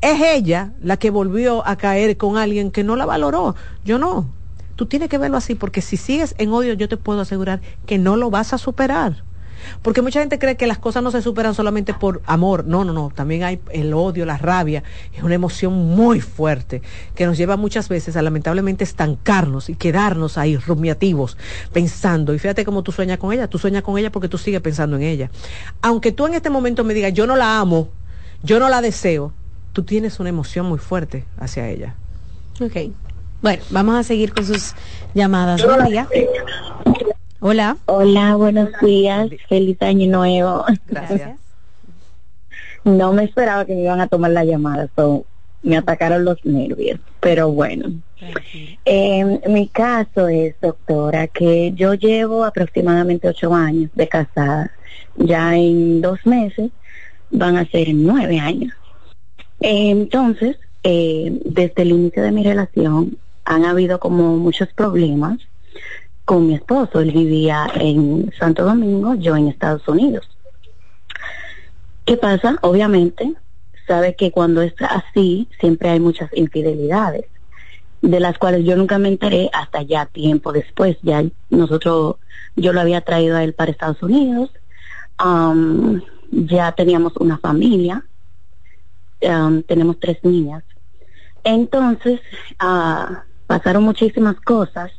[0.00, 3.56] Es ella la que volvió a caer con alguien que no la valoró.
[3.84, 4.28] Yo no.
[4.76, 7.98] Tú tienes que verlo así, porque si sigues en odio, yo te puedo asegurar que
[7.98, 9.22] no lo vas a superar.
[9.82, 12.64] Porque mucha gente cree que las cosas no se superan solamente por amor.
[12.66, 13.10] No, no, no.
[13.14, 14.82] También hay el odio, la rabia.
[15.14, 16.82] Es una emoción muy fuerte
[17.14, 21.36] que nos lleva muchas veces a lamentablemente estancarnos y quedarnos ahí rumiativos,
[21.72, 22.34] pensando.
[22.34, 23.48] Y fíjate cómo tú sueñas con ella.
[23.48, 25.30] Tú sueñas con ella porque tú sigues pensando en ella.
[25.82, 27.88] Aunque tú en este momento me digas, yo no la amo,
[28.42, 29.32] yo no la deseo,
[29.72, 31.94] tú tienes una emoción muy fuerte hacia ella.
[32.60, 32.92] Ok.
[33.44, 34.72] Bueno, vamos a seguir con sus
[35.12, 35.62] llamadas.
[35.62, 36.08] Buen día.
[37.40, 37.76] Hola.
[37.84, 39.28] Hola, buenos días.
[39.50, 40.64] Feliz año nuevo.
[40.88, 41.32] Gracias.
[42.84, 45.24] No me esperaba que me iban a tomar la llamada, so
[45.62, 47.92] me atacaron los nervios, pero bueno.
[48.84, 54.70] Eh, mi caso es, doctora, que yo llevo aproximadamente ocho años de casada.
[55.16, 56.70] Ya en dos meses
[57.30, 58.74] van a ser nueve años.
[59.60, 65.38] entonces, eh, desde el inicio de mi relación, han habido como muchos problemas
[66.24, 67.00] con mi esposo.
[67.00, 70.28] Él vivía en Santo Domingo, yo en Estados Unidos.
[72.04, 72.58] ¿Qué pasa?
[72.62, 73.34] Obviamente,
[73.86, 77.26] sabe que cuando es así, siempre hay muchas infidelidades,
[78.02, 80.98] de las cuales yo nunca me enteré hasta ya tiempo después.
[81.02, 82.16] Ya nosotros,
[82.56, 84.50] yo lo había traído a él para Estados Unidos,
[86.30, 88.04] ya teníamos una familia,
[89.20, 90.62] tenemos tres niñas.
[91.44, 92.20] Entonces,
[92.62, 93.16] uh,
[93.46, 94.92] pasaron muchísimas cosas,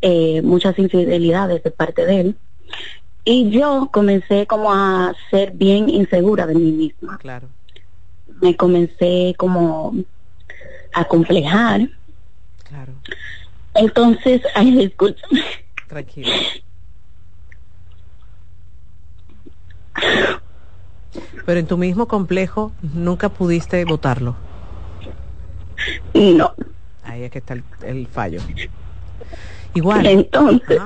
[0.00, 2.36] eh, muchas infidelidades de parte de él,
[3.24, 7.18] y yo comencé como a ser bien insegura de mí misma.
[7.18, 7.48] Claro.
[8.40, 9.94] Me comencé como
[10.94, 11.88] a complejar.
[12.68, 12.92] Claro.
[13.74, 15.42] Entonces, ay, discúlpame.
[15.88, 16.30] Tranquilo.
[21.44, 24.36] Pero en tu mismo complejo nunca pudiste votarlo.
[26.14, 26.54] No.
[27.04, 28.40] Ahí es que está el, fallo.
[29.74, 30.06] Igual.
[30.06, 30.80] Entonces,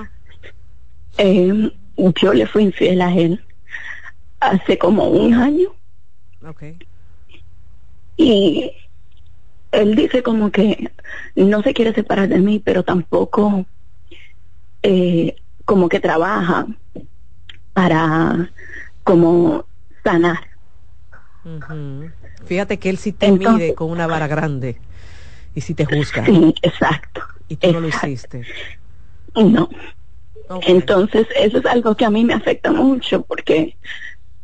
[1.19, 3.45] eh, yo le fui infiel a él
[4.41, 5.75] hace como un año.
[6.47, 6.77] Okay.
[8.17, 8.73] Y
[9.73, 10.91] él dice como que
[11.35, 13.67] no se quiere separar de mí, pero tampoco
[14.83, 16.67] eh, como que trabaja
[17.73, 18.51] para
[19.03, 19.67] como
[20.05, 20.49] sanar.
[22.47, 24.79] Fíjate que él sí te mide con una vara grande
[25.55, 26.25] y si te juzga.
[26.25, 27.23] Sí, exacto.
[27.49, 28.43] Y tú no lo hiciste.
[29.35, 29.69] No.
[30.67, 33.77] Entonces, eso es algo que a mí me afecta mucho porque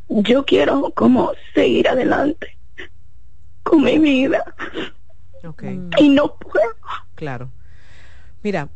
[0.09, 2.57] yo quiero como seguir adelante
[3.63, 4.43] con mi vida.
[5.99, 6.71] Y no puedo.
[7.15, 7.51] Claro.
[8.43, 8.69] Mira,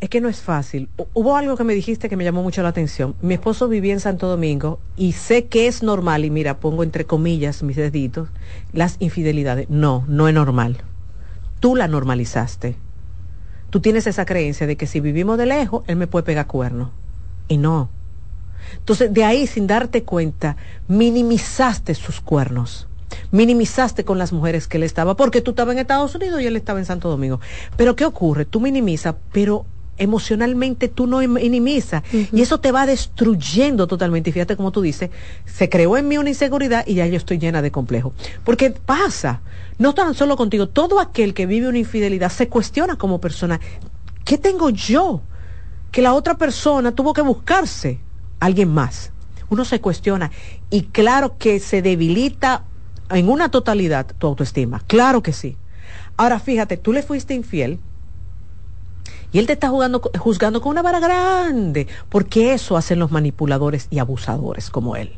[0.00, 0.88] es que no es fácil.
[1.12, 3.14] Hubo algo que me dijiste que me llamó mucho la atención.
[3.20, 7.04] Mi esposo vivía en Santo Domingo y sé que es normal, y mira, pongo entre
[7.04, 8.28] comillas mis deditos,
[8.72, 9.68] las infidelidades.
[9.68, 10.82] No, no es normal
[11.60, 12.76] tú la normalizaste.
[13.70, 16.90] Tú tienes esa creencia de que si vivimos de lejos, él me puede pegar cuerno.
[17.46, 17.88] Y no.
[18.74, 20.56] Entonces, de ahí, sin darte cuenta,
[20.88, 22.88] minimizaste sus cuernos.
[23.30, 26.56] Minimizaste con las mujeres que él estaba, porque tú estabas en Estados Unidos y él
[26.56, 27.40] estaba en Santo Domingo.
[27.76, 28.44] Pero ¿qué ocurre?
[28.44, 29.66] Tú minimizas, pero
[30.00, 34.30] emocionalmente tú no minimizas y eso te va destruyendo totalmente.
[34.30, 35.10] Y fíjate como tú dices,
[35.44, 38.12] se creó en mí una inseguridad y ya yo estoy llena de complejo.
[38.42, 39.42] Porque pasa,
[39.78, 43.60] no tan solo contigo, todo aquel que vive una infidelidad se cuestiona como persona,
[44.24, 45.20] ¿qué tengo yo?
[45.92, 48.00] Que la otra persona tuvo que buscarse
[48.40, 49.12] a alguien más.
[49.50, 50.30] Uno se cuestiona
[50.70, 52.64] y claro que se debilita
[53.10, 55.56] en una totalidad tu autoestima, claro que sí.
[56.16, 57.80] Ahora fíjate, tú le fuiste infiel,
[59.32, 63.86] y él te está jugando, juzgando con una vara grande, porque eso hacen los manipuladores
[63.90, 65.12] y abusadores como él.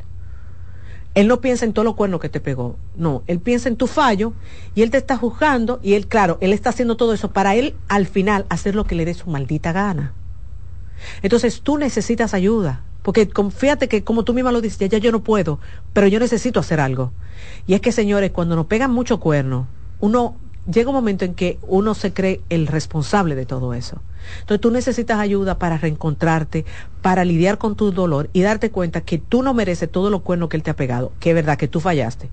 [1.15, 3.85] Él no piensa en todos los cuernos que te pegó, no, él piensa en tu
[3.85, 4.33] fallo
[4.73, 7.75] y él te está juzgando y él, claro, él está haciendo todo eso para él
[7.87, 10.13] al final hacer lo que le dé su maldita gana.
[11.21, 15.23] Entonces tú necesitas ayuda, porque fíjate que como tú misma lo dices, ya yo no
[15.23, 15.59] puedo,
[15.91, 17.11] pero yo necesito hacer algo.
[17.67, 19.67] Y es que señores, cuando nos pegan mucho cuerno,
[19.99, 20.35] uno
[20.71, 24.01] llega un momento en que uno se cree el responsable de todo eso.
[24.41, 26.65] Entonces tú necesitas ayuda para reencontrarte,
[27.01, 30.49] para lidiar con tu dolor y darte cuenta que tú no mereces todo lo cuerno
[30.49, 32.29] que él te ha pegado, que es verdad que tú fallaste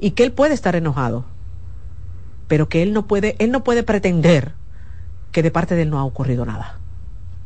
[0.00, 1.24] y que él puede estar enojado,
[2.48, 4.52] pero que él no puede, él no puede pretender
[5.32, 6.78] que de parte de él no ha ocurrido nada.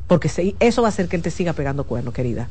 [0.06, 2.48] Porque eso va a hacer que él te siga pegando cuerno, querida.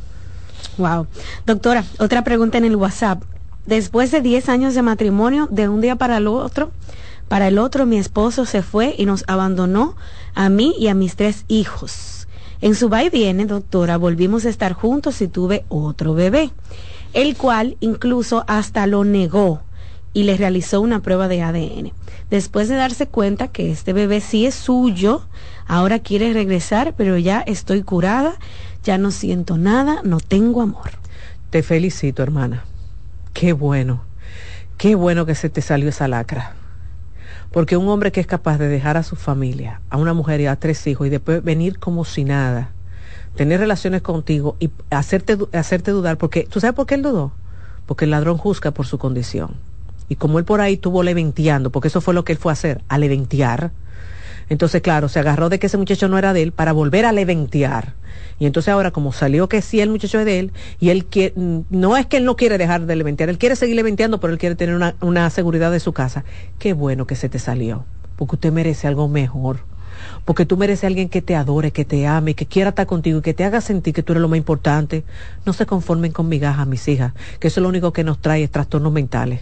[0.77, 1.07] Wow.
[1.45, 3.23] Doctora, otra pregunta en el WhatsApp.
[3.65, 6.72] Después de 10 años de matrimonio, de un día para el otro,
[7.27, 9.95] para el otro, mi esposo se fue y nos abandonó
[10.33, 12.27] a mí y a mis tres hijos.
[12.61, 16.51] En su va y viene, doctora, volvimos a estar juntos y tuve otro bebé,
[17.13, 19.61] el cual incluso hasta lo negó
[20.13, 21.91] y le realizó una prueba de ADN.
[22.31, 25.27] Después de darse cuenta que este bebé sí es suyo,
[25.67, 28.35] ahora quiere regresar, pero ya estoy curada,
[28.83, 30.91] ya no siento nada, no tengo amor.
[31.51, 32.65] Te felicito, hermana.
[33.33, 34.01] Qué bueno.
[34.77, 36.55] Qué bueno que se te salió esa lacra.
[37.52, 40.48] Porque un hombre que es capaz de dejar a su familia, a una mujer y
[40.48, 42.72] a tres hijos y después venir como si nada,
[43.36, 47.32] tener relaciones contigo y hacerte, hacerte dudar, porque ¿tú sabes por qué él dudó?
[47.86, 49.52] Porque el ladrón juzga por su condición.
[50.10, 52.53] Y como él por ahí tuvo leventeando, porque eso fue lo que él fue a
[52.53, 53.72] hacer, a leventear,
[54.49, 57.11] entonces, claro, se agarró de que ese muchacho no era de él para volver a
[57.11, 57.94] leventear.
[58.40, 61.34] Y entonces ahora, como salió que sí el muchacho es de él, y él quiere,
[61.69, 64.40] no es que él no quiere dejar de leventear, él quiere seguir leventeando, pero él
[64.40, 66.24] quiere tener una, seguridad de su casa.
[66.60, 69.60] Qué bueno que se te salió, porque usted merece algo mejor.
[70.26, 73.19] Porque tú mereces a alguien que te adore, que te ame, que quiera estar contigo
[73.19, 75.03] y que te haga sentir que tú eres lo más importante.
[75.45, 78.44] No se conformen con migajas, mis hijas, que eso es lo único que nos trae
[78.44, 79.41] es trastornos mentales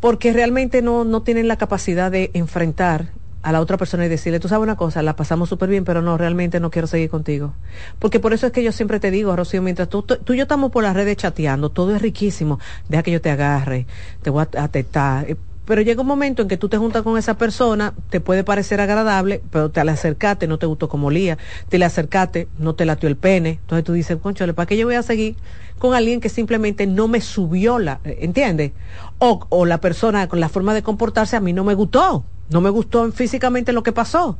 [0.00, 3.10] Porque realmente no, no tienen la capacidad de enfrentar
[3.42, 6.02] a la otra persona y decirle, tú sabes una cosa, la pasamos súper bien, pero
[6.02, 7.54] no, realmente no quiero seguir contigo.
[7.98, 10.42] Porque por eso es que yo siempre te digo, Rocío, mientras tú, tú, y yo
[10.42, 12.58] estamos por las redes chateando, todo es riquísimo,
[12.88, 13.86] deja que yo te agarre,
[14.22, 15.26] te voy a atetar.
[15.68, 18.42] Eh, pero llega un momento en que tú te juntas con esa persona, te puede
[18.42, 21.36] parecer agradable, pero te le acercaste, no te gustó como lía,
[21.68, 24.86] te le acercaste, no te latió el pene, entonces tú dices, conchole, ¿para qué yo
[24.86, 25.36] voy a seguir
[25.78, 28.72] con alguien que simplemente no me subió la, ¿entiendes?
[29.18, 32.24] O, o la persona con la forma de comportarse a mí no me gustó.
[32.50, 34.38] No me gustó físicamente lo que pasó.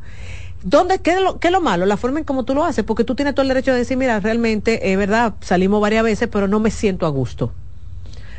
[0.62, 1.84] ¿Dónde, qué, es lo, qué lo malo?
[1.84, 3.98] La forma en cómo tú lo haces, porque tú tienes todo el derecho de decir,
[3.98, 7.52] mira, realmente, es verdad, salimos varias veces, pero no me siento a gusto.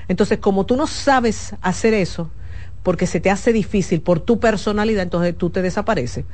[0.07, 2.31] Entonces, como tú no sabes hacer eso,
[2.83, 6.25] porque se te hace difícil por tu personalidad, entonces tú te desapareces.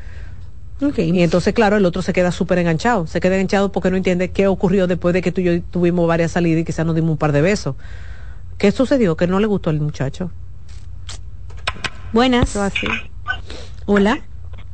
[0.97, 3.07] Y entonces, claro, el otro se queda súper enganchado.
[3.07, 6.05] Se queda enganchado porque no entiende qué ocurrió después de que tú y yo tuvimos
[6.07, 7.76] varias salidas y quizás nos dimos un par de besos.
[8.57, 9.15] ¿Qué sucedió?
[9.15, 10.31] Que no le gustó al muchacho.
[12.11, 12.55] Buenas.
[13.85, 14.22] Hola.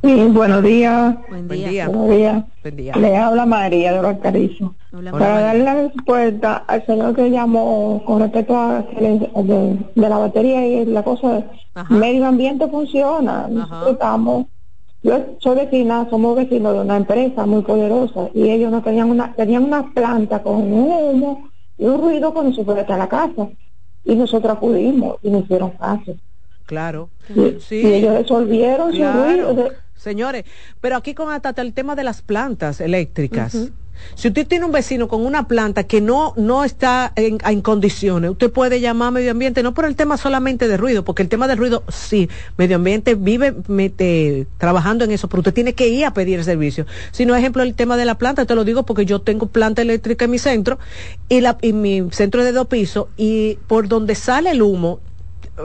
[0.02, 1.16] Sí, buenos días.
[1.28, 1.88] Buen día.
[1.88, 2.96] Buen día.
[2.96, 4.74] Le habla María de Orcarizo.
[5.12, 10.86] Para darle la respuesta al señor que llamó con respecto a de, la batería y
[10.86, 11.44] la cosa,
[11.88, 13.46] medio ambiente funciona.
[13.48, 14.46] Nosotros estamos,
[15.04, 19.32] yo soy vecina, somos vecinos de una empresa muy poderosa y ellos no tenían una,
[19.34, 21.48] tenían una planta con un humo
[21.78, 23.48] y un ruido cuando se fue a la casa.
[24.04, 26.16] y nosotros acudimos y nos hicieron caso.
[26.66, 27.10] Claro.
[27.60, 27.76] Sí.
[27.76, 28.92] Y ellos resolvieron
[30.02, 30.44] Señores,
[30.80, 33.56] pero aquí con hasta el tema de las plantas eléctricas.
[34.14, 38.50] Si usted tiene un vecino con una planta que no, no está en, condiciones, usted
[38.50, 41.46] puede llamar a medio ambiente, no por el tema solamente de ruido, porque el tema
[41.46, 46.04] del ruido, sí, medio ambiente vive mete, trabajando en eso, pero usted tiene que ir
[46.04, 46.86] a pedir el servicio.
[47.12, 49.82] Si no, ejemplo, el tema de la planta, te lo digo porque yo tengo planta
[49.82, 50.78] eléctrica en mi centro
[51.28, 55.00] y, la, y mi centro es de dos pisos y por donde sale el humo,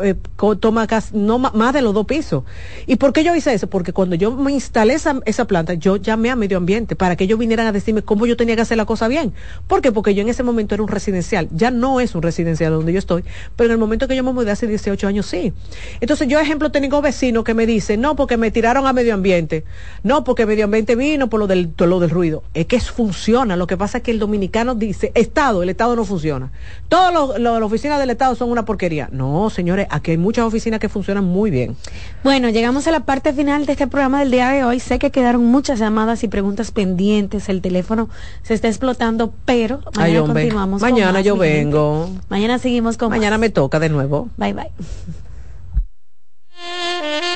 [0.04, 0.16] eh,
[0.60, 2.44] toma no más de los dos pisos.
[2.86, 3.68] ¿Y por qué yo hice eso?
[3.68, 7.24] Porque cuando yo me instalé esa, esa planta, yo llamé a medio ambiente para que
[7.24, 9.34] ellos vinieran a decirme cómo yo tenía que hacer la cosa bien.
[9.68, 9.92] ¿Por qué?
[9.92, 11.48] Porque yo en ese momento era un residencial.
[11.52, 13.24] Ya no es un residencial donde yo estoy,
[13.56, 15.54] pero en el momento que yo me mudé hace 18 años, sí.
[16.02, 19.64] Entonces yo, ejemplo, tengo vecinos que me dicen, no, porque me tiraron a medio ambiente.
[20.04, 22.44] No, porque medio ambiente vino por lo del, lo del ruido.
[22.54, 23.56] Es que funciona.
[23.56, 26.52] Lo que pasa es que el dominicano dice, Estado, el Estado no funciona.
[26.90, 29.10] Todas las oficinas del Estado son una porquería.
[29.12, 31.76] No, señores aquí hay muchas oficinas que funcionan muy bien.
[32.24, 34.80] Bueno, llegamos a la parte final de este programa del día de hoy.
[34.80, 37.50] Sé que quedaron muchas llamadas y preguntas pendientes.
[37.50, 38.10] El teléfono
[38.44, 40.82] se está explotando, pero mañana continuamos.
[40.82, 42.10] Mañana yo vengo.
[42.30, 43.10] Mañana seguimos con.
[43.10, 44.30] Mañana me toca de nuevo.
[44.38, 44.72] Bye bye.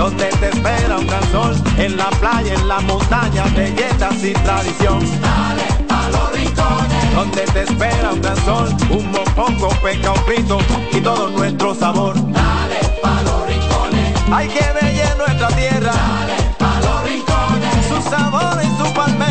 [0.00, 4.98] Donde te espera un gran sol, en la playa, en la montaña, belletas y tradición.
[5.20, 10.58] Dale a los rincones, donde te espera un gran sol, un mopongo, peca, un frito
[10.92, 12.14] y todo nuestro sabor.
[12.32, 14.80] Dale a los rincones, hay que ver
[15.18, 16.19] nuestra tierra.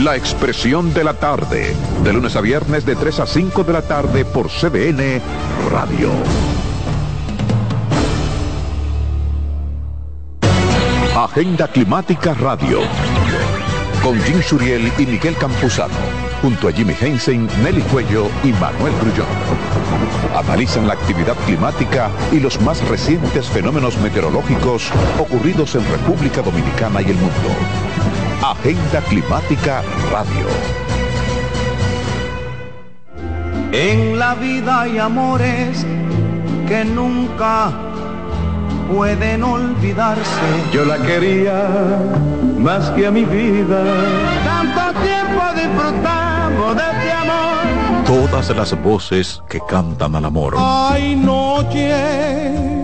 [0.00, 1.72] La expresión de la tarde,
[2.02, 5.22] de lunes a viernes de 3 a 5 de la tarde por CDN
[5.70, 6.10] Radio.
[11.16, 12.80] Agenda Climática Radio.
[14.02, 15.94] Con Jim Suriel y Miguel Campuzano.
[16.42, 19.28] Junto a Jimmy Hensen, Nelly Cuello y Manuel Grullón.
[20.36, 24.90] Analizan la actividad climática y los más recientes fenómenos meteorológicos
[25.20, 28.23] ocurridos en República Dominicana y el mundo.
[28.50, 30.46] Agenda Climática Radio.
[33.72, 35.86] En la vida hay amores
[36.68, 37.72] que nunca
[38.92, 40.42] pueden olvidarse.
[40.74, 41.70] Yo la quería
[42.58, 43.82] más que a mi vida.
[44.44, 48.04] Tanto tiempo disfrutamos de este amor.
[48.04, 50.54] Todas las voces que cantan al amor.
[50.58, 52.83] Hay noches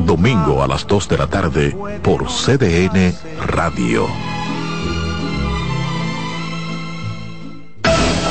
[0.00, 3.14] Domingo a las 2 de la tarde por CDN
[3.46, 4.06] Radio.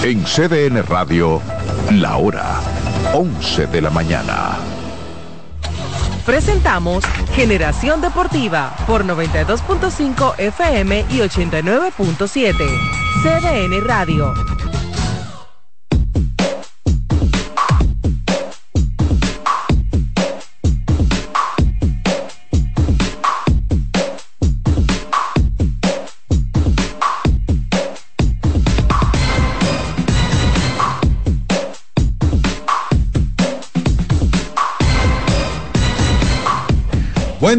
[0.03, 1.41] En CDN Radio,
[1.91, 2.59] la hora
[3.13, 4.57] 11 de la mañana.
[6.25, 12.53] Presentamos Generación Deportiva por 92.5 FM y 89.7.
[13.23, 14.33] CDN Radio.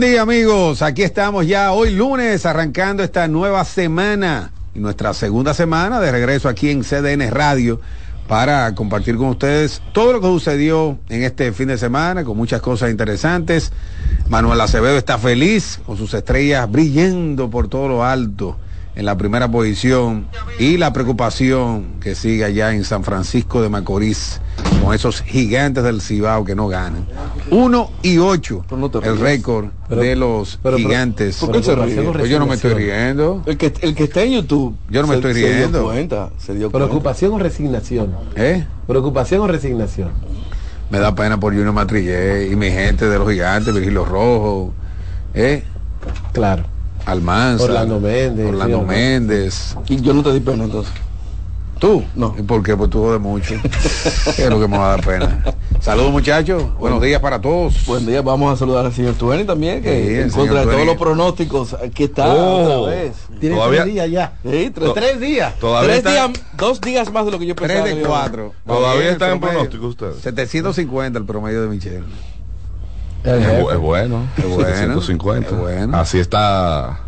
[0.02, 6.00] Día amigos, aquí estamos ya hoy lunes arrancando esta nueva semana y nuestra segunda semana
[6.00, 7.80] de regreso aquí en CDN Radio
[8.26, 12.60] para compartir con ustedes todo lo que sucedió en este fin de semana con muchas
[12.60, 13.70] cosas interesantes.
[14.28, 18.56] Manuel Acevedo está feliz con sus estrellas brillando por todo lo alto
[18.94, 20.26] en la primera posición
[20.58, 24.40] y la preocupación que sigue allá en San Francisco de Macorís
[24.84, 27.06] con esos gigantes del Cibao que no ganan.
[27.50, 28.64] Uno y ocho
[29.02, 31.36] el récord de los pero- pero- gigantes.
[31.38, 32.02] ¿por qué se ríe?
[32.02, 33.42] Pues yo no me estoy riendo.
[33.46, 34.76] El que, el que está en YouTube.
[34.90, 35.84] Yo no me se- estoy se dio riendo.
[35.84, 38.14] cuenta, se dio Preocupación o resignación.
[38.36, 38.66] ¿Eh?
[38.86, 40.10] Preocupación o resignación.
[40.90, 44.72] Me da pena por Junior Matrillé y mi gente de los gigantes, Virgilio Rojo,
[45.32, 45.62] ¿eh?
[46.32, 46.64] Claro.
[47.06, 47.64] Almanza.
[47.64, 49.76] Orlando Méndez, Orlando sí, Méndez.
[49.88, 50.92] Y yo no te di pena entonces.
[51.78, 52.04] ¿Tú?
[52.14, 52.32] No.
[52.38, 52.76] ¿Y por qué?
[52.76, 53.54] Pues tú jodes mucho.
[54.36, 55.42] ¿Qué es lo que me va a dar pena?
[55.80, 56.62] Saludos muchachos.
[56.78, 57.84] Buenos días para todos.
[57.86, 60.86] Buen día, vamos a saludar al señor Tueni también, que Sí, en contra de todos
[60.86, 63.12] los pronósticos, aquí está Oh, otra vez.
[63.40, 64.32] Tiene Todavía- tres días ya.
[64.48, 65.58] Sí, tres, Tres días.
[65.58, 67.82] Todavía Tres días- dos días más de lo que yo pensaba.
[67.82, 68.52] Tres que de cuatro.
[68.70, 69.40] Va bien el promedio.
[69.40, 70.16] pronóstico ustedes.
[70.22, 72.04] 750 el promedio de Michelle.
[73.24, 74.26] El Es, bueno.
[74.36, 74.66] Es bueno.
[74.66, 75.48] 750.
[75.48, 75.96] Es bueno.
[75.96, 77.00] Así está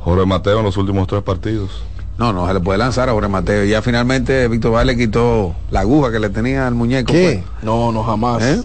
[0.00, 1.82] Jorge Mateo en los últimos tres partidos.
[2.18, 3.64] No, no se le puede lanzar a Jorge Mateo.
[3.64, 7.12] Ya finalmente Víctor Vale quitó la aguja que le tenía al muñeco.
[7.12, 7.42] ¿Qué?
[7.44, 7.64] pues.
[7.64, 8.42] No, no, jamás.
[8.42, 8.62] ¿Eh?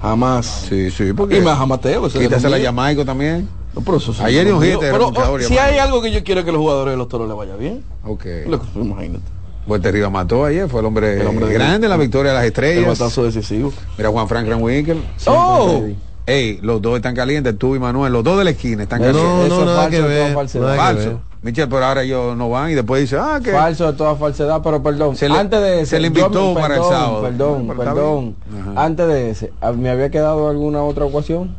[0.00, 0.66] Jamás.
[0.68, 1.38] Sí, sí, porque.
[1.38, 2.08] Y más a Mateo.
[2.08, 2.58] Quítase la.
[2.58, 3.48] Jamaico también.
[3.74, 6.44] No, pero eso sí, Ayer un hit Pero oh, si hay algo que yo quiero
[6.44, 7.82] que los jugadores de los toros le vaya bien.
[8.04, 8.24] Ok.
[8.46, 9.24] Lo que- Imagínate.
[9.66, 12.36] Vuelta arriba mató ayer, fue el hombre, El hombre de- grande en la victoria de
[12.36, 12.86] las El estrellas.
[12.98, 13.72] batazo decisivo.
[13.96, 15.02] Mira Juan Frank Winkel.
[15.26, 15.82] ¡Oh!
[16.26, 19.06] Ey, los dos están calientes, tú y Manuel, los dos de la esquina están No,
[19.08, 19.34] calientes.
[19.34, 20.34] no, Eso es falso, que ver.
[20.34, 20.64] falsedad.
[20.68, 21.20] nada Falso.
[21.42, 24.62] Michel, pero ahora ellos no van y después dice, ah, que Falso de toda falsedad,
[24.64, 25.14] pero perdón.
[25.16, 27.22] Se le- antes de ese, se le yo invitó me- para el perdón, sábado.
[27.22, 28.36] Perdón, perdón.
[28.76, 31.54] Antes de ese, ¿a- ¿me había quedado alguna otra ocasión?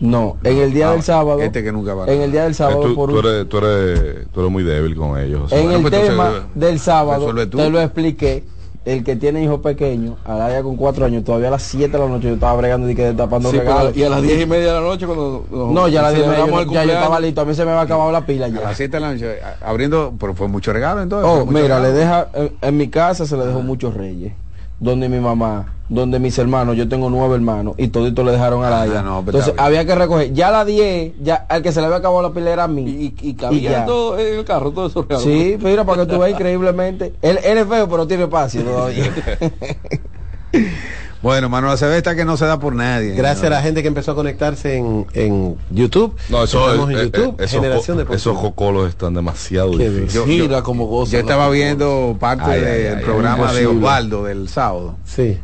[0.00, 1.40] No, en el día Ah, del sábado.
[1.40, 2.06] este que nunca va.
[2.08, 4.62] En el día del sábado tú, por tú un- eres, tú, eres, tú eres muy
[4.64, 5.42] débil con ellos.
[5.44, 5.58] o sea.
[5.60, 7.56] en el pues, entonces, tema del sábado tú.
[7.58, 8.44] te lo expliqué.
[8.86, 11.98] El que tiene hijos pequeños, a la con cuatro años, todavía a las 7 de
[11.98, 13.96] la noche yo estaba bregando y que tapando Sí, regalos.
[13.96, 16.24] y a las diez y media de la noche cuando no ya a las diez
[16.24, 18.46] y media yo, ya yo estaba listo, a mí se me había acabado la pila
[18.46, 18.60] A ya.
[18.60, 21.28] las 7 de la noche, a- abriendo, pero fue mucho regalo entonces.
[21.28, 24.32] Oh, mira, le deja en, en mi casa se le dejó muchos reyes.
[24.78, 28.70] Donde mi mamá, donde mis hermanos, yo tengo nueve hermanos y toditos le dejaron a
[28.70, 30.32] la Ah, no, pero Entonces había que recoger.
[30.32, 32.68] Ya a las 10, ya al que se le había acabado la pila era a
[32.68, 32.82] mí.
[32.82, 35.06] Y, y, cabía todo en el carro, todo eso.
[35.18, 37.14] Sí, mira, para que tú veas increíblemente.
[37.22, 39.10] Él, él es feo, pero tiene espacio todavía.
[41.22, 43.14] Bueno, Manuel Acevedo está que no se da por nadie.
[43.14, 46.14] Gracias a la gente que empezó a conectarse en, en YouTube.
[46.28, 47.40] No, eso, Estamos en eh, YouTube.
[47.40, 48.16] eh, esos, Generación Deportiva.
[48.16, 50.12] esos jocolos están demasiado difíciles.
[50.12, 53.66] Yo- Mira goza Yo estaba viendo parte Ay, del ay, ay, programa de.
[53.66, 54.96] Osvaldo del sábado.
[55.04, 55.38] Sí.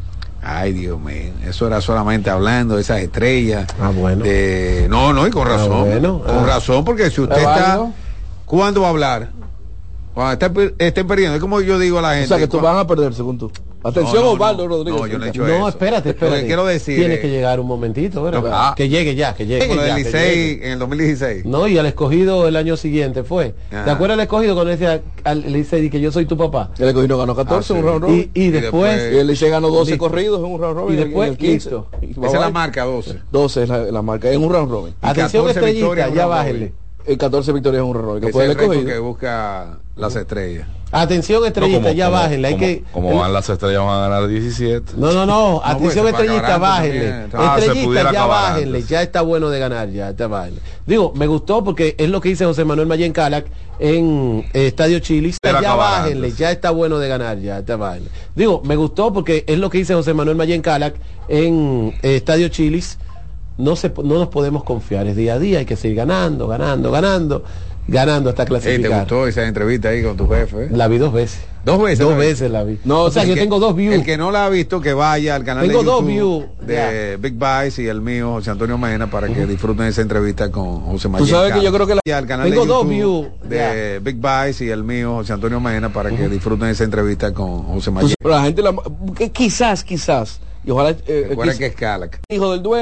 [0.44, 3.66] Ay, Dios mío, eso era solamente hablando de esas estrellas.
[3.80, 4.24] Ah, bueno.
[4.24, 4.86] De...
[4.90, 5.72] No, no, y con razón.
[5.72, 6.18] Ah, bueno.
[6.20, 6.46] Con Ah.
[6.46, 7.86] razón, porque si usted ¿Es está...
[8.44, 9.28] ¿Cuándo va a hablar?
[10.78, 11.34] Estén perdiendo.
[11.36, 12.24] Es como yo digo a la gente.
[12.26, 13.51] O sea, que tú van a perder, según tú.
[13.84, 14.68] Atención, No, no, Osvaldo no.
[14.76, 15.01] Rodríguez.
[15.01, 15.68] No, yo no he hecho No, eso.
[15.70, 16.47] espérate, Lo que espérate.
[16.47, 18.40] quiero decir Tiene es- que llegar un momentito, ¿verdad?
[18.43, 18.74] No, ah.
[18.76, 19.66] Que llegue ya, que llegue.
[19.66, 20.66] Ya, del que Licey llegue.
[20.66, 21.44] en el 2016.
[21.47, 23.55] No, y al escogido el año siguiente fue.
[23.72, 23.84] Ajá.
[23.84, 26.70] ¿Te acuerdas el escogido cuando decía al Licey que yo soy tu papá?
[26.78, 28.30] El escogido ganó 14 Ah, un round robin.
[28.34, 30.05] Y, y después, Y el Licey ganó 12 Listo.
[30.09, 30.94] corridos en un round robin.
[30.94, 31.70] Y después, en el 15.
[31.70, 31.89] listo.
[32.22, 33.18] Esa es la marca 12.
[33.32, 34.94] 12 es la, la marca, en un round robin.
[35.02, 36.72] atención 14 estrellita, ya un
[37.06, 38.22] El 14 victorias en un robin.
[38.22, 40.66] Que es el récord que busca las estrellas.
[40.94, 42.48] Atención estrellita, ya bájenle.
[42.48, 44.92] Hay como, que, como van las estrellas van a ganar 17.
[44.98, 47.14] No, no, no, atención pues, se estrellita, bájenle.
[47.32, 48.88] Ah, estrellita, ya bájenle, antes.
[48.90, 50.60] ya está bueno de ganar, ya está bájenle.
[50.84, 53.46] Digo, me gustó porque es lo que dice José Manuel Mayen Calac
[53.78, 55.38] en eh, Estadio Chilis.
[55.40, 56.38] Pudiera Ya bájenle, antes.
[56.38, 58.10] ya está bueno de ganar, ya está bájenle.
[58.36, 60.96] Digo, me gustó porque es lo que dice José Manuel Mayen Calac
[61.28, 62.98] en eh, Estadio Chilis.
[63.58, 66.90] No, se, no nos podemos confiar, es día a día, hay que seguir ganando, ganando,
[66.90, 67.44] ganando,
[67.86, 69.00] ganando hasta Ey, ¿Te clasificar.
[69.00, 70.64] gustó esa entrevista ahí con tu jefe?
[70.64, 70.68] eh?
[70.72, 71.40] La vi dos veces.
[71.64, 72.00] Dos veces.
[72.00, 72.80] Dos veces la vi.
[72.84, 73.94] No, o sea, yo que- tengo dos views.
[73.94, 77.18] El que no la ha visto, que vaya al canal Tengo de dos views, de
[77.20, 81.08] Big Vice y el mío, José Antonio Mena, para que disfruten esa entrevista con José
[81.08, 81.28] Mayer.
[81.28, 84.16] sabes que yo creo que la- al canal Tengo de dos YouTube views, de Big
[84.16, 87.98] Vice y el mío, José Antonio Mena, para que disfruten esa entrevista con José Tú
[87.98, 88.74] sabes, Pero la gente, la,
[89.16, 90.90] que quizás, quizás, y ojalá...
[91.06, 92.20] eh, Recuerda quiz- que es Calac.
[92.28, 92.80] hijo del dueño.